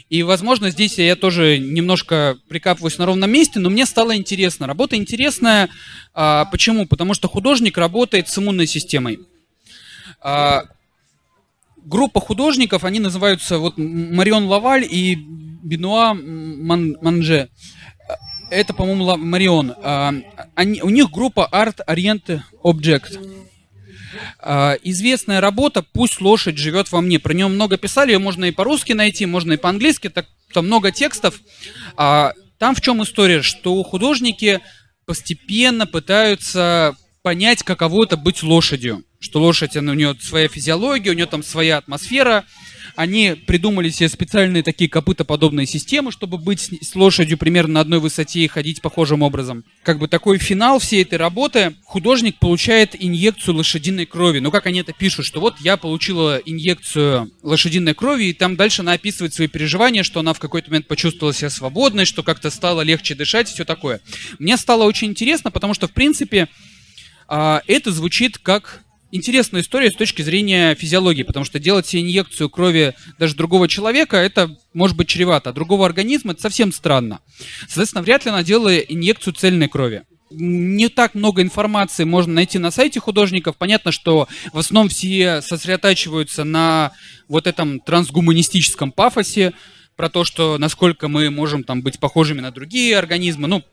И, 0.08 0.22
возможно, 0.22 0.70
здесь 0.70 0.98
я 0.98 1.16
тоже 1.16 1.58
немножко 1.58 2.38
прикапываюсь 2.48 2.98
на 2.98 3.06
ровном 3.06 3.30
месте, 3.30 3.58
но 3.60 3.70
мне 3.70 3.86
стало 3.86 4.16
интересно. 4.16 4.66
Работа 4.66 4.96
интересная. 4.96 5.68
А, 6.14 6.44
почему? 6.46 6.86
Потому 6.86 7.14
что 7.14 7.28
художник 7.28 7.78
работает 7.78 8.28
с 8.28 8.38
иммунной 8.38 8.66
системой. 8.66 9.20
А, 10.20 10.64
группа 11.76 12.20
художников, 12.20 12.84
они 12.84 13.00
называются 13.00 13.58
вот 13.58 13.74
Марион 13.76 14.46
Лаваль 14.46 14.86
и 14.88 15.16
Бенуа 15.62 16.14
Ман, 16.14 16.96
Манже. 17.00 17.48
Это, 18.50 18.72
по-моему, 18.72 19.16
Марион. 19.16 19.74
А, 19.82 20.14
они, 20.54 20.82
у 20.82 20.90
них 20.90 21.10
группа 21.10 21.48
Art 21.52 21.80
Orient 21.86 22.40
Object. 22.62 23.18
А, 24.38 24.76
известная 24.82 25.40
работа 25.40 25.82
«Пусть 25.82 26.20
лошадь 26.20 26.58
живет 26.58 26.90
во 26.92 27.00
мне». 27.00 27.18
Про 27.18 27.34
нее 27.34 27.48
много 27.48 27.76
писали, 27.76 28.12
ее 28.12 28.18
можно 28.18 28.44
и 28.46 28.50
по-русски 28.50 28.92
найти, 28.92 29.26
можно 29.26 29.52
и 29.52 29.56
по-английски, 29.56 30.08
так, 30.08 30.26
там 30.52 30.66
много 30.66 30.90
текстов. 30.90 31.40
А, 31.96 32.32
там 32.58 32.74
в 32.74 32.80
чем 32.80 33.02
история, 33.02 33.42
что 33.42 33.82
художники 33.82 34.60
постепенно 35.06 35.86
пытаются 35.86 36.96
понять, 37.22 37.62
каково 37.62 38.04
это 38.04 38.16
быть 38.16 38.42
лошадью. 38.42 39.04
Что 39.20 39.40
лошадь, 39.40 39.76
она, 39.76 39.92
у 39.92 39.94
нее 39.94 40.16
своя 40.20 40.48
физиология, 40.48 41.10
у 41.10 41.14
нее 41.14 41.26
там 41.26 41.42
своя 41.42 41.78
атмосфера, 41.78 42.44
они 42.98 43.36
придумали 43.46 43.90
себе 43.90 44.08
специальные 44.08 44.64
такие 44.64 44.90
копытоподобные 44.90 45.68
системы, 45.68 46.10
чтобы 46.10 46.36
быть 46.36 46.68
с 46.82 46.96
лошадью 46.96 47.38
примерно 47.38 47.74
на 47.74 47.80
одной 47.82 48.00
высоте 48.00 48.40
и 48.40 48.48
ходить 48.48 48.82
похожим 48.82 49.22
образом. 49.22 49.62
Как 49.84 50.00
бы 50.00 50.08
такой 50.08 50.38
финал 50.38 50.80
всей 50.80 51.02
этой 51.02 51.16
работы, 51.16 51.76
художник 51.84 52.40
получает 52.40 52.96
инъекцию 52.98 53.54
лошадиной 53.54 54.04
крови. 54.04 54.40
Ну, 54.40 54.50
как 54.50 54.66
они 54.66 54.80
это 54.80 54.92
пишут, 54.92 55.26
что 55.26 55.38
вот 55.38 55.60
я 55.60 55.76
получила 55.76 56.38
инъекцию 56.38 57.30
лошадиной 57.44 57.94
крови, 57.94 58.24
и 58.24 58.32
там 58.32 58.56
дальше 58.56 58.82
она 58.82 58.94
описывает 58.94 59.32
свои 59.32 59.46
переживания, 59.46 60.02
что 60.02 60.18
она 60.18 60.32
в 60.32 60.40
какой-то 60.40 60.68
момент 60.70 60.88
почувствовала 60.88 61.32
себя 61.32 61.50
свободной, 61.50 62.04
что 62.04 62.24
как-то 62.24 62.50
стало 62.50 62.80
легче 62.80 63.14
дышать 63.14 63.46
все 63.46 63.64
такое. 63.64 64.00
Мне 64.40 64.56
стало 64.56 64.82
очень 64.82 65.10
интересно, 65.10 65.52
потому 65.52 65.72
что, 65.72 65.86
в 65.86 65.92
принципе, 65.92 66.48
а, 67.28 67.62
это 67.68 67.92
звучит 67.92 68.38
как 68.38 68.82
интересная 69.10 69.62
история 69.62 69.90
с 69.90 69.96
точки 69.96 70.22
зрения 70.22 70.74
физиологии, 70.74 71.22
потому 71.22 71.44
что 71.44 71.58
делать 71.58 71.86
себе 71.86 72.02
инъекцию 72.02 72.50
крови 72.50 72.94
даже 73.18 73.34
другого 73.34 73.68
человека, 73.68 74.16
это 74.16 74.56
может 74.74 74.96
быть 74.96 75.08
чревато, 75.08 75.50
а 75.50 75.52
другого 75.52 75.86
организма 75.86 76.32
это 76.32 76.42
совсем 76.42 76.72
странно. 76.72 77.20
Соответственно, 77.66 78.02
вряд 78.02 78.24
ли 78.24 78.30
она 78.30 78.42
делала 78.42 78.76
инъекцию 78.76 79.34
цельной 79.34 79.68
крови. 79.68 80.02
Не 80.30 80.88
так 80.88 81.14
много 81.14 81.40
информации 81.40 82.04
можно 82.04 82.34
найти 82.34 82.58
на 82.58 82.70
сайте 82.70 83.00
художников. 83.00 83.56
Понятно, 83.56 83.92
что 83.92 84.28
в 84.52 84.58
основном 84.58 84.90
все 84.90 85.40
сосредотачиваются 85.40 86.44
на 86.44 86.92
вот 87.28 87.46
этом 87.46 87.80
трансгуманистическом 87.80 88.92
пафосе, 88.92 89.54
про 89.96 90.08
то, 90.08 90.22
что 90.22 90.58
насколько 90.58 91.08
мы 91.08 91.28
можем 91.28 91.64
там 91.64 91.82
быть 91.82 91.98
похожими 91.98 92.40
на 92.40 92.52
другие 92.52 92.96
организмы. 92.96 93.48
Ну, 93.48 93.64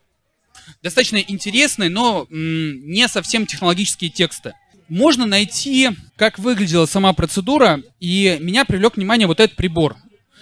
достаточно 0.81 1.17
интересные, 1.17 1.91
но 1.91 2.25
не 2.31 3.07
совсем 3.07 3.45
технологические 3.45 4.09
тексты 4.09 4.53
можно 4.89 5.25
найти, 5.25 5.89
как 6.15 6.39
выглядела 6.39 6.85
сама 6.85 7.13
процедура, 7.13 7.81
и 7.99 8.37
меня 8.39 8.65
привлек 8.65 8.97
внимание 8.97 9.27
вот 9.27 9.39
этот 9.39 9.55
прибор. 9.55 9.95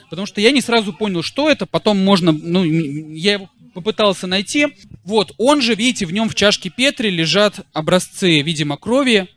Потому 0.10 0.28
что 0.28 0.42
я 0.42 0.52
не 0.52 0.62
сразу 0.62 0.94
понял, 0.94 1.24
что 1.24 1.50
это, 1.50 1.66
потом 1.66 2.04
можно, 2.04 2.32
ну, 2.32 2.64
я 2.64 3.34
его 3.34 3.50
попытался 3.74 4.28
найти. 4.28 4.68
Вот, 5.04 5.34
он 5.38 5.62
же, 5.62 5.76
видите, 5.76 6.06
в 6.06 6.14
нем 6.14 6.30
в 6.30 6.36
чашке 6.36 6.70
Петри 6.70 7.10
лежат 7.10 7.66
образцы, 7.74 8.42
видимо, 8.42 8.78
крови, 8.78 9.28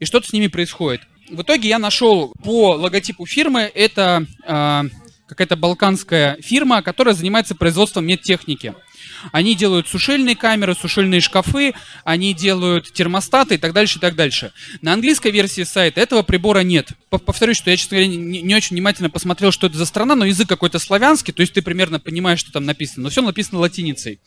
и 0.00 0.04
что-то 0.04 0.28
с 0.28 0.32
ними 0.32 0.48
происходит. 0.48 1.02
В 1.30 1.42
итоге 1.42 1.68
я 1.68 1.78
нашел 1.78 2.34
по 2.42 2.72
логотипу 2.72 3.24
фирмы, 3.26 3.70
это 3.74 4.26
э, 4.46 4.82
какая-то 5.28 5.56
балканская 5.56 6.36
фирма, 6.42 6.82
которая 6.82 7.14
занимается 7.14 7.54
производством 7.54 8.06
медтехники. 8.06 8.74
Они 9.32 9.54
делают 9.54 9.88
сушильные 9.88 10.36
камеры, 10.36 10.74
сушильные 10.74 11.20
шкафы, 11.20 11.74
они 12.04 12.34
делают 12.34 12.92
термостаты 12.92 13.54
и 13.54 13.58
так 13.58 13.72
дальше, 13.72 13.98
и 13.98 14.00
так 14.00 14.14
дальше. 14.14 14.52
На 14.82 14.92
английской 14.92 15.30
версии 15.30 15.62
сайта 15.62 16.00
этого 16.00 16.22
прибора 16.22 16.60
нет. 16.60 16.90
Повторюсь, 17.10 17.56
что 17.56 17.70
я, 17.70 17.76
честно 17.76 17.98
говоря, 17.98 18.14
не, 18.14 18.54
очень 18.54 18.76
внимательно 18.76 19.10
посмотрел, 19.10 19.52
что 19.52 19.66
это 19.66 19.76
за 19.76 19.86
страна, 19.86 20.14
но 20.14 20.24
язык 20.24 20.48
какой-то 20.48 20.78
славянский, 20.78 21.32
то 21.32 21.40
есть 21.40 21.52
ты 21.52 21.62
примерно 21.62 22.00
понимаешь, 22.00 22.40
что 22.40 22.52
там 22.52 22.64
написано, 22.64 23.04
но 23.04 23.10
все 23.10 23.22
написано 23.22 23.60
латиницей. 23.60 24.20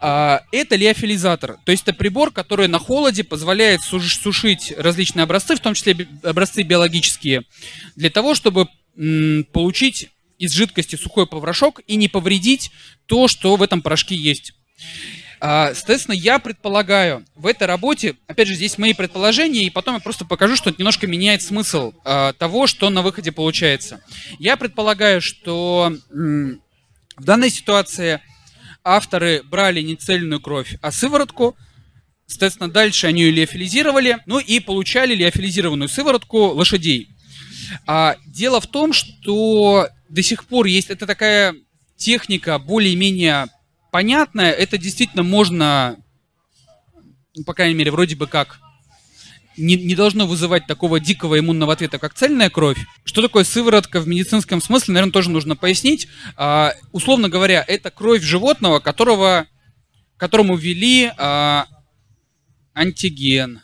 А, 0.00 0.42
это 0.52 0.76
лиофилизатор, 0.76 1.56
то 1.64 1.72
есть 1.72 1.82
это 1.82 1.92
прибор, 1.92 2.30
который 2.30 2.68
на 2.68 2.78
холоде 2.78 3.24
позволяет 3.24 3.80
сушить 3.80 4.72
различные 4.76 5.24
образцы, 5.24 5.56
в 5.56 5.60
том 5.60 5.74
числе 5.74 6.06
образцы 6.22 6.62
биологические, 6.62 7.42
для 7.96 8.10
того, 8.10 8.34
чтобы 8.34 8.68
получить 9.52 10.10
из 10.38 10.52
жидкости 10.52 10.96
сухой 10.96 11.26
порошок 11.26 11.80
и 11.86 11.96
не 11.96 12.08
повредить 12.08 12.70
то, 13.06 13.28
что 13.28 13.56
в 13.56 13.62
этом 13.62 13.82
порошке 13.82 14.14
есть. 14.14 14.54
А, 15.40 15.72
соответственно, 15.74 16.14
я 16.14 16.38
предполагаю, 16.38 17.24
в 17.36 17.46
этой 17.46 17.66
работе, 17.66 18.16
опять 18.26 18.48
же, 18.48 18.54
здесь 18.54 18.76
мои 18.76 18.92
предположения, 18.92 19.64
и 19.64 19.70
потом 19.70 19.94
я 19.94 20.00
просто 20.00 20.24
покажу, 20.24 20.56
что 20.56 20.70
это 20.70 20.80
немножко 20.80 21.06
меняет 21.06 21.42
смысл 21.42 21.92
а, 22.04 22.32
того, 22.32 22.66
что 22.66 22.90
на 22.90 23.02
выходе 23.02 23.30
получается. 23.30 24.00
Я 24.38 24.56
предполагаю, 24.56 25.20
что 25.20 25.92
в 26.10 27.24
данной 27.24 27.50
ситуации 27.50 28.20
авторы 28.82 29.42
брали 29.44 29.80
не 29.80 29.94
цельную 29.94 30.40
кровь, 30.40 30.76
а 30.80 30.90
сыворотку, 30.90 31.56
соответственно, 32.26 32.70
дальше 32.70 33.06
они 33.06 33.22
ее 33.22 33.30
лиофилизировали, 33.30 34.18
ну 34.26 34.40
и 34.40 34.58
получали 34.58 35.14
лиофилизированную 35.14 35.88
сыворотку 35.88 36.48
лошадей. 36.48 37.10
А, 37.86 38.16
дело 38.26 38.60
в 38.60 38.66
том, 38.66 38.92
что 38.92 39.88
до 40.08 40.22
сих 40.22 40.44
пор 40.44 40.66
есть 40.66 40.90
это 40.90 41.06
такая 41.06 41.54
техника 41.96 42.58
более-менее 42.58 43.46
понятная. 43.90 44.52
Это 44.52 44.78
действительно 44.78 45.22
можно, 45.22 45.96
ну, 47.34 47.44
по 47.44 47.54
крайней 47.54 47.74
мере, 47.74 47.90
вроде 47.90 48.16
бы 48.16 48.26
как 48.26 48.60
не, 49.56 49.76
не 49.76 49.94
должно 49.94 50.26
вызывать 50.26 50.66
такого 50.66 51.00
дикого 51.00 51.38
иммунного 51.38 51.72
ответа, 51.72 51.98
как 51.98 52.14
цельная 52.14 52.48
кровь. 52.48 52.78
Что 53.04 53.22
такое 53.22 53.44
сыворотка 53.44 54.00
в 54.00 54.06
медицинском 54.06 54.62
смысле, 54.62 54.94
наверное, 54.94 55.12
тоже 55.12 55.30
нужно 55.30 55.56
пояснить. 55.56 56.08
А, 56.36 56.74
условно 56.92 57.28
говоря, 57.28 57.64
это 57.66 57.90
кровь 57.90 58.22
животного, 58.22 58.78
которого, 58.78 59.46
которому 60.16 60.56
ввели 60.56 61.10
а, 61.16 61.66
антиген. 62.72 63.60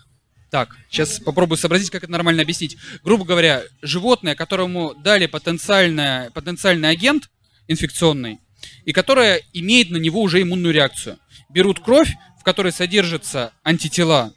Так, 0.54 0.76
сейчас 0.88 1.18
попробую 1.18 1.58
сообразить, 1.58 1.90
как 1.90 2.04
это 2.04 2.12
нормально 2.12 2.42
объяснить. 2.42 2.76
Грубо 3.02 3.24
говоря, 3.24 3.64
животное, 3.82 4.36
которому 4.36 4.94
дали 4.94 5.26
потенциальный, 5.26 6.30
потенциальный 6.30 6.90
агент 6.90 7.28
инфекционный, 7.66 8.38
и 8.84 8.92
которое 8.92 9.42
имеет 9.52 9.90
на 9.90 9.96
него 9.96 10.22
уже 10.22 10.40
иммунную 10.40 10.72
реакцию. 10.72 11.18
Берут 11.48 11.80
кровь, 11.80 12.12
в 12.38 12.44
которой 12.44 12.70
содержатся 12.70 13.52
антитела, 13.64 14.32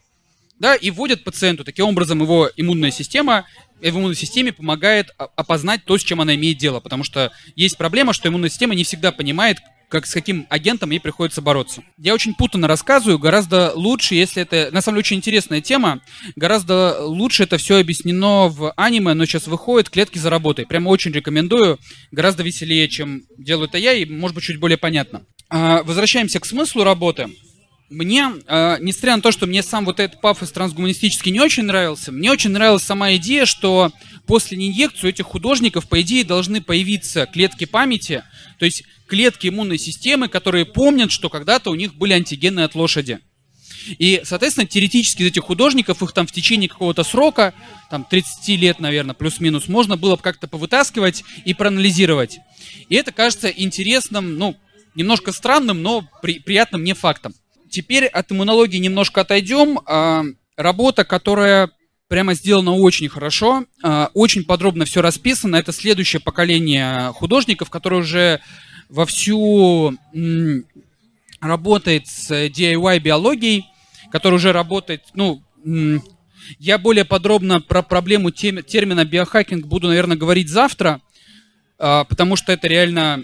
да, 0.60 0.73
и 0.73 0.89
вводят 0.89 1.23
пациенту. 1.23 1.63
Таким 1.63 1.86
образом, 1.86 2.19
его 2.19 2.49
иммунная 2.58 2.89
система 2.89 3.45
в 3.80 3.88
иммунной 3.88 4.15
системе 4.15 4.51
помогает 4.51 5.12
опознать 5.19 5.86
то, 5.86 5.99
с 5.99 6.03
чем 6.03 6.19
она 6.19 6.34
имеет 6.34 6.58
дело. 6.58 6.80
Потому 6.80 7.03
что 7.03 7.32
есть 7.56 7.77
проблема, 7.77 8.13
что 8.13 8.27
иммунная 8.27 8.49
система 8.49 8.73
не 8.73 8.86
всегда 8.86 9.12
понимает, 9.12 9.60
как 9.89 10.06
с 10.06 10.13
каким 10.13 10.47
агентом 10.50 10.91
ей 10.91 11.00
приходится 11.00 11.41
бороться. 11.41 11.84
Я 11.97 12.13
очень 12.13 12.34
путанно 12.34 12.67
рассказываю, 12.67 13.19
гораздо 13.19 13.71
лучше, 13.73 14.15
если 14.15 14.41
это... 14.41 14.69
На 14.71 14.82
самом 14.82 14.95
деле 14.95 15.00
очень 15.00 15.17
интересная 15.17 15.62
тема, 15.62 16.02
гораздо 16.36 17.06
лучше 17.06 17.43
это 17.43 17.58
все 17.58 17.80
объяснено 17.80 18.50
в 18.50 18.73
аниме, 18.76 19.13
но 19.13 19.26
сейчас 19.26 19.47
выходит 19.47 19.89
«Клетки 19.89 20.17
за 20.17 20.30
работой». 20.30 20.65
Прямо 20.65 20.89
очень 20.89 21.12
рекомендую, 21.12 21.80
гораздо 22.12 22.43
веселее, 22.43 22.88
чем 22.89 23.23
делаю 23.38 23.67
это 23.67 23.78
я, 23.78 23.93
и 23.93 24.06
может 24.06 24.36
быть 24.36 24.43
чуть 24.43 24.60
более 24.60 24.78
понятно. 24.78 25.23
А, 25.50 25.84
возвращаемся 25.84 26.39
к 26.39 26.45
смыслу 26.45 26.84
работы. 26.84 27.30
Мне, 27.89 28.34
э, 28.47 28.78
несмотря 28.82 29.15
на 29.15 29.21
то, 29.21 29.32
что 29.32 29.47
мне 29.47 29.63
сам 29.63 29.86
вот 29.86 30.02
этот 30.02 30.19
пафос 30.19 30.52
трансгуманистический 30.52 31.32
не 31.32 31.39
очень 31.39 31.63
нравился, 31.63 32.12
мне 32.12 32.30
очень 32.30 32.50
нравилась 32.50 32.84
сама 32.84 33.15
идея, 33.15 33.45
что 33.45 33.91
после 34.26 34.58
инъекции 34.58 35.08
у 35.08 35.10
этих 35.10 35.26
художников, 35.26 35.88
по 35.88 36.02
идее, 36.02 36.26
должны 36.26 36.62
появиться 36.62 37.26
клетки 37.28 37.65
памяти, 37.65 38.23
то 38.60 38.65
есть 38.65 38.84
клетки 39.08 39.47
иммунной 39.47 39.78
системы, 39.78 40.28
которые 40.28 40.65
помнят, 40.65 41.12
что 41.12 41.30
когда-то 41.30 41.71
у 41.71 41.76
них 41.76 41.95
были 41.95 42.12
антигены 42.12 42.62
от 42.62 42.76
лошади. 42.76 43.19
И, 44.00 44.19
соответственно, 44.26 44.67
теоретически 44.67 45.21
из 45.21 45.28
этих 45.28 45.43
художников, 45.43 46.04
их 46.04 46.12
там 46.12 46.28
в 46.28 46.32
течение 46.34 46.67
какого-то 46.67 47.06
срока, 47.06 47.54
там 47.89 48.04
30 48.04 48.50
лет, 48.60 48.80
наверное, 48.82 49.15
плюс-минус, 49.15 49.69
можно 49.69 49.95
было 49.95 50.17
бы 50.17 50.21
как-то 50.21 50.50
повытаскивать 50.50 51.23
и 51.45 51.54
проанализировать. 51.54 52.39
И 52.89 52.95
это 52.95 53.13
кажется 53.13 53.47
интересным, 53.47 54.38
ну, 54.38 54.58
немножко 54.93 55.32
странным, 55.32 55.82
но 55.82 56.06
при, 56.21 56.39
приятным 56.39 56.82
мне 56.82 56.93
фактом. 56.93 57.34
Теперь 57.69 58.06
от 58.06 58.32
иммунологии 58.32 58.77
немножко 58.77 59.21
отойдем. 59.21 59.80
А, 59.86 60.23
работа, 60.56 61.03
которая 61.03 61.69
прямо 62.08 62.34
сделано 62.34 62.73
очень 62.73 63.10
хорошо, 63.10 63.65
а, 63.84 64.10
очень 64.13 64.43
подробно 64.45 64.86
все 64.86 65.01
расписано. 65.01 65.56
Это 65.56 65.71
следующее 65.71 66.21
поколение 66.21 67.12
художников, 67.13 67.69
которые 67.69 68.01
уже 68.01 68.41
вовсю 68.89 69.97
работает 71.41 72.08
с 72.08 72.32
DIY 72.32 72.99
биологией, 72.99 73.65
который 74.12 74.36
уже 74.36 74.53
работает, 74.53 75.03
ну, 75.13 75.43
я 76.60 76.77
более 76.77 77.06
подробно 77.06 77.60
про 77.60 77.82
проблему 77.84 78.32
термина 78.32 79.03
биохакинг 79.06 79.65
буду, 79.65 79.88
наверное, 79.88 80.17
говорить 80.17 80.49
завтра, 80.49 81.01
а, 81.77 82.06
потому 82.06 82.36
что 82.36 82.51
это 82.51 82.67
реально, 82.67 83.23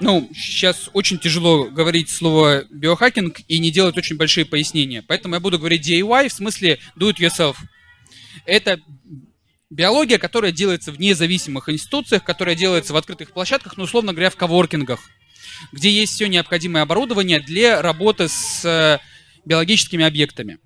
ну, 0.00 0.28
сейчас 0.34 0.90
очень 0.92 1.18
тяжело 1.18 1.64
говорить 1.64 2.10
слово 2.10 2.64
биохакинг 2.70 3.40
и 3.48 3.58
не 3.58 3.70
делать 3.70 3.96
очень 3.96 4.16
большие 4.16 4.44
пояснения. 4.44 5.02
Поэтому 5.02 5.34
я 5.34 5.40
буду 5.40 5.58
говорить 5.58 5.88
DIY 5.88 6.28
в 6.28 6.32
смысле 6.32 6.78
do 6.98 7.10
it 7.10 7.16
yourself. 7.16 7.56
Это 8.44 8.78
биология, 9.70 10.18
которая 10.18 10.52
делается 10.52 10.92
в 10.92 11.00
независимых 11.00 11.68
институциях, 11.68 12.24
которая 12.24 12.54
делается 12.54 12.92
в 12.92 12.96
открытых 12.96 13.32
площадках, 13.32 13.76
ну, 13.76 13.84
условно 13.84 14.12
говоря, 14.12 14.30
в 14.30 14.36
коворкингах, 14.36 15.00
где 15.72 15.90
есть 15.90 16.12
все 16.12 16.26
необходимое 16.28 16.82
оборудование 16.82 17.40
для 17.40 17.80
работы 17.80 18.28
с 18.28 18.64
э, 18.64 18.98
биологическими 19.46 20.04
объектами. 20.04 20.58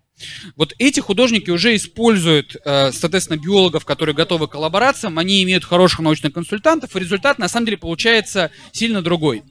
Вот 0.57 0.75
эти 0.79 1.01
художники 1.01 1.51
уже 1.51 1.77
используют, 1.77 2.57
э, 2.65 2.93
соответственно, 2.93 3.39
биологов, 3.39 3.85
которые 3.85 4.15
готовы 4.15 4.49
к 4.49 4.53
коллаборациям, 4.53 5.19
они 5.19 5.43
имеют 5.43 5.65
хороших 5.65 6.01
научных 6.01 6.33
консультантов, 6.33 6.95
и 6.95 7.01
результат 7.01 7.39
на 7.39 7.49
самом 7.49 7.67
деле 7.67 7.79
получается 7.79 8.51
сильно 8.73 9.03
другой. 9.03 9.43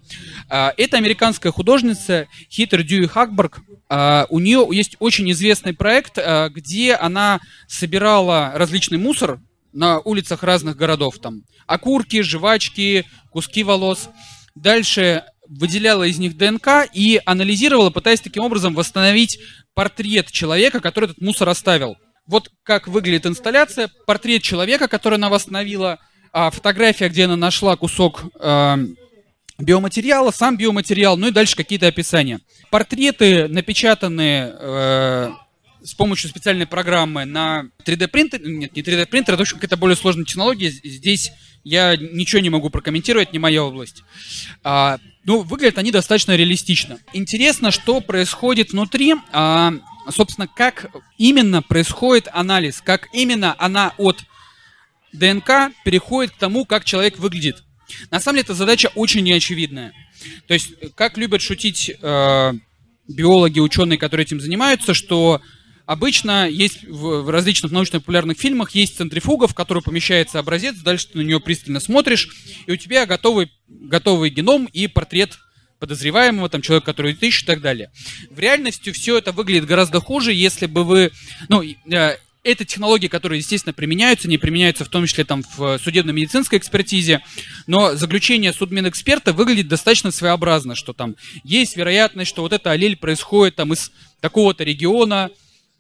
Э, 0.50 0.72
это 0.78 0.98
американская 0.98 1.52
художница 1.52 2.28
Хитер 2.52 2.84
Дьюи 2.84 3.08
Хакберг. 3.08 3.62
Uh, 3.92 4.28
у 4.30 4.38
нее 4.38 4.68
есть 4.72 4.98
очень 5.00 5.32
известный 5.32 5.74
проект, 5.74 6.20
где 6.52 6.94
она 6.94 7.40
собирала 7.68 8.52
различный 8.54 9.00
мусор 9.00 9.40
на 9.74 10.00
улицах 10.00 10.44
разных 10.44 10.78
городов. 10.78 11.18
Там 11.18 11.42
окурки, 11.66 12.22
жвачки, 12.22 13.06
куски 13.32 13.64
волос. 13.64 14.10
Дальше 14.56 15.24
выделяла 15.50 16.04
из 16.04 16.20
них 16.20 16.38
ДНК 16.38 16.88
и 16.94 17.20
анализировала, 17.26 17.90
пытаясь 17.90 18.22
таким 18.22 18.44
образом 18.44 18.76
восстановить 18.76 19.40
портрет 19.74 20.32
человека, 20.32 20.80
который 20.80 21.06
этот 21.06 21.22
мусор 21.22 21.50
оставил. 21.50 21.98
Вот 22.28 22.52
как 22.64 22.88
выглядит 22.88 23.26
инсталляция. 23.26 23.90
Портрет 24.06 24.44
человека, 24.44 24.88
который 24.88 25.16
она 25.16 25.30
восстановила. 25.30 25.98
А 26.32 26.52
фотография, 26.52 27.10
где 27.10 27.26
она 27.26 27.36
нашла 27.36 27.76
кусок 27.76 28.26
э, 28.40 28.78
биоматериала, 29.58 30.30
сам 30.30 30.58
биоматериал, 30.58 31.18
ну 31.18 31.28
и 31.28 31.32
дальше 31.32 31.56
какие-то 31.56 31.88
описания. 31.88 32.40
Портреты 32.70 33.48
напечатаны 33.48 34.52
э, 34.54 35.32
с 35.84 35.94
помощью 35.94 36.30
специальной 36.30 36.68
программы 36.68 37.26
на 37.26 37.70
3D 37.86 38.08
принтер, 38.08 38.42
нет, 38.42 38.76
не 38.76 38.82
3D 38.82 39.08
принтер, 39.08 39.36
это, 39.36 39.46
в 39.46 39.54
какая-то 39.54 39.78
более 39.78 39.96
сложная 39.96 40.26
технология. 40.26 40.70
Здесь 40.70 41.32
я 41.64 41.96
ничего 41.96 42.42
не 42.42 42.50
могу 42.50 42.70
прокомментировать, 42.70 43.34
не 43.34 43.40
моя 43.40 43.64
область. 43.64 44.04
А, 44.64 45.00
ну, 45.24 45.42
выглядят 45.42 45.78
они 45.78 45.92
достаточно 45.92 46.36
реалистично. 46.36 47.00
Интересно, 47.14 47.72
что 47.72 48.02
происходит 48.02 48.72
внутри, 48.72 49.16
а, 49.32 49.74
собственно, 50.10 50.48
как 50.48 50.92
именно 51.18 51.62
происходит 51.62 52.28
анализ, 52.32 52.82
как 52.82 53.08
именно 53.14 53.56
она 53.58 53.94
от 53.98 54.24
ДНК 55.14 55.72
переходит 55.84 56.32
к 56.32 56.38
тому, 56.38 56.66
как 56.66 56.86
человек 56.86 57.18
выглядит. 57.18 57.64
На 58.12 58.20
самом 58.20 58.38
деле, 58.38 58.46
эта 58.46 58.54
задача 58.54 58.92
очень 58.96 59.24
неочевидная. 59.24 59.94
То 60.48 60.54
есть, 60.54 60.74
как 60.96 61.18
любят 61.18 61.42
шутить 61.42 61.90
э, 61.90 62.54
биологи, 63.08 63.60
ученые, 63.60 63.98
которые 63.98 64.26
этим 64.26 64.40
занимаются, 64.40 64.94
что 64.94 65.42
Обычно 65.90 66.48
есть 66.48 66.84
в, 66.84 67.24
в 67.24 67.30
различных 67.32 67.72
научно-популярных 67.72 68.38
фильмах 68.38 68.76
есть 68.76 68.98
центрифуга, 68.98 69.48
в 69.48 69.56
которую 69.56 69.84
помещается 69.84 70.38
образец, 70.38 70.76
дальше 70.76 71.08
ты 71.08 71.18
на 71.18 71.24
нее 71.24 71.40
пристально 71.40 71.80
смотришь, 71.80 72.30
и 72.68 72.72
у 72.72 72.76
тебя 72.76 73.08
готовый, 73.08 73.52
готовый 73.68 74.30
геном 74.30 74.70
и 74.72 74.86
портрет 74.86 75.40
подозреваемого, 75.80 76.48
там, 76.48 76.62
человека, 76.62 76.86
который 76.86 77.16
ты 77.16 77.30
и 77.30 77.44
так 77.44 77.62
далее. 77.62 77.90
В 78.30 78.38
реальности 78.38 78.92
все 78.92 79.18
это 79.18 79.32
выглядит 79.32 79.66
гораздо 79.66 80.00
хуже, 80.00 80.32
если 80.32 80.68
бы 80.68 80.84
вы... 80.84 81.12
Ну, 81.48 81.64
э, 81.64 82.18
это 82.44 82.66
технологии, 82.66 83.08
которые, 83.08 83.40
естественно, 83.40 83.74
применяются, 83.74 84.28
не 84.28 84.38
применяются 84.38 84.86
в 84.86 84.90
том 84.90 85.08
числе 85.08 85.24
там 85.24 85.44
в 85.58 85.80
судебно-медицинской 85.80 86.60
экспертизе, 86.60 87.22
но 87.66 87.96
заключение 87.96 88.54
судмедэксперта 88.54 89.34
выглядит 89.34 89.68
достаточно 89.68 90.12
своеобразно, 90.12 90.76
что 90.76 90.94
там 90.94 91.16
есть 91.44 91.76
вероятность, 91.76 92.30
что 92.30 92.44
вот 92.44 92.54
эта 92.54 92.70
аллель 92.70 92.96
происходит 92.96 93.56
там 93.56 93.74
из 93.74 93.92
такого-то 94.22 94.64
региона, 94.64 95.32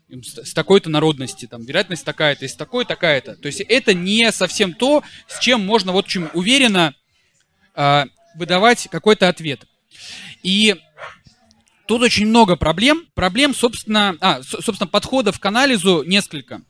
с 0.09 0.53
такой-то 0.53 0.89
народности, 0.89 1.45
там, 1.45 1.63
вероятность 1.63 2.05
такая-то, 2.05 2.45
из 2.45 2.55
такой 2.55 2.85
такая-то. 2.85 3.35
То 3.35 3.47
есть 3.47 3.61
это 3.61 3.93
не 3.93 4.31
совсем 4.31 4.73
то, 4.73 5.03
с 5.27 5.39
чем 5.39 5.65
можно 5.65 5.91
вот 5.91 6.05
очень 6.05 6.27
уверенно 6.33 6.93
э, 7.75 8.05
выдавать 8.35 8.87
какой-то 8.91 9.29
ответ. 9.29 9.65
И 10.41 10.75
тут 11.87 12.01
очень 12.01 12.27
много 12.27 12.55
проблем. 12.55 13.05
Проблем, 13.13 13.53
собственно, 13.53 14.17
а, 14.19 14.41
собственно, 14.41 14.87
подходов 14.87 15.39
к 15.39 15.45
анализу 15.45 16.03
несколько. 16.03 16.61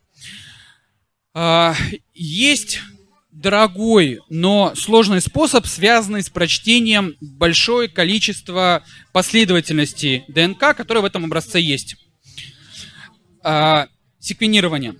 Э, 1.34 1.73
есть 2.13 2.82
дорогой, 3.32 4.19
но 4.30 4.73
сложный 4.75 5.21
способ, 5.21 5.65
связанный 5.65 6.23
с 6.23 6.30
прочтением 6.30 7.15
большое 7.21 7.88
количество 7.88 8.84
последовательностей 9.13 10.25
ДНК, 10.28 10.75
которые 10.75 11.04
в 11.04 11.06
этом 11.06 11.23
образце 11.23 11.62
есть 11.62 11.95
э, 13.43 13.86
секвенирования. 14.19 14.95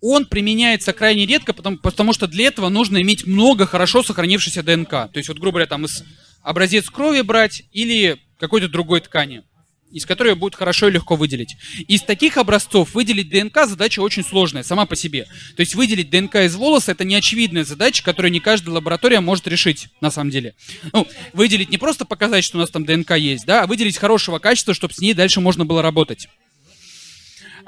Он 0.00 0.24
применяется 0.24 0.92
крайне 0.92 1.26
редко, 1.26 1.52
потому, 1.52 1.76
потому 1.76 2.12
что 2.12 2.26
для 2.26 2.46
этого 2.46 2.68
нужно 2.70 3.02
иметь 3.02 3.26
много 3.26 3.66
хорошо 3.66 4.02
сохранившейся 4.02 4.62
ДНК. 4.62 4.90
То 4.90 5.12
есть, 5.16 5.28
вот, 5.28 5.38
грубо 5.38 5.56
говоря, 5.56 5.66
там 5.66 5.84
из 5.84 6.04
образец 6.42 6.88
крови 6.88 7.20
брать 7.20 7.64
или 7.72 8.18
какой-то 8.38 8.68
другой 8.68 9.02
ткани, 9.02 9.42
из 9.90 10.06
которой 10.06 10.34
будет 10.34 10.54
хорошо 10.54 10.88
и 10.88 10.92
легко 10.92 11.16
выделить. 11.16 11.56
Из 11.88 12.02
таких 12.02 12.38
образцов 12.38 12.94
выделить 12.94 13.28
ДНК 13.28 13.66
задача 13.66 14.00
очень 14.00 14.24
сложная 14.24 14.62
сама 14.62 14.86
по 14.86 14.96
себе. 14.96 15.26
То 15.56 15.60
есть 15.60 15.74
выделить 15.74 16.10
ДНК 16.10 16.36
из 16.36 16.54
волоса 16.54 16.92
это 16.92 17.04
неочевидная 17.04 17.64
задача, 17.64 18.02
которую 18.02 18.32
не 18.32 18.40
каждая 18.40 18.74
лаборатория 18.74 19.20
может 19.20 19.46
решить 19.46 19.88
на 20.00 20.10
самом 20.10 20.30
деле. 20.30 20.54
Ну, 20.92 21.06
выделить 21.32 21.70
не 21.70 21.78
просто 21.78 22.04
показать, 22.04 22.44
что 22.44 22.56
у 22.56 22.60
нас 22.60 22.70
там 22.70 22.84
ДНК 22.84 23.16
есть, 23.16 23.44
да, 23.44 23.64
а 23.64 23.66
выделить 23.66 23.98
хорошего 23.98 24.38
качества, 24.38 24.72
чтобы 24.72 24.94
с 24.94 24.98
ней 24.98 25.12
дальше 25.12 25.40
можно 25.40 25.66
было 25.66 25.82
работать. 25.82 26.28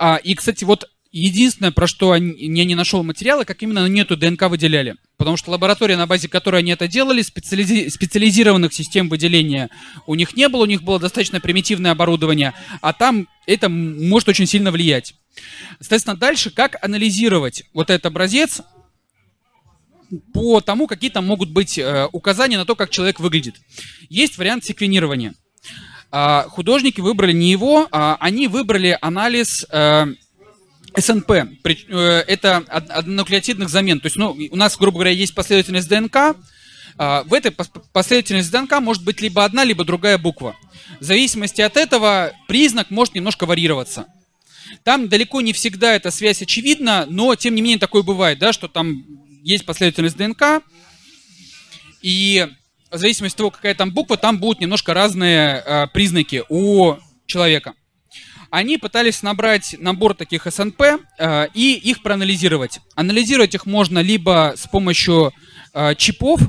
А, 0.05 0.17
и, 0.17 0.35
кстати, 0.35 0.65
вот 0.65 0.91
единственное, 1.13 1.71
про 1.71 1.87
что 1.87 2.17
я 2.17 2.21
не 2.21 2.75
нашел 2.75 3.05
материала, 3.05 3.45
как 3.45 3.63
именно 3.63 3.85
они 3.85 4.01
эту 4.01 4.17
ДНК 4.17 4.49
выделяли. 4.49 4.97
Потому 5.17 5.37
что 5.37 5.53
лаборатория, 5.53 5.97
на 5.97 6.09
базе 6.09 6.27
которой 6.27 6.57
они 6.57 6.73
это 6.73 6.89
делали, 6.89 7.23
специализи- 7.23 7.89
специализированных 7.89 8.73
систем 8.73 9.09
выделения 9.09 9.71
у 10.09 10.17
них 10.17 10.35
не 10.35 10.49
было, 10.49 10.63
у 10.63 10.67
них 10.67 10.83
было 10.83 10.99
достаточно 10.99 11.41
примитивное 11.41 11.93
оборудование, 11.93 12.53
а 12.81 12.93
там 12.93 13.29
это 13.47 13.69
может 13.69 14.29
очень 14.29 14.49
сильно 14.49 14.73
влиять. 14.73 15.15
Соответственно, 15.79 16.17
дальше 16.17 16.51
как 16.51 16.85
анализировать 16.85 17.63
вот 17.73 17.89
этот 17.89 18.07
образец 18.07 18.61
по 20.35 20.61
тому, 20.61 20.89
какие 20.89 21.11
там 21.11 21.29
могут 21.29 21.51
быть 21.51 21.79
э, 21.79 22.09
указания 22.11 22.59
на 22.59 22.65
то, 22.65 22.75
как 22.75 22.91
человек 22.91 23.21
выглядит. 23.21 23.55
Есть 24.09 24.37
вариант 24.37 24.65
секвенирования. 24.65 25.35
А, 26.15 26.47
художники 26.51 27.01
выбрали 27.01 27.33
не 27.33 27.51
его, 27.51 27.89
а 27.91 28.19
они 28.21 28.47
выбрали 28.47 28.99
анализ 29.01 29.65
э, 29.71 30.07
СНП. 30.95 31.31
Э, 31.31 32.25
это 32.27 32.59
однонуклеотидных 32.59 33.71
замен. 33.71 33.99
То 33.99 34.07
есть, 34.07 34.17
ну, 34.17 34.37
у 34.51 34.57
нас, 34.57 34.77
грубо 34.77 34.97
говоря, 34.99 35.11
есть 35.11 35.35
последовательность 35.35 35.89
ДНК. 35.89 36.37
А, 36.99 37.25
в 37.25 37.33
этой 37.33 37.51
последовательности 37.51 38.53
ДНК 38.53 38.81
может 38.81 39.03
быть 39.03 39.23
либо 39.23 39.43
одна, 39.43 39.65
либо 39.65 39.85
другая 39.87 40.19
буква. 40.19 40.55
В 41.01 41.05
зависимости 41.05 41.63
от 41.63 41.79
этого 41.79 42.33
признак 42.47 42.91
может 42.91 43.15
немножко 43.15 43.47
варьироваться. 43.47 44.05
Там 44.85 45.09
далеко 45.09 45.41
не 45.41 45.55
всегда 45.55 45.95
эта 45.95 46.11
связь 46.11 46.43
очевидна, 46.43 47.07
но 47.09 47.35
тем 47.37 47.55
не 47.55 47.63
менее 47.63 47.79
такое 47.79 48.03
бывает, 48.03 48.39
да, 48.39 48.53
что 48.53 48.69
там 48.69 49.03
есть 49.43 49.65
последовательность 49.65 50.19
ДНК, 50.19 50.63
и 52.03 52.49
в 52.93 52.99
зависимости 52.99 53.35
от 53.35 53.39
того, 53.39 53.51
какая 53.51 53.75
там 53.75 53.91
буква, 53.91 54.17
там 54.17 54.39
будут 54.39 54.61
немножко 54.61 54.95
разные 54.95 55.63
э, 55.65 55.87
признаки 55.93 56.45
у 56.49 56.95
человека. 57.27 57.75
Они 58.51 58.77
пытались 58.77 59.23
набрать 59.23 59.77
набор 59.79 60.15
таких 60.15 60.47
СНП 60.47 60.83
э, 61.19 61.47
и 61.55 61.73
их 61.73 62.03
проанализировать. 62.03 62.81
Анализировать 62.95 63.55
их 63.55 63.65
можно 63.65 64.01
либо 64.01 64.53
с 64.57 64.69
помощью 64.69 65.33
э, 65.73 65.95
чипов, 65.95 66.41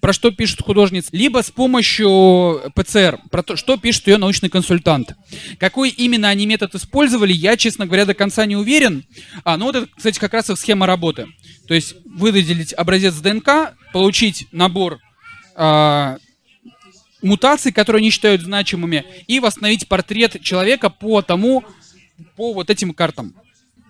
про 0.00 0.12
что 0.12 0.30
пишет 0.30 0.62
художница, 0.62 1.08
либо 1.12 1.42
с 1.42 1.50
помощью 1.50 2.62
ПЦР, 2.74 3.18
про 3.30 3.42
то, 3.42 3.56
что 3.56 3.76
пишет 3.78 4.06
ее 4.06 4.16
научный 4.16 4.48
консультант. 4.48 5.14
Какой 5.58 5.88
именно 5.88 6.28
они 6.28 6.46
метод 6.46 6.74
использовали, 6.74 7.32
я, 7.32 7.56
честно 7.56 7.86
говоря, 7.86 8.04
до 8.04 8.14
конца 8.14 8.46
не 8.46 8.54
уверен. 8.54 9.04
А, 9.42 9.56
ну 9.56 9.64
вот 9.64 9.76
это, 9.76 9.88
кстати, 9.96 10.18
как 10.20 10.34
раз 10.34 10.50
их 10.50 10.58
схема 10.58 10.86
работы. 10.86 11.26
То 11.66 11.74
есть 11.74 11.96
выделить 12.04 12.72
образец 12.74 13.14
ДНК, 13.14 13.74
получить 13.92 14.46
набор 14.52 15.00
э, 15.58 16.18
мутаций, 17.20 17.72
которые 17.72 18.00
они 18.00 18.10
считают 18.10 18.42
значимыми, 18.42 19.04
и 19.26 19.40
восстановить 19.40 19.88
портрет 19.88 20.40
человека 20.42 20.88
по 20.88 21.20
тому, 21.20 21.64
по 22.36 22.52
вот 22.52 22.70
этим 22.70 22.94
картам. 22.94 23.34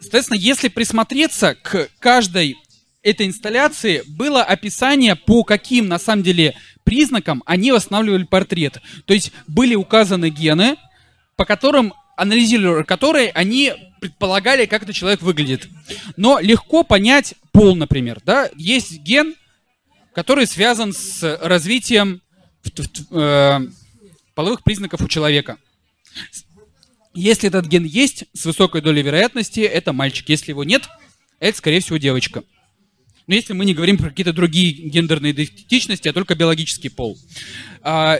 Соответственно, 0.00 0.38
если 0.38 0.68
присмотреться 0.68 1.54
к 1.54 1.88
каждой 1.98 2.56
этой 3.02 3.26
инсталляции, 3.26 4.02
было 4.06 4.42
описание, 4.42 5.14
по 5.14 5.44
каким, 5.44 5.88
на 5.88 5.98
самом 5.98 6.22
деле, 6.22 6.56
признакам 6.84 7.42
они 7.46 7.72
восстанавливали 7.72 8.24
портрет. 8.24 8.80
То 9.04 9.14
есть 9.14 9.32
были 9.46 9.74
указаны 9.74 10.30
гены, 10.30 10.76
по 11.36 11.44
которым, 11.44 11.94
анализируя 12.16 12.82
которые, 12.84 13.30
они 13.30 13.72
предполагали, 14.00 14.66
как 14.66 14.82
этот 14.82 14.94
человек 14.94 15.22
выглядит. 15.22 15.68
Но 16.16 16.38
легко 16.38 16.82
понять 16.82 17.34
пол, 17.52 17.76
например. 17.76 18.20
Да? 18.24 18.48
Есть 18.56 19.00
ген, 19.00 19.34
который 20.18 20.48
связан 20.48 20.92
с 20.92 21.38
развитием 21.40 22.22
э, 23.12 23.60
половых 24.34 24.64
признаков 24.64 25.00
у 25.00 25.06
человека. 25.06 25.58
Если 27.14 27.46
этот 27.46 27.66
ген 27.66 27.84
есть, 27.84 28.24
с 28.32 28.44
высокой 28.44 28.80
долей 28.80 29.02
вероятности, 29.02 29.60
это 29.60 29.92
мальчик. 29.92 30.28
Если 30.28 30.50
его 30.50 30.64
нет, 30.64 30.88
это, 31.38 31.56
скорее 31.56 31.78
всего, 31.78 31.98
девочка. 31.98 32.42
Но 33.28 33.36
если 33.36 33.52
мы 33.52 33.64
не 33.64 33.74
говорим 33.74 33.96
про 33.96 34.10
какие-то 34.10 34.32
другие 34.32 34.88
гендерные 34.88 35.30
идентичности, 35.30 36.08
а 36.08 36.12
только 36.12 36.34
биологический 36.34 36.88
пол. 36.88 37.16
А, 37.82 38.18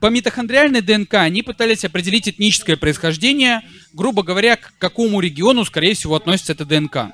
по 0.00 0.06
митохондриальной 0.06 0.80
ДНК 0.80 1.16
они 1.16 1.42
пытались 1.42 1.84
определить 1.84 2.30
этническое 2.30 2.78
происхождение, 2.78 3.60
грубо 3.92 4.22
говоря, 4.22 4.56
к 4.56 4.72
какому 4.78 5.20
региону, 5.20 5.66
скорее 5.66 5.92
всего, 5.92 6.14
относится 6.14 6.54
эта 6.54 6.64
ДНК. 6.64 7.12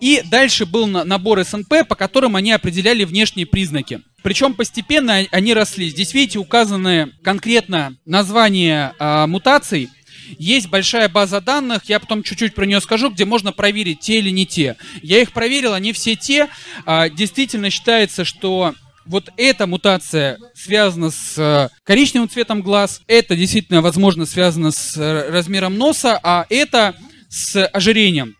И 0.00 0.22
дальше 0.24 0.66
был 0.66 0.86
набор 0.86 1.44
СНП, 1.44 1.86
по 1.88 1.94
которым 1.94 2.36
они 2.36 2.52
определяли 2.52 3.04
внешние 3.04 3.46
признаки. 3.46 4.00
Причем 4.22 4.54
постепенно 4.54 5.24
они 5.30 5.54
росли. 5.54 5.90
Здесь, 5.90 6.14
видите, 6.14 6.38
указаны 6.38 7.12
конкретно 7.22 7.96
названия 8.04 8.94
э, 8.98 9.26
мутаций. 9.26 9.90
Есть 10.38 10.68
большая 10.68 11.08
база 11.08 11.40
данных, 11.40 11.84
я 11.86 11.98
потом 11.98 12.22
чуть-чуть 12.22 12.54
про 12.54 12.64
нее 12.64 12.80
скажу, 12.80 13.10
где 13.10 13.24
можно 13.24 13.52
проверить, 13.52 14.00
те 14.00 14.18
или 14.18 14.30
не 14.30 14.46
те. 14.46 14.76
Я 15.02 15.20
их 15.20 15.32
проверил, 15.32 15.74
они 15.74 15.92
все 15.92 16.14
те. 16.14 16.48
Э, 16.86 17.10
действительно 17.10 17.70
считается, 17.70 18.24
что 18.24 18.74
вот 19.04 19.30
эта 19.36 19.66
мутация 19.66 20.38
связана 20.54 21.10
с 21.10 21.36
э, 21.36 21.68
коричневым 21.84 22.28
цветом 22.28 22.62
глаз, 22.62 23.02
это 23.06 23.36
действительно, 23.36 23.82
возможно, 23.82 24.26
связано 24.26 24.70
с 24.70 24.96
э, 24.96 25.30
размером 25.30 25.76
носа, 25.76 26.18
а 26.22 26.46
это 26.48 26.94
с 27.28 27.66
ожирением 27.66 28.36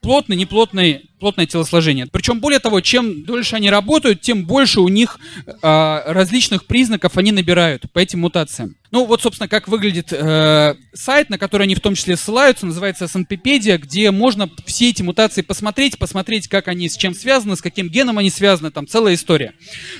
плотное, 0.00 0.36
неплотное, 0.36 1.02
плотное 1.18 1.46
телосложение. 1.46 2.06
Причем, 2.06 2.40
более 2.40 2.60
того, 2.60 2.80
чем 2.80 3.24
дольше 3.24 3.56
они 3.56 3.70
работают, 3.70 4.20
тем 4.20 4.46
больше 4.46 4.80
у 4.80 4.88
них 4.88 5.18
э, 5.46 6.02
различных 6.06 6.66
признаков 6.66 7.16
они 7.16 7.32
набирают 7.32 7.90
по 7.92 7.98
этим 7.98 8.20
мутациям. 8.20 8.76
Ну, 8.90 9.04
вот, 9.04 9.20
собственно, 9.20 9.48
как 9.48 9.68
выглядит 9.68 10.12
э, 10.12 10.74
сайт, 10.94 11.30
на 11.30 11.38
который 11.38 11.64
они 11.64 11.74
в 11.74 11.80
том 11.80 11.94
числе 11.94 12.16
ссылаются, 12.16 12.64
называется 12.64 13.04
SNPpedia, 13.04 13.76
где 13.76 14.10
можно 14.10 14.50
все 14.64 14.90
эти 14.90 15.02
мутации 15.02 15.42
посмотреть, 15.42 15.98
посмотреть, 15.98 16.48
как 16.48 16.68
они 16.68 16.88
с 16.88 16.96
чем 16.96 17.14
связаны, 17.14 17.56
с 17.56 17.60
каким 17.60 17.88
геном 17.88 18.18
они 18.18 18.30
связаны, 18.30 18.70
там 18.70 18.86
целая 18.86 19.14
история. 19.14 19.52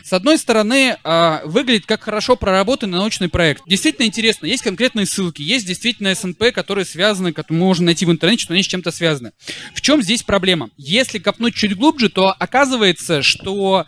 С 0.02 0.12
одной 0.12 0.38
стороны, 0.38 0.96
э, 1.02 1.40
выглядит 1.44 1.86
как 1.86 2.02
хорошо 2.02 2.36
проработанный 2.36 2.98
научный 2.98 3.28
проект. 3.28 3.62
Действительно 3.66 4.06
интересно, 4.06 4.46
есть 4.46 4.62
конкретные 4.62 5.06
ссылки, 5.06 5.42
есть 5.42 5.66
действительно 5.66 6.14
СНП, 6.14 6.52
которые 6.54 6.84
связаны, 6.84 7.32
которые 7.32 7.62
можно 7.62 7.86
найти 7.86 8.06
в 8.06 8.10
интернете, 8.10 8.44
что 8.44 8.54
они 8.54 8.62
с 8.62 8.66
чем-то 8.66 8.90
связаны. 8.90 9.32
В 9.74 9.82
чем 9.82 10.02
здесь 10.02 10.22
проблема? 10.22 10.70
Если 10.76 11.18
копнуть 11.18 11.54
чуть 11.54 11.76
глубже, 11.76 12.08
то 12.08 12.34
оказывается, 12.38 13.22
что 13.22 13.86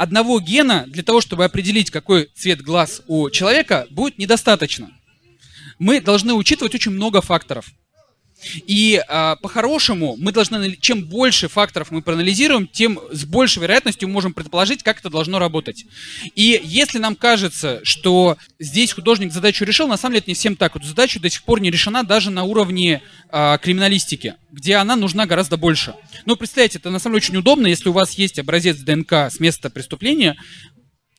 одного 0.00 0.40
гена 0.40 0.86
для 0.86 1.02
того, 1.02 1.20
чтобы 1.20 1.44
определить, 1.44 1.90
какой 1.90 2.30
цвет 2.34 2.62
глаз 2.62 3.02
у 3.06 3.28
человека, 3.28 3.86
будет 3.90 4.16
недостаточно. 4.16 4.90
Мы 5.78 6.00
должны 6.00 6.32
учитывать 6.32 6.74
очень 6.74 6.92
много 6.92 7.20
факторов. 7.20 7.66
И 8.66 9.02
а, 9.08 9.36
по-хорошему 9.36 10.16
мы 10.18 10.32
должны, 10.32 10.76
чем 10.76 11.04
больше 11.04 11.48
факторов 11.48 11.90
мы 11.90 12.02
проанализируем, 12.02 12.66
тем 12.66 12.98
с 13.10 13.24
большей 13.24 13.62
вероятностью 13.62 14.08
мы 14.08 14.14
можем 14.14 14.32
предположить, 14.32 14.82
как 14.82 15.00
это 15.00 15.10
должно 15.10 15.38
работать. 15.38 15.84
И 16.34 16.60
если 16.64 16.98
нам 16.98 17.16
кажется, 17.16 17.80
что 17.82 18.36
здесь 18.58 18.92
художник 18.92 19.32
задачу 19.32 19.64
решил, 19.64 19.88
на 19.88 19.96
самом 19.96 20.14
деле 20.14 20.22
это 20.22 20.30
не 20.30 20.34
всем 20.34 20.56
так. 20.56 20.74
Вот 20.74 20.84
задача 20.84 21.20
до 21.20 21.30
сих 21.30 21.42
пор 21.42 21.60
не 21.60 21.70
решена 21.70 22.02
даже 22.02 22.30
на 22.30 22.44
уровне 22.44 23.02
а, 23.28 23.58
криминалистики, 23.58 24.34
где 24.50 24.76
она 24.76 24.96
нужна 24.96 25.26
гораздо 25.26 25.56
больше. 25.56 25.94
Ну, 26.26 26.36
представьте, 26.36 26.78
это 26.78 26.90
на 26.90 26.98
самом 26.98 27.14
деле 27.14 27.24
очень 27.24 27.36
удобно, 27.36 27.66
если 27.66 27.88
у 27.88 27.92
вас 27.92 28.12
есть 28.12 28.38
образец 28.38 28.76
ДНК 28.78 29.12
с 29.12 29.40
места 29.40 29.70
преступления, 29.70 30.36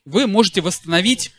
вы 0.04 0.26
можете 0.26 0.60
восстановить 0.60 1.32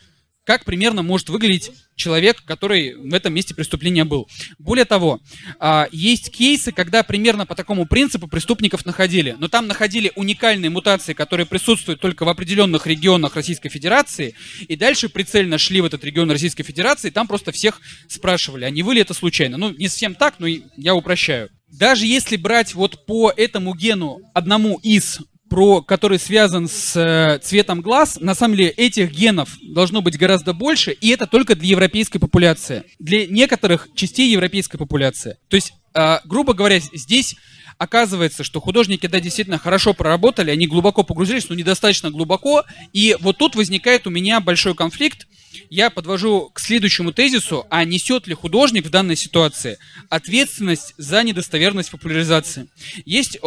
как 0.44 0.64
примерно 0.64 1.02
может 1.02 1.28
выглядеть 1.28 1.72
человек, 1.96 2.42
который 2.44 2.94
в 2.94 3.14
этом 3.14 3.32
месте 3.32 3.54
преступления 3.54 4.04
был. 4.04 4.28
Более 4.58 4.84
того, 4.84 5.20
а, 5.58 5.88
есть 5.92 6.30
кейсы, 6.30 6.72
когда 6.72 7.02
примерно 7.02 7.46
по 7.46 7.54
такому 7.54 7.86
принципу 7.86 8.28
преступников 8.28 8.84
находили, 8.84 9.36
но 9.38 9.48
там 9.48 9.66
находили 9.66 10.12
уникальные 10.16 10.70
мутации, 10.70 11.14
которые 11.14 11.46
присутствуют 11.46 12.00
только 12.00 12.24
в 12.24 12.28
определенных 12.28 12.86
регионах 12.86 13.36
Российской 13.36 13.68
Федерации, 13.68 14.34
и 14.68 14.76
дальше 14.76 15.08
прицельно 15.08 15.58
шли 15.58 15.80
в 15.80 15.86
этот 15.86 16.04
регион 16.04 16.30
Российской 16.30 16.64
Федерации, 16.64 17.08
и 17.08 17.12
там 17.12 17.26
просто 17.26 17.52
всех 17.52 17.80
спрашивали, 18.08 18.64
а 18.64 18.70
не 18.70 18.82
вы 18.82 18.94
ли 18.94 19.00
это 19.00 19.14
случайно? 19.14 19.56
Ну, 19.56 19.70
не 19.70 19.88
совсем 19.88 20.14
так, 20.14 20.34
но 20.38 20.46
я 20.46 20.94
упрощаю. 20.94 21.50
Даже 21.68 22.06
если 22.06 22.36
брать 22.36 22.74
вот 22.74 23.06
по 23.06 23.32
этому 23.36 23.74
гену 23.74 24.20
одному 24.32 24.78
из 24.82 25.18
про, 25.54 25.82
который 25.82 26.18
связан 26.18 26.66
с 26.66 26.96
э, 26.96 27.38
цветом 27.38 27.80
глаз, 27.80 28.18
на 28.20 28.34
самом 28.34 28.56
деле 28.56 28.70
этих 28.70 29.12
генов 29.12 29.56
должно 29.62 30.02
быть 30.02 30.18
гораздо 30.18 30.52
больше, 30.52 30.90
и 30.90 31.10
это 31.10 31.28
только 31.28 31.54
для 31.54 31.68
европейской 31.68 32.18
популяции. 32.18 32.82
Для 32.98 33.28
некоторых 33.28 33.86
частей 33.94 34.32
европейской 34.32 34.78
популяции. 34.78 35.36
То 35.46 35.54
есть, 35.54 35.74
э, 35.94 36.18
грубо 36.24 36.54
говоря, 36.54 36.80
здесь 36.80 37.36
оказывается, 37.78 38.42
что 38.42 38.60
художники, 38.60 39.06
да, 39.06 39.20
действительно 39.20 39.58
хорошо 39.58 39.94
проработали, 39.94 40.50
они 40.50 40.66
глубоко 40.66 41.04
погрузились, 41.04 41.48
но 41.48 41.54
недостаточно 41.54 42.10
глубоко, 42.10 42.64
и 42.92 43.16
вот 43.20 43.38
тут 43.38 43.54
возникает 43.54 44.08
у 44.08 44.10
меня 44.10 44.40
большой 44.40 44.74
конфликт, 44.74 45.28
я 45.74 45.90
подвожу 45.90 46.50
к 46.54 46.60
следующему 46.60 47.12
тезису, 47.12 47.66
а 47.68 47.84
несет 47.84 48.28
ли 48.28 48.34
художник 48.34 48.86
в 48.86 48.90
данной 48.90 49.16
ситуации 49.16 49.76
ответственность 50.08 50.94
за 50.98 51.24
недостоверность 51.24 51.90
популяризации. 51.90 52.68
Есть 53.04 53.36
э, 53.36 53.38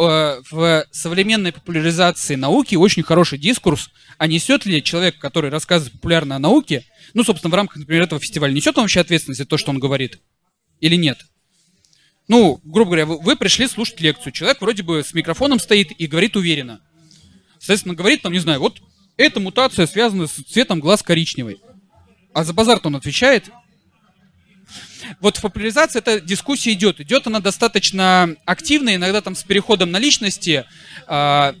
в 0.50 0.86
современной 0.90 1.52
популяризации 1.52 2.34
науки 2.34 2.74
очень 2.74 3.02
хороший 3.02 3.38
дискурс, 3.38 3.88
а 4.18 4.26
несет 4.26 4.66
ли 4.66 4.82
человек, 4.82 5.18
который 5.18 5.48
рассказывает 5.48 5.94
популярно 5.94 6.36
о 6.36 6.38
науке, 6.38 6.84
ну, 7.14 7.24
собственно, 7.24 7.50
в 7.50 7.54
рамках, 7.54 7.78
например, 7.78 8.02
этого 8.02 8.20
фестиваля, 8.20 8.52
несет 8.52 8.76
он 8.76 8.84
вообще 8.84 9.00
ответственность 9.00 9.38
за 9.38 9.46
то, 9.46 9.56
что 9.56 9.70
он 9.70 9.78
говорит? 9.78 10.18
Или 10.80 10.96
нет? 10.96 11.24
Ну, 12.28 12.60
грубо 12.62 12.90
говоря, 12.90 13.06
вы, 13.06 13.18
вы 13.20 13.36
пришли 13.36 13.66
слушать 13.66 14.02
лекцию. 14.02 14.34
Человек 14.34 14.60
вроде 14.60 14.82
бы 14.82 15.02
с 15.02 15.14
микрофоном 15.14 15.58
стоит 15.58 15.98
и 15.98 16.06
говорит 16.06 16.36
уверенно. 16.36 16.82
Соответственно, 17.52 17.94
говорит 17.94 18.20
там, 18.20 18.34
не 18.34 18.38
знаю, 18.38 18.60
вот 18.60 18.82
эта 19.16 19.40
мутация 19.40 19.86
связана 19.86 20.26
с 20.26 20.32
цветом 20.32 20.78
глаз 20.78 21.02
коричневый. 21.02 21.58
А 22.38 22.44
за 22.44 22.52
базар 22.52 22.78
он 22.84 22.94
отвечает. 22.94 23.50
Вот 25.18 25.38
в 25.38 25.42
популяризации 25.42 25.98
эта 25.98 26.20
дискуссия 26.20 26.72
идет. 26.72 27.00
Идет 27.00 27.26
она 27.26 27.40
достаточно 27.40 28.36
активно, 28.44 28.94
иногда 28.94 29.20
там 29.20 29.34
с 29.34 29.42
переходом 29.42 29.90
на 29.90 29.98
личности. 29.98 30.64
Э, 31.08 31.54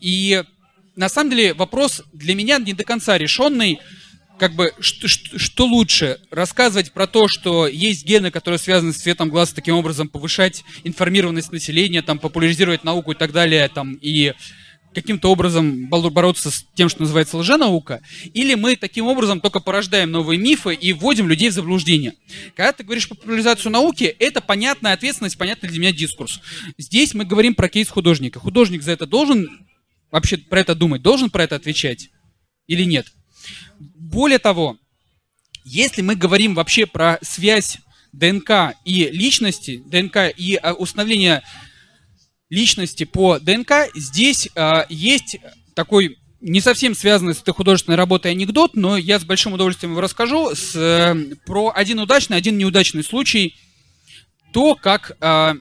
и 0.00 0.42
на 0.96 1.10
самом 1.10 1.32
деле 1.32 1.52
вопрос 1.52 2.02
для 2.14 2.34
меня 2.34 2.56
не 2.56 2.72
до 2.72 2.82
конца 2.82 3.18
решенный. 3.18 3.78
Как 4.38 4.54
бы, 4.54 4.72
что, 4.80 5.06
что, 5.06 5.38
что 5.38 5.66
лучше? 5.66 6.18
Рассказывать 6.30 6.92
про 6.92 7.06
то, 7.06 7.28
что 7.28 7.66
есть 7.66 8.06
гены, 8.06 8.30
которые 8.30 8.58
связаны 8.58 8.94
с 8.94 9.02
цветом 9.02 9.28
глаз, 9.28 9.52
таким 9.52 9.74
образом 9.74 10.08
повышать 10.08 10.64
информированность 10.82 11.52
населения, 11.52 12.00
там, 12.00 12.18
популяризировать 12.18 12.84
науку 12.84 13.12
и 13.12 13.16
так 13.16 13.32
далее, 13.32 13.68
там, 13.68 13.98
и 14.00 14.32
каким-то 14.94 15.30
образом 15.30 15.88
бороться 15.88 16.50
с 16.50 16.64
тем, 16.74 16.88
что 16.88 17.02
называется 17.02 17.36
лженаука, 17.36 18.00
или 18.34 18.54
мы 18.54 18.76
таким 18.76 19.06
образом 19.06 19.40
только 19.40 19.60
порождаем 19.60 20.10
новые 20.10 20.38
мифы 20.38 20.74
и 20.74 20.92
вводим 20.92 21.28
людей 21.28 21.50
в 21.50 21.52
заблуждение. 21.52 22.14
Когда 22.54 22.72
ты 22.72 22.84
говоришь 22.84 23.08
популяризацию 23.08 23.72
науки, 23.72 24.04
это 24.04 24.40
понятная 24.40 24.92
ответственность, 24.92 25.38
понятный 25.38 25.68
для 25.68 25.80
меня 25.80 25.92
дискурс. 25.92 26.40
Здесь 26.78 27.14
мы 27.14 27.24
говорим 27.24 27.54
про 27.54 27.68
кейс 27.68 27.88
художника. 27.88 28.40
Художник 28.40 28.82
за 28.82 28.92
это 28.92 29.06
должен 29.06 29.48
вообще 30.10 30.36
про 30.36 30.60
это 30.60 30.74
думать, 30.74 31.02
должен 31.02 31.30
про 31.30 31.44
это 31.44 31.56
отвечать 31.56 32.10
или 32.66 32.84
нет? 32.84 33.06
Более 33.78 34.38
того, 34.38 34.78
если 35.64 36.02
мы 36.02 36.16
говорим 36.16 36.54
вообще 36.54 36.86
про 36.86 37.18
связь 37.22 37.78
ДНК 38.12 38.74
и 38.84 39.08
личности, 39.10 39.82
ДНК 39.86 40.32
и 40.36 40.56
а, 40.56 40.74
установление 40.74 41.42
личности 42.52 43.04
по 43.04 43.38
ДНК, 43.38 43.88
здесь 43.94 44.48
э, 44.54 44.84
есть 44.90 45.38
такой 45.74 46.18
не 46.40 46.60
совсем 46.60 46.94
связанный 46.94 47.34
с 47.34 47.40
этой 47.40 47.54
художественной 47.54 47.96
работой 47.96 48.32
анекдот, 48.32 48.74
но 48.74 48.96
я 48.96 49.18
с 49.18 49.24
большим 49.24 49.54
удовольствием 49.54 49.92
его 49.92 50.02
расскажу 50.02 50.54
с, 50.54 50.76
э, 50.76 51.14
про 51.46 51.72
один 51.74 52.00
удачный, 52.00 52.36
один 52.36 52.58
неудачный 52.58 53.04
случай, 53.04 53.56
то, 54.52 54.74
как 54.74 55.16
э, 55.18 55.54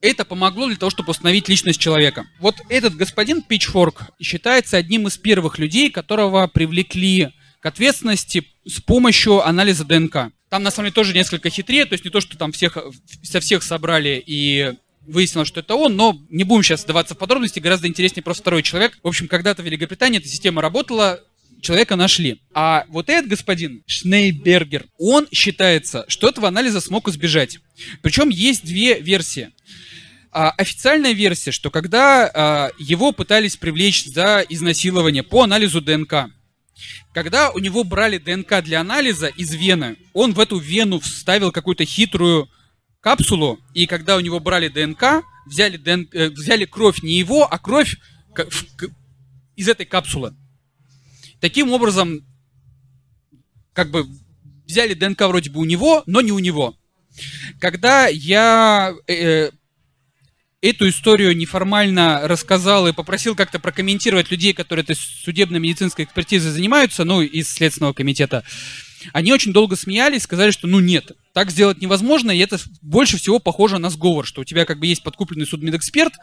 это 0.00 0.24
помогло 0.24 0.68
для 0.68 0.76
того, 0.76 0.88
чтобы 0.88 1.10
установить 1.10 1.50
личность 1.50 1.80
человека. 1.80 2.26
Вот 2.40 2.56
этот 2.70 2.94
господин 2.94 3.44
Pitchfork 3.46 4.04
считается 4.18 4.78
одним 4.78 5.06
из 5.06 5.18
первых 5.18 5.58
людей, 5.58 5.90
которого 5.90 6.46
привлекли 6.46 7.28
к 7.60 7.66
ответственности 7.66 8.46
с 8.64 8.80
помощью 8.80 9.46
анализа 9.46 9.84
ДНК. 9.84 10.32
Там, 10.48 10.62
на 10.62 10.70
самом 10.70 10.86
деле, 10.86 10.94
тоже 10.94 11.12
несколько 11.12 11.50
хитрее, 11.50 11.84
то 11.84 11.92
есть 11.92 12.04
не 12.04 12.10
то, 12.10 12.20
что 12.20 12.38
там 12.38 12.52
всех, 12.52 12.78
со 13.22 13.40
всех 13.40 13.62
собрали 13.62 14.22
и 14.24 14.76
выяснилось, 15.06 15.48
что 15.48 15.60
это 15.60 15.74
он, 15.74 15.96
но 15.96 16.18
не 16.28 16.44
будем 16.44 16.62
сейчас 16.62 16.82
сдаваться 16.82 17.14
в 17.14 17.18
подробности, 17.18 17.60
гораздо 17.60 17.88
интереснее 17.88 18.22
просто 18.22 18.42
второй 18.42 18.62
человек. 18.62 18.98
В 19.02 19.08
общем, 19.08 19.28
когда-то 19.28 19.62
в 19.62 19.66
Великобритании 19.66 20.18
эта 20.18 20.28
система 20.28 20.62
работала, 20.62 21.20
человека 21.60 21.96
нашли. 21.96 22.40
А 22.54 22.84
вот 22.88 23.08
этот 23.08 23.30
господин, 23.30 23.82
Шнейбергер, 23.86 24.86
он 24.98 25.26
считается, 25.32 26.04
что 26.08 26.28
этого 26.28 26.48
анализа 26.48 26.80
смог 26.80 27.08
избежать. 27.08 27.58
Причем 28.02 28.28
есть 28.28 28.64
две 28.64 29.00
версии. 29.00 29.50
А, 30.32 30.50
официальная 30.50 31.12
версия, 31.12 31.50
что 31.50 31.70
когда 31.70 32.30
а, 32.32 32.70
его 32.78 33.12
пытались 33.12 33.56
привлечь 33.56 34.04
за 34.04 34.44
изнасилование 34.48 35.22
по 35.22 35.42
анализу 35.42 35.80
ДНК, 35.80 36.30
когда 37.12 37.50
у 37.50 37.58
него 37.58 37.84
брали 37.84 38.18
ДНК 38.18 38.62
для 38.62 38.80
анализа 38.80 39.28
из 39.28 39.54
вены, 39.54 39.96
он 40.12 40.34
в 40.34 40.40
эту 40.40 40.58
вену 40.58 41.00
вставил 41.00 41.52
какую-то 41.52 41.86
хитрую 41.86 42.50
капсулу, 43.06 43.60
и 43.72 43.86
когда 43.86 44.16
у 44.16 44.20
него 44.20 44.40
брали 44.40 44.66
ДНК, 44.66 45.22
взяли, 45.46 45.76
ДН... 45.76 46.08
Э, 46.12 46.28
взяли 46.28 46.64
кровь 46.64 47.02
не 47.04 47.12
его, 47.12 47.46
а 47.48 47.56
кровь 47.56 47.94
из 49.54 49.68
этой 49.68 49.86
капсулы. 49.86 50.34
Таким 51.40 51.70
образом, 51.70 52.26
как 53.72 53.92
бы 53.92 54.08
взяли 54.66 54.94
ДНК 54.94 55.20
вроде 55.22 55.50
бы 55.50 55.60
у 55.60 55.64
него, 55.64 56.02
но 56.06 56.20
не 56.20 56.32
у 56.32 56.40
него. 56.40 56.76
Когда 57.60 58.08
я 58.08 58.92
э, 59.06 59.14
э 59.14 59.50
эту 60.62 60.88
историю 60.88 61.36
неформально 61.36 62.26
рассказал 62.26 62.88
и 62.88 62.92
попросил 62.92 63.36
как-то 63.36 63.60
прокомментировать 63.60 64.32
людей, 64.32 64.52
которые 64.52 64.82
этой 64.82 64.96
судебно-медицинской 64.96 66.06
экспертизой 66.06 66.50
занимаются, 66.50 67.04
ну, 67.04 67.22
из 67.22 67.48
Следственного 67.52 67.92
комитета, 67.92 68.42
они 69.12 69.32
очень 69.32 69.52
долго 69.52 69.76
смеялись, 69.76 70.22
сказали, 70.22 70.50
что 70.50 70.66
ну 70.66 70.80
нет, 70.80 71.12
так 71.32 71.50
сделать 71.50 71.80
невозможно, 71.80 72.30
и 72.30 72.38
это 72.38 72.58
больше 72.82 73.18
всего 73.18 73.38
похоже 73.38 73.78
на 73.78 73.90
сговор, 73.90 74.26
что 74.26 74.40
у 74.40 74.44
тебя 74.44 74.64
как 74.64 74.78
бы 74.78 74.86
есть 74.86 75.02
подкупленный 75.02 75.46
судмедэксперт, 75.46 76.14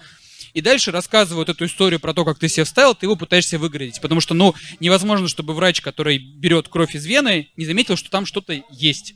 и 0.53 0.61
дальше 0.61 0.91
рассказывают 0.91 1.49
эту 1.49 1.65
историю 1.65 1.99
про 1.99 2.13
то, 2.13 2.25
как 2.25 2.38
ты 2.38 2.47
себя 2.47 2.65
вставил, 2.65 2.93
ты 2.93 3.07
его 3.07 3.15
пытаешься 3.15 3.57
выгородить. 3.57 3.99
Потому 4.01 4.21
что, 4.21 4.34
ну, 4.34 4.53
невозможно, 4.79 5.27
чтобы 5.27 5.53
врач, 5.53 5.81
который 5.81 6.19
берет 6.19 6.67
кровь 6.67 6.95
из 6.95 7.05
вены, 7.05 7.49
не 7.57 7.65
заметил, 7.65 7.95
что 7.97 8.11
там 8.11 8.25
что-то 8.25 8.61
есть. 8.69 9.15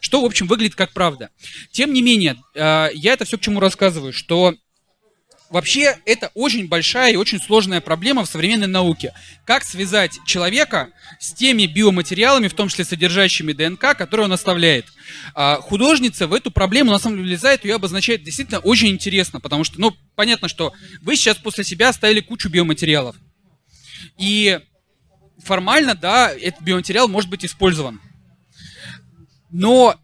Что, 0.00 0.22
в 0.22 0.24
общем, 0.24 0.46
выглядит 0.46 0.76
как 0.76 0.94
правда. 0.94 1.30
Тем 1.72 1.92
не 1.92 2.00
менее, 2.00 2.36
э, 2.54 2.88
я 2.94 3.12
это 3.12 3.24
все 3.24 3.36
к 3.36 3.40
чему 3.40 3.60
рассказываю, 3.60 4.12
что 4.12 4.54
Вообще, 5.50 5.96
это 6.04 6.30
очень 6.34 6.68
большая 6.68 7.12
и 7.12 7.16
очень 7.16 7.40
сложная 7.40 7.80
проблема 7.80 8.24
в 8.24 8.28
современной 8.28 8.66
науке. 8.66 9.14
Как 9.46 9.64
связать 9.64 10.18
человека 10.26 10.90
с 11.18 11.32
теми 11.32 11.64
биоматериалами, 11.64 12.48
в 12.48 12.54
том 12.54 12.68
числе 12.68 12.84
содержащими 12.84 13.52
ДНК, 13.52 13.96
которые 13.96 14.26
он 14.26 14.32
оставляет. 14.32 14.86
А, 15.34 15.56
художница 15.56 16.26
в 16.26 16.34
эту 16.34 16.50
проблему 16.50 16.90
на 16.90 16.98
самом 16.98 17.16
деле 17.16 17.28
влезает, 17.28 17.64
ее 17.64 17.76
обозначает 17.76 18.22
действительно 18.22 18.58
очень 18.58 18.88
интересно, 18.88 19.40
потому 19.40 19.64
что, 19.64 19.80
ну, 19.80 19.96
понятно, 20.14 20.48
что 20.48 20.74
вы 21.00 21.16
сейчас 21.16 21.38
после 21.38 21.64
себя 21.64 21.88
оставили 21.88 22.20
кучу 22.20 22.50
биоматериалов. 22.50 23.16
И 24.18 24.60
формально, 25.42 25.94
да, 25.94 26.30
этот 26.30 26.60
биоматериал 26.60 27.08
может 27.08 27.30
быть 27.30 27.46
использован. 27.46 28.02
Но 29.50 29.98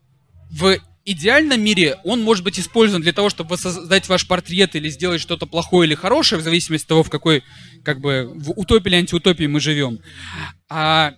в 0.50 0.78
идеальном 1.04 1.60
мире 1.60 1.98
он 2.04 2.22
может 2.22 2.44
быть 2.44 2.58
использован 2.58 3.02
для 3.02 3.12
того, 3.12 3.30
чтобы 3.30 3.56
создать 3.56 4.08
ваш 4.08 4.26
портрет 4.26 4.74
или 4.74 4.88
сделать 4.88 5.20
что-то 5.20 5.46
плохое 5.46 5.86
или 5.86 5.94
хорошее, 5.94 6.40
в 6.40 6.44
зависимости 6.44 6.84
от 6.84 6.88
того, 6.88 7.02
в 7.02 7.10
какой, 7.10 7.42
как 7.84 8.00
бы, 8.00 8.30
в 8.34 8.52
утопии 8.52 8.88
или 8.88 8.96
антиутопии 8.96 9.46
мы 9.46 9.60
живем. 9.60 10.00
А 10.68 11.14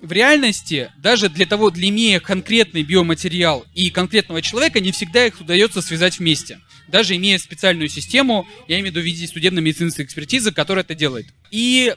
в 0.00 0.12
реальности, 0.12 0.90
даже 0.98 1.28
для 1.28 1.46
того, 1.46 1.70
для 1.70 1.88
имея 1.88 2.20
конкретный 2.20 2.82
биоматериал 2.82 3.66
и 3.74 3.90
конкретного 3.90 4.42
человека, 4.42 4.80
не 4.80 4.92
всегда 4.92 5.26
их 5.26 5.40
удается 5.40 5.82
связать 5.82 6.18
вместе. 6.18 6.58
Даже 6.88 7.14
имея 7.16 7.38
специальную 7.38 7.88
систему, 7.88 8.48
я 8.66 8.76
имею 8.76 8.86
в 8.86 8.96
виду 8.96 9.00
в 9.00 9.04
виде 9.04 9.26
судебно-медицинской 9.26 10.04
экспертизы, 10.04 10.52
которая 10.52 10.84
это 10.84 10.94
делает. 10.94 11.26
И 11.50 11.94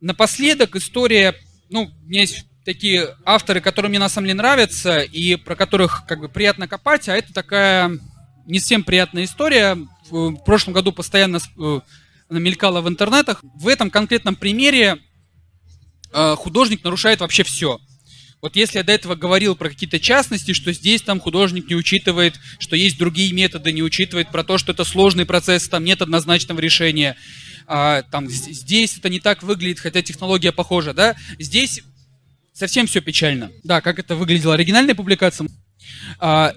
напоследок 0.00 0.76
история, 0.76 1.34
ну, 1.70 1.90
у 2.04 2.08
меня 2.08 2.20
есть 2.20 2.44
такие 2.64 3.16
авторы, 3.24 3.60
которые 3.60 3.90
мне 3.90 3.98
на 3.98 4.08
самом 4.08 4.26
деле 4.26 4.38
нравятся 4.38 5.00
и 5.00 5.36
про 5.36 5.54
которых 5.54 6.04
как 6.06 6.20
бы 6.20 6.28
приятно 6.28 6.66
копать, 6.66 7.08
а 7.08 7.16
это 7.16 7.32
такая 7.32 7.98
не 8.46 8.58
совсем 8.58 8.84
приятная 8.84 9.24
история. 9.24 9.78
В 10.10 10.36
прошлом 10.44 10.74
году 10.74 10.92
постоянно 10.92 11.38
э, 11.58 11.80
она 12.28 12.40
мелькала 12.40 12.80
в 12.80 12.88
интернетах. 12.88 13.42
В 13.54 13.68
этом 13.68 13.90
конкретном 13.90 14.36
примере 14.36 14.98
э, 16.12 16.34
художник 16.36 16.84
нарушает 16.84 17.20
вообще 17.20 17.42
все. 17.42 17.78
Вот 18.42 18.56
если 18.56 18.76
я 18.76 18.84
до 18.84 18.92
этого 18.92 19.14
говорил 19.14 19.56
про 19.56 19.70
какие-то 19.70 19.98
частности, 19.98 20.52
что 20.52 20.70
здесь 20.72 21.00
там 21.00 21.18
художник 21.18 21.66
не 21.70 21.74
учитывает, 21.74 22.38
что 22.58 22.76
есть 22.76 22.98
другие 22.98 23.32
методы, 23.32 23.72
не 23.72 23.82
учитывает 23.82 24.30
про 24.30 24.44
то, 24.44 24.58
что 24.58 24.72
это 24.72 24.84
сложный 24.84 25.24
процесс, 25.24 25.66
там 25.66 25.82
нет 25.82 26.02
однозначного 26.02 26.60
решения, 26.60 27.16
а, 27.66 28.02
там 28.02 28.28
здесь 28.28 28.98
это 28.98 29.08
не 29.08 29.18
так 29.18 29.42
выглядит, 29.42 29.80
хотя 29.80 30.02
технология 30.02 30.52
похожа, 30.52 30.92
да, 30.92 31.16
здесь 31.38 31.80
совсем 32.54 32.86
все 32.86 33.02
печально. 33.02 33.50
Да, 33.62 33.82
как 33.82 33.98
это 33.98 34.16
выглядела 34.16 34.54
оригинальная 34.54 34.94
публикация. 34.94 35.48
А, 36.18 36.54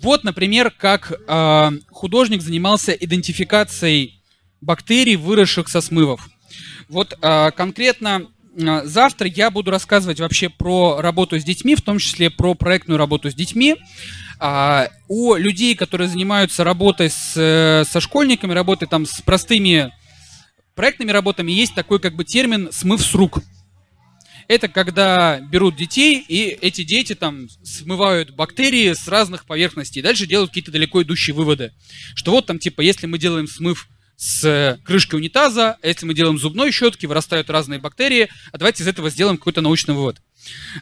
вот, 0.00 0.22
например, 0.22 0.70
как 0.70 1.12
а, 1.26 1.72
художник 1.90 2.42
занимался 2.42 2.92
идентификацией 2.92 4.22
бактерий, 4.60 5.16
выросших 5.16 5.68
со 5.68 5.80
смывов. 5.80 6.28
Вот 6.88 7.18
а, 7.22 7.50
конкретно 7.50 8.28
а, 8.60 8.82
завтра 8.84 9.28
я 9.28 9.50
буду 9.50 9.70
рассказывать 9.70 10.20
вообще 10.20 10.48
про 10.48 11.00
работу 11.00 11.38
с 11.38 11.44
детьми, 11.44 11.74
в 11.74 11.82
том 11.82 11.98
числе 11.98 12.30
про 12.30 12.54
проектную 12.54 12.98
работу 12.98 13.30
с 13.30 13.34
детьми. 13.34 13.76
А, 14.38 14.88
у 15.08 15.34
людей, 15.34 15.74
которые 15.74 16.08
занимаются 16.08 16.64
работой 16.64 17.10
с, 17.10 17.86
со 17.88 18.00
школьниками, 18.00 18.52
работой 18.52 18.88
там 18.88 19.06
с 19.06 19.20
простыми 19.20 19.92
проектными 20.74 21.10
работами, 21.10 21.52
есть 21.52 21.74
такой 21.74 22.00
как 22.00 22.14
бы 22.14 22.24
термин 22.24 22.70
«смыв 22.72 23.02
с 23.02 23.14
рук». 23.14 23.38
Это 24.52 24.68
когда 24.68 25.40
берут 25.40 25.76
детей, 25.76 26.22
и 26.28 26.58
эти 26.60 26.84
дети 26.84 27.14
там 27.14 27.48
смывают 27.64 28.32
бактерии 28.32 28.92
с 28.92 29.08
разных 29.08 29.46
поверхностей. 29.46 30.00
И 30.00 30.02
дальше 30.02 30.26
делают 30.26 30.50
какие-то 30.50 30.70
далеко 30.70 31.02
идущие 31.02 31.34
выводы. 31.34 31.72
Что 32.14 32.32
вот 32.32 32.44
там, 32.44 32.58
типа, 32.58 32.82
если 32.82 33.06
мы 33.06 33.18
делаем 33.18 33.46
смыв 33.46 33.88
с 34.18 34.78
крышки 34.84 35.14
унитаза, 35.14 35.78
а 35.80 35.86
если 35.86 36.04
мы 36.04 36.12
делаем 36.12 36.38
зубной 36.38 36.70
щетки, 36.70 37.06
вырастают 37.06 37.48
разные 37.48 37.80
бактерии, 37.80 38.28
а 38.52 38.58
давайте 38.58 38.82
из 38.82 38.88
этого 38.88 39.08
сделаем 39.08 39.38
какой-то 39.38 39.62
научный 39.62 39.94
вывод. 39.94 40.20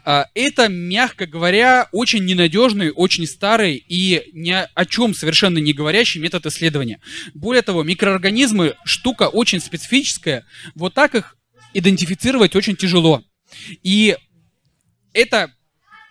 А, 0.05 0.27
это, 0.35 0.66
мягко 0.66 1.27
говоря, 1.27 1.89
очень 1.93 2.25
ненадежный, 2.25 2.91
очень 2.91 3.25
старый 3.25 3.77
и 3.77 4.33
ни 4.33 4.51
о 4.51 4.85
чем 4.85 5.14
совершенно 5.14 5.59
не 5.59 5.75
говорящий 5.75 6.21
метод 6.21 6.45
исследования. 6.47 6.99
Более 7.35 7.62
того, 7.62 7.85
микроорганизмы 7.85 8.75
штука 8.85 9.29
очень 9.29 9.61
специфическая, 9.61 10.45
вот 10.75 10.93
так 10.93 11.14
их 11.14 11.37
идентифицировать 11.73 12.57
очень 12.57 12.75
тяжело. 12.75 13.23
И 13.82 14.16
это 15.12 15.53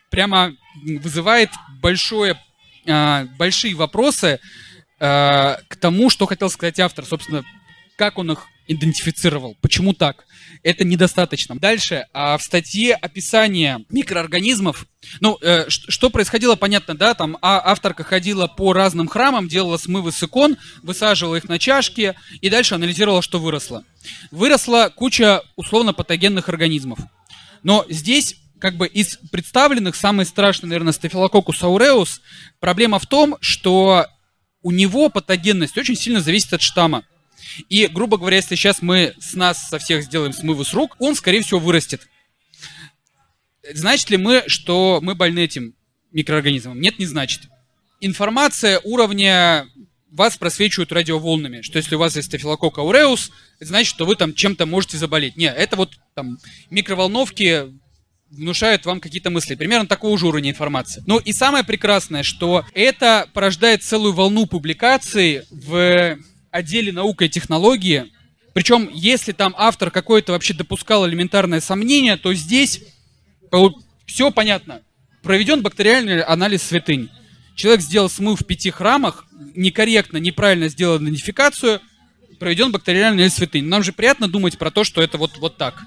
прямо 0.10 0.56
вызывает 0.84 1.50
большое, 1.82 2.40
а, 2.88 3.26
большие 3.38 3.76
вопросы 3.76 4.40
а, 5.00 5.60
к 5.68 5.76
тому, 5.76 6.10
что 6.10 6.26
хотел 6.26 6.50
сказать 6.50 6.80
автор. 6.80 7.06
Собственно, 7.06 7.44
как 7.98 8.18
он 8.18 8.32
их 8.32 8.48
идентифицировал, 8.70 9.58
почему 9.62 9.94
так. 9.94 10.26
Это 10.62 10.86
недостаточно. 10.86 11.58
Дальше, 11.58 12.06
а 12.14 12.38
в 12.38 12.44
статье 12.44 12.94
описание 12.94 13.84
микроорганизмов, 13.90 14.86
ну, 15.22 15.38
э, 15.42 15.66
что 15.70 16.10
происходило, 16.10 16.56
понятно, 16.56 16.96
да, 16.96 17.16
там 17.16 17.38
а, 17.42 17.60
авторка 17.72 18.04
ходила 18.04 18.46
по 18.48 18.74
разным 18.74 19.08
храмам, 19.08 19.48
делала 19.48 19.78
смывы 19.78 20.12
с 20.12 20.22
икон, 20.22 20.58
высаживала 20.84 21.38
их 21.38 21.50
на 21.50 21.58
чашки 21.58 22.14
и 22.42 22.50
дальше 22.50 22.76
анализировала, 22.76 23.24
что 23.24 23.40
выросло. 23.40 23.84
Выросла 24.30 24.92
куча 24.96 25.42
условно-патогенных 25.56 26.48
организмов. 26.48 27.00
Но 27.64 27.86
здесь 27.90 28.36
как 28.60 28.76
бы 28.76 28.88
из 28.88 29.18
представленных 29.32 29.96
самый 29.96 30.26
страшный, 30.26 30.68
наверное, 30.68 30.94
Staphylococcus 30.94 31.62
aureus. 31.62 32.20
Проблема 32.60 33.00
в 33.00 33.08
том, 33.08 33.38
что 33.42 34.06
у 34.62 34.72
него 34.72 35.10
патогенность 35.10 35.78
очень 35.78 35.96
сильно 35.96 36.20
зависит 36.20 36.54
от 36.54 36.62
штамма. 36.62 37.04
И, 37.70 37.88
грубо 37.88 38.18
говоря, 38.18 38.38
если 38.38 38.56
сейчас 38.56 38.82
мы 38.82 39.14
с 39.20 39.34
нас 39.34 39.70
со 39.70 39.80
всех 39.80 40.04
сделаем 40.04 40.34
смывы 40.34 40.66
с 40.66 40.74
рук, 40.74 40.96
он, 41.00 41.16
скорее 41.16 41.42
всего, 41.42 41.60
вырастет. 41.60 42.08
Значит 43.74 44.10
ли 44.10 44.18
мы, 44.18 44.44
что 44.48 45.00
мы 45.02 45.16
больны 45.16 45.40
этим 45.40 45.74
микроорганизмом? 46.12 46.80
Нет, 46.80 47.00
не 47.00 47.06
значит. 47.06 47.42
Информация 48.02 48.80
уровня 48.84 49.68
вас 50.12 50.38
просвечивают 50.38 50.92
радиоволнами, 50.92 51.62
что 51.62 51.78
если 51.78 51.96
у 51.96 52.00
вас 52.00 52.16
есть 52.16 52.28
стафилококк 52.30 52.78
ауреус, 52.78 53.32
это 53.60 53.68
значит, 53.68 53.90
что 53.90 54.06
вы 54.06 54.16
там 54.16 54.34
чем-то 54.34 54.66
можете 54.66 54.98
заболеть. 54.98 55.36
Нет, 55.36 55.54
это 55.58 55.76
вот 55.76 55.92
там 56.16 56.38
микроволновки 56.70 57.66
внушают 58.32 58.86
вам 58.86 59.02
какие-то 59.02 59.30
мысли. 59.30 59.56
Примерно 59.56 59.88
такого 59.88 60.18
же 60.18 60.28
уровня 60.28 60.52
информации. 60.52 61.04
Ну 61.06 61.20
и 61.20 61.34
самое 61.34 61.66
прекрасное, 61.66 62.24
что 62.24 62.66
это 62.74 63.28
порождает 63.34 63.84
целую 63.84 64.14
волну 64.14 64.46
публикаций 64.46 65.42
в 65.52 66.18
отделе 66.52 66.92
наука 66.92 67.26
и 67.26 67.30
технологии. 67.30 68.06
Причем, 68.54 68.90
если 68.94 69.34
там 69.34 69.54
автор 69.58 69.92
какой-то 69.92 70.32
вообще 70.32 70.54
допускал 70.54 71.08
элементарное 71.08 71.60
сомнение, 71.60 72.18
то 72.18 72.34
здесь 72.34 72.82
все 74.06 74.32
понятно. 74.32 74.82
Проведен 75.22 75.62
бактериальный 75.62 76.22
анализ 76.22 76.64
святынь. 76.64 77.10
Человек 77.56 77.82
сделал 77.82 78.10
смыв 78.10 78.40
в 78.40 78.46
пяти 78.46 78.72
храмах, 78.72 79.26
некорректно, 79.54 80.18
неправильно 80.18 80.70
сделал 80.70 80.98
идентификацию, 80.98 81.82
проведен 82.40 82.72
бактериальный 82.72 83.24
анализ 83.24 83.36
святынь. 83.36 83.66
Нам 83.66 83.84
же 83.84 83.94
приятно 83.94 84.28
думать 84.28 84.58
про 84.58 84.72
то, 84.72 84.84
что 84.84 85.02
это 85.02 85.18
вот, 85.18 85.38
вот 85.38 85.58
так. 85.58 85.84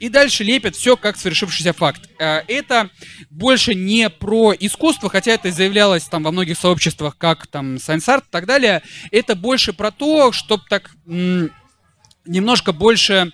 И 0.00 0.08
дальше 0.08 0.44
лепят 0.44 0.74
все 0.76 0.96
как 0.96 1.16
свершившийся 1.16 1.72
факт. 1.72 2.10
Э, 2.18 2.42
это 2.48 2.90
больше 3.30 3.74
не 3.74 4.10
про 4.10 4.52
искусство, 4.58 5.08
хотя 5.08 5.32
это 5.32 5.50
заявлялось 5.50 6.04
там 6.04 6.24
во 6.24 6.32
многих 6.32 6.58
сообществах, 6.58 7.16
как 7.16 7.46
там 7.46 7.76
Science 7.76 8.08
Art 8.08 8.22
и 8.22 8.30
так 8.30 8.46
далее. 8.46 8.82
Это 9.12 9.34
больше 9.34 9.72
про 9.72 9.90
то, 9.90 10.32
чтобы 10.32 10.64
так 10.68 10.90
немножко 12.26 12.72
больше 12.72 13.32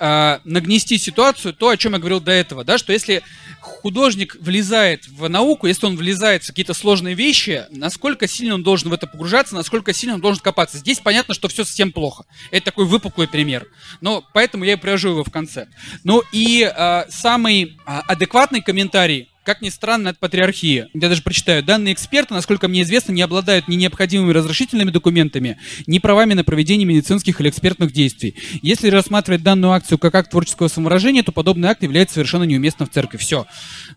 э, 0.00 0.38
нагнести 0.44 0.98
ситуацию, 0.98 1.54
то, 1.54 1.68
о 1.68 1.76
чем 1.76 1.92
я 1.92 1.98
говорил 1.98 2.20
до 2.20 2.32
этого, 2.32 2.64
да, 2.64 2.78
что 2.78 2.92
если 2.92 3.22
художник 3.60 4.36
влезает 4.40 5.06
в 5.06 5.28
науку, 5.28 5.66
если 5.66 5.86
он 5.86 5.96
влезает 5.96 6.42
в 6.42 6.46
какие-то 6.48 6.74
сложные 6.74 7.14
вещи, 7.14 7.66
насколько 7.70 8.26
сильно 8.26 8.54
он 8.54 8.62
должен 8.62 8.90
в 8.90 8.92
это 8.92 9.06
погружаться, 9.06 9.54
насколько 9.54 9.92
сильно 9.92 10.14
он 10.14 10.20
должен 10.20 10.42
копаться. 10.42 10.78
Здесь 10.78 10.98
понятно, 10.98 11.34
что 11.34 11.48
все 11.48 11.64
совсем 11.64 11.92
плохо. 11.92 12.24
Это 12.50 12.66
такой 12.66 12.86
выпуклый 12.86 13.28
пример. 13.28 13.66
Но 14.00 14.24
поэтому 14.32 14.64
я 14.64 14.72
и 14.72 14.76
привожу 14.76 15.10
его 15.10 15.24
в 15.24 15.30
конце. 15.30 15.68
Ну 16.02 16.22
и 16.32 16.62
э, 16.62 17.04
самый 17.10 17.64
э, 17.64 18.00
адекватный 18.06 18.62
комментарий 18.62 19.28
как 19.50 19.62
ни 19.62 19.68
странно, 19.68 20.10
это 20.10 20.18
патриархия. 20.20 20.90
Я 20.94 21.08
даже 21.08 21.22
прочитаю. 21.22 21.64
Данные 21.64 21.92
эксперты, 21.92 22.34
насколько 22.34 22.68
мне 22.68 22.82
известно, 22.82 23.10
не 23.10 23.20
обладают 23.20 23.66
ни 23.66 23.74
необходимыми 23.74 24.32
разрешительными 24.32 24.92
документами, 24.92 25.58
ни 25.88 25.98
правами 25.98 26.34
на 26.34 26.44
проведение 26.44 26.86
медицинских 26.86 27.40
или 27.40 27.48
экспертных 27.48 27.92
действий. 27.92 28.36
Если 28.62 28.90
рассматривать 28.90 29.42
данную 29.42 29.72
акцию 29.72 29.98
как 29.98 30.14
акт 30.14 30.30
творческого 30.30 30.68
самовыражения, 30.68 31.24
то 31.24 31.32
подобный 31.32 31.68
акт 31.68 31.82
является 31.82 32.14
совершенно 32.14 32.44
неуместным 32.44 32.88
в 32.88 32.92
церкви. 32.92 33.16
Все. 33.16 33.44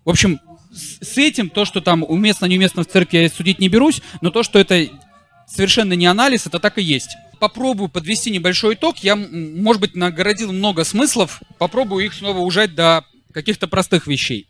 В 0.03 0.09
общем, 0.09 0.39
с 0.71 1.19
этим, 1.19 1.51
то, 1.51 1.65
что 1.65 1.81
там 1.81 2.01
уместно, 2.01 2.47
неуместно 2.47 2.81
в 2.81 2.87
церкви, 2.87 3.19
я 3.19 3.29
судить 3.29 3.59
не 3.59 3.69
берусь, 3.69 4.01
но 4.21 4.31
то, 4.31 4.41
что 4.41 4.57
это 4.57 4.87
совершенно 5.45 5.93
не 5.93 6.07
анализ, 6.07 6.47
это 6.47 6.57
так 6.57 6.79
и 6.79 6.81
есть. 6.81 7.15
Попробую 7.39 7.89
подвести 7.89 8.31
небольшой 8.31 8.73
итог. 8.73 8.97
Я, 9.03 9.15
может 9.15 9.79
быть, 9.79 9.93
нагородил 9.93 10.51
много 10.51 10.83
смыслов. 10.83 11.43
Попробую 11.59 12.05
их 12.05 12.15
снова 12.15 12.39
ужать 12.39 12.73
до 12.73 13.05
каких-то 13.33 13.67
простых 13.67 14.07
вещей. 14.07 14.47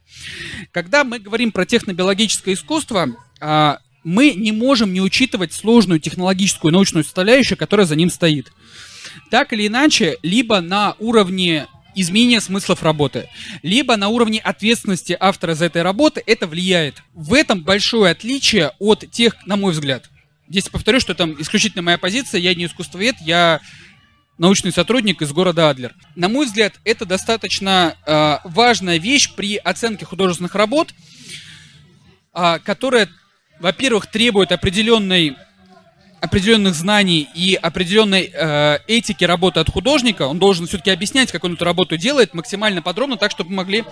Когда 0.71 1.03
мы 1.03 1.19
говорим 1.19 1.51
про 1.51 1.65
технобиологическое 1.65 2.53
искусство, 2.53 3.15
а, 3.39 3.79
мы 4.03 4.34
не 4.34 4.51
можем 4.51 4.93
не 4.93 5.01
учитывать 5.01 5.53
сложную 5.53 5.99
технологическую 5.99 6.71
научную 6.71 7.03
составляющую, 7.03 7.57
которая 7.57 7.86
за 7.86 7.95
ним 7.95 8.09
стоит. 8.09 8.51
Так 9.31 9.53
или 9.53 9.67
иначе, 9.67 10.17
либо 10.21 10.61
на 10.61 10.95
уровне 10.99 11.67
изменения 11.95 12.41
смыслов 12.41 12.84
работы, 12.84 13.29
либо 13.61 13.95
на 13.97 14.09
уровне 14.09 14.39
ответственности 14.39 15.15
автора 15.19 15.53
за 15.55 15.65
этой 15.65 15.81
работы 15.81 16.23
это 16.25 16.47
влияет. 16.47 17.03
В 17.13 17.34
этом 17.34 17.61
большое 17.61 18.11
отличие 18.11 18.71
от 18.79 19.09
тех, 19.11 19.36
на 19.45 19.55
мой 19.57 19.73
взгляд. 19.73 20.09
Здесь 20.49 20.69
повторю, 20.69 20.99
что 20.99 21.13
это 21.13 21.34
исключительно 21.39 21.84
моя 21.84 21.97
позиция, 21.97 22.39
я 22.41 22.53
не 22.53 22.65
искусствовед, 22.65 23.15
я 23.21 23.61
научный 24.38 24.71
сотрудник 24.71 25.21
из 25.21 25.31
города 25.31 25.69
Адлер. 25.69 25.93
На 26.15 26.29
мой 26.29 26.45
взгляд, 26.45 26.73
это 26.84 27.05
достаточно 27.05 27.95
э, 28.05 28.38
важная 28.43 28.97
вещь 28.97 29.34
при 29.36 29.57
оценке 29.57 30.05
художественных 30.05 30.55
работ, 30.55 30.93
э, 32.34 32.59
которая, 32.63 33.09
во-первых, 33.59 34.07
требует 34.07 34.51
определенной 34.51 35.36
определенных 36.19 36.73
знаний 36.73 37.27
и 37.36 37.55
определенной 37.55 38.31
э, 38.34 38.79
этики 38.88 39.25
работы 39.25 39.59
от 39.59 39.69
художника. 39.69 40.21
Он 40.21 40.39
должен 40.39 40.67
все-таки 40.67 40.89
объяснять, 40.89 41.34
как 41.34 41.43
он 41.43 41.55
эту 41.55 41.65
работу 41.65 41.97
делает, 41.97 42.34
максимально 42.34 42.81
подробно, 42.81 43.17
так, 43.17 43.29
чтобы 43.29 43.49
мы 43.49 43.57
могли 43.57 43.84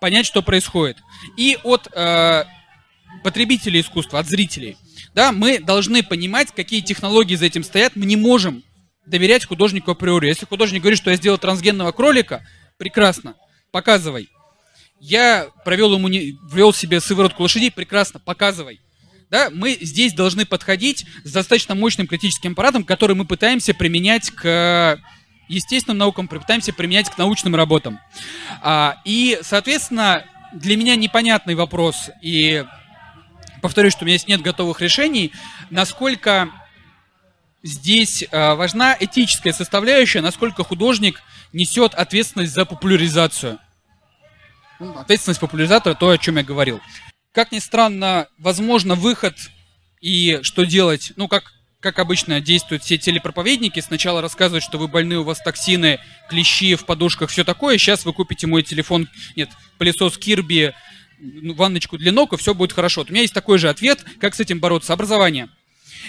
понять, 0.00 0.26
что 0.26 0.42
происходит. 0.42 0.98
И 1.36 1.56
от 1.62 1.88
э, 1.94 2.44
потребителей 3.22 3.80
искусства, 3.80 4.18
от 4.18 4.26
зрителей. 4.26 4.76
Да, 5.14 5.30
мы 5.30 5.60
должны 5.60 6.02
понимать, 6.02 6.48
какие 6.50 6.80
технологии 6.80 7.36
за 7.36 7.46
этим 7.46 7.62
стоят. 7.62 7.94
Мы 7.94 8.06
не 8.06 8.16
можем 8.16 8.64
доверять 9.06 9.44
художнику 9.44 9.92
априори. 9.92 10.28
Если 10.28 10.46
художник 10.46 10.82
говорит, 10.82 10.98
что 10.98 11.10
я 11.10 11.16
сделал 11.16 11.38
трансгенного 11.38 11.92
кролика, 11.92 12.46
прекрасно, 12.78 13.34
показывай. 13.70 14.28
Я 15.00 15.48
провел 15.64 15.94
ему, 15.94 16.08
ввел 16.08 16.72
себе 16.72 17.00
сыворотку 17.00 17.42
лошадей, 17.42 17.70
прекрасно, 17.70 18.20
показывай. 18.20 18.80
Да, 19.30 19.48
мы 19.50 19.78
здесь 19.80 20.12
должны 20.12 20.44
подходить 20.44 21.06
с 21.24 21.32
достаточно 21.32 21.74
мощным 21.74 22.06
критическим 22.06 22.52
аппаратом, 22.52 22.84
который 22.84 23.16
мы 23.16 23.24
пытаемся 23.24 23.72
применять 23.72 24.30
к 24.30 25.00
естественным 25.48 25.98
наукам, 25.98 26.28
пытаемся 26.28 26.72
применять 26.72 27.10
к 27.10 27.18
научным 27.18 27.56
работам. 27.56 27.98
А, 28.60 29.00
и, 29.04 29.38
соответственно, 29.42 30.24
для 30.52 30.76
меня 30.76 30.96
непонятный 30.96 31.54
вопрос, 31.54 32.10
и 32.20 32.64
повторюсь, 33.62 33.94
что 33.94 34.04
у 34.04 34.06
меня 34.06 34.18
здесь 34.18 34.28
нет 34.28 34.42
готовых 34.42 34.80
решений, 34.80 35.32
насколько 35.70 36.50
здесь 37.62 38.22
э, 38.22 38.54
важна 38.54 38.96
этическая 38.98 39.52
составляющая, 39.52 40.20
насколько 40.20 40.64
художник 40.64 41.22
несет 41.52 41.94
ответственность 41.94 42.52
за 42.52 42.64
популяризацию. 42.64 43.58
Ну, 44.80 44.98
ответственность 44.98 45.40
популяризатора, 45.40 45.94
то, 45.94 46.10
о 46.10 46.18
чем 46.18 46.36
я 46.36 46.42
говорил. 46.42 46.80
Как 47.32 47.52
ни 47.52 47.60
странно, 47.60 48.26
возможно, 48.38 48.94
выход 48.94 49.36
и 50.00 50.40
что 50.42 50.64
делать, 50.64 51.12
ну, 51.16 51.28
как, 51.28 51.52
как 51.80 51.98
обычно 51.98 52.40
действуют 52.40 52.82
все 52.82 52.98
телепроповедники, 52.98 53.80
сначала 53.80 54.20
рассказывают, 54.20 54.64
что 54.64 54.78
вы 54.78 54.88
больны, 54.88 55.18
у 55.18 55.24
вас 55.24 55.38
токсины, 55.38 56.00
клещи 56.28 56.74
в 56.74 56.84
подушках, 56.84 57.30
все 57.30 57.44
такое, 57.44 57.78
сейчас 57.78 58.04
вы 58.04 58.12
купите 58.12 58.46
мой 58.46 58.62
телефон, 58.62 59.08
нет, 59.36 59.50
пылесос 59.78 60.18
Кирби, 60.18 60.74
ванночку 61.54 61.96
для 61.96 62.12
ног, 62.12 62.32
и 62.32 62.36
все 62.36 62.54
будет 62.54 62.72
хорошо. 62.72 63.02
Вот 63.02 63.10
у 63.10 63.12
меня 63.12 63.22
есть 63.22 63.34
такой 63.34 63.58
же 63.58 63.68
ответ, 63.68 64.04
как 64.20 64.34
с 64.34 64.40
этим 64.40 64.58
бороться. 64.58 64.92
Образование. 64.92 65.48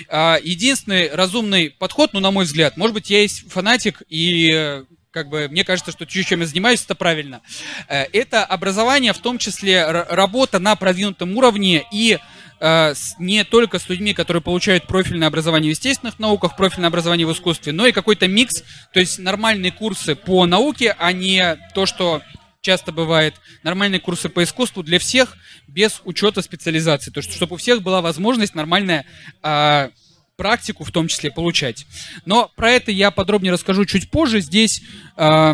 А, 0.09 0.39
единственный 0.41 1.09
разумный 1.13 1.69
подход, 1.69 2.13
ну, 2.13 2.19
на 2.19 2.31
мой 2.31 2.45
взгляд, 2.45 2.77
может 2.77 2.93
быть, 2.93 3.09
я 3.09 3.21
есть 3.21 3.49
фанатик, 3.51 4.01
и 4.09 4.83
как 5.13 5.29
бы 5.29 5.47
мне 5.49 5.63
кажется, 5.63 5.91
что 5.91 6.05
чем 6.05 6.41
я 6.41 6.47
занимаюсь, 6.47 6.83
это 6.83 6.95
правильно. 6.95 7.41
Э, 7.87 8.05
это 8.11 8.43
образование, 8.43 9.13
в 9.13 9.19
том 9.19 9.37
числе 9.37 9.85
работа 9.85 10.59
на 10.59 10.75
продвинутом 10.75 11.37
уровне 11.37 11.85
и 11.91 12.17
э, 12.59 12.93
не 13.19 13.43
только 13.43 13.77
с 13.77 13.87
людьми, 13.89 14.13
которые 14.13 14.41
получают 14.41 14.87
профильное 14.87 15.27
образование 15.27 15.73
в 15.73 15.77
естественных 15.77 16.17
науках, 16.17 16.57
профильное 16.57 16.87
образование 16.87 17.27
в 17.27 17.31
искусстве, 17.31 17.73
но 17.73 17.85
и 17.85 17.91
какой-то 17.91 18.27
микс, 18.27 18.63
то 18.91 18.99
есть 18.99 19.19
нормальные 19.19 19.71
курсы 19.71 20.15
по 20.15 20.47
науке, 20.47 20.95
а 20.97 21.11
не 21.11 21.57
то, 21.75 21.85
что 21.85 22.21
часто 22.63 22.91
бывает, 22.91 23.35
нормальные 23.61 23.99
курсы 23.99 24.29
по 24.29 24.41
искусству 24.41 24.81
для 24.81 24.97
всех 24.97 25.37
без 25.67 26.01
учета 26.05 26.41
специализации. 26.41 27.11
То 27.11 27.19
есть, 27.19 27.31
чтобы 27.31 27.55
у 27.55 27.57
всех 27.57 27.83
была 27.83 28.01
возможность 28.01 28.55
нормальная 28.55 29.05
э, 29.43 29.89
практику 30.37 30.83
в 30.85 30.91
том 30.91 31.07
числе 31.07 31.29
получать. 31.29 31.85
Но 32.25 32.49
про 32.55 32.71
это 32.71 32.91
я 32.91 33.11
подробнее 33.11 33.53
расскажу 33.53 33.85
чуть 33.85 34.09
позже. 34.09 34.39
Здесь, 34.39 34.81
э, 35.17 35.53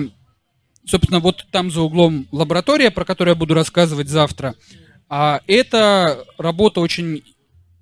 собственно, 0.85 1.19
вот 1.19 1.47
там 1.51 1.71
за 1.71 1.81
углом 1.81 2.27
лаборатория, 2.31 2.91
про 2.91 3.05
которую 3.05 3.33
я 3.33 3.39
буду 3.39 3.55
рассказывать 3.55 4.07
завтра. 4.07 4.55
А 5.09 5.41
это 5.47 6.23
работа 6.37 6.79
очень 6.79 7.23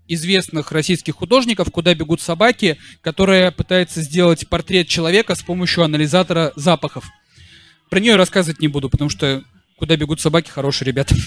известных 0.07 0.71
российских 0.71 1.15
художников 1.15 1.69
«Куда 1.69 1.93
бегут 1.93 2.21
собаки», 2.21 2.77
которая 3.01 3.51
пытается 3.51 4.01
сделать 4.01 4.47
портрет 4.47 4.87
человека 4.87 5.35
с 5.35 5.43
помощью 5.43 5.83
анализатора 5.83 6.53
запахов. 6.55 7.03
Про 7.89 7.99
нее 7.99 8.15
рассказывать 8.15 8.59
не 8.59 8.67
буду, 8.67 8.89
потому 8.89 9.09
что 9.09 9.43
«Куда 9.77 9.95
бегут 9.95 10.19
собаки» 10.19 10.49
хорошие 10.49 10.85
ребята. 10.85 11.15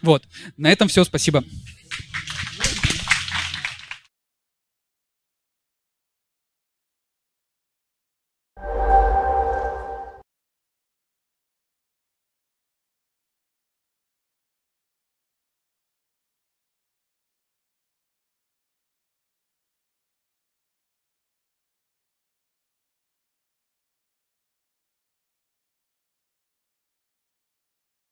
Вот. 0.00 0.22
На 0.56 0.72
этом 0.72 0.88
все. 0.88 1.04
Спасибо. 1.04 1.44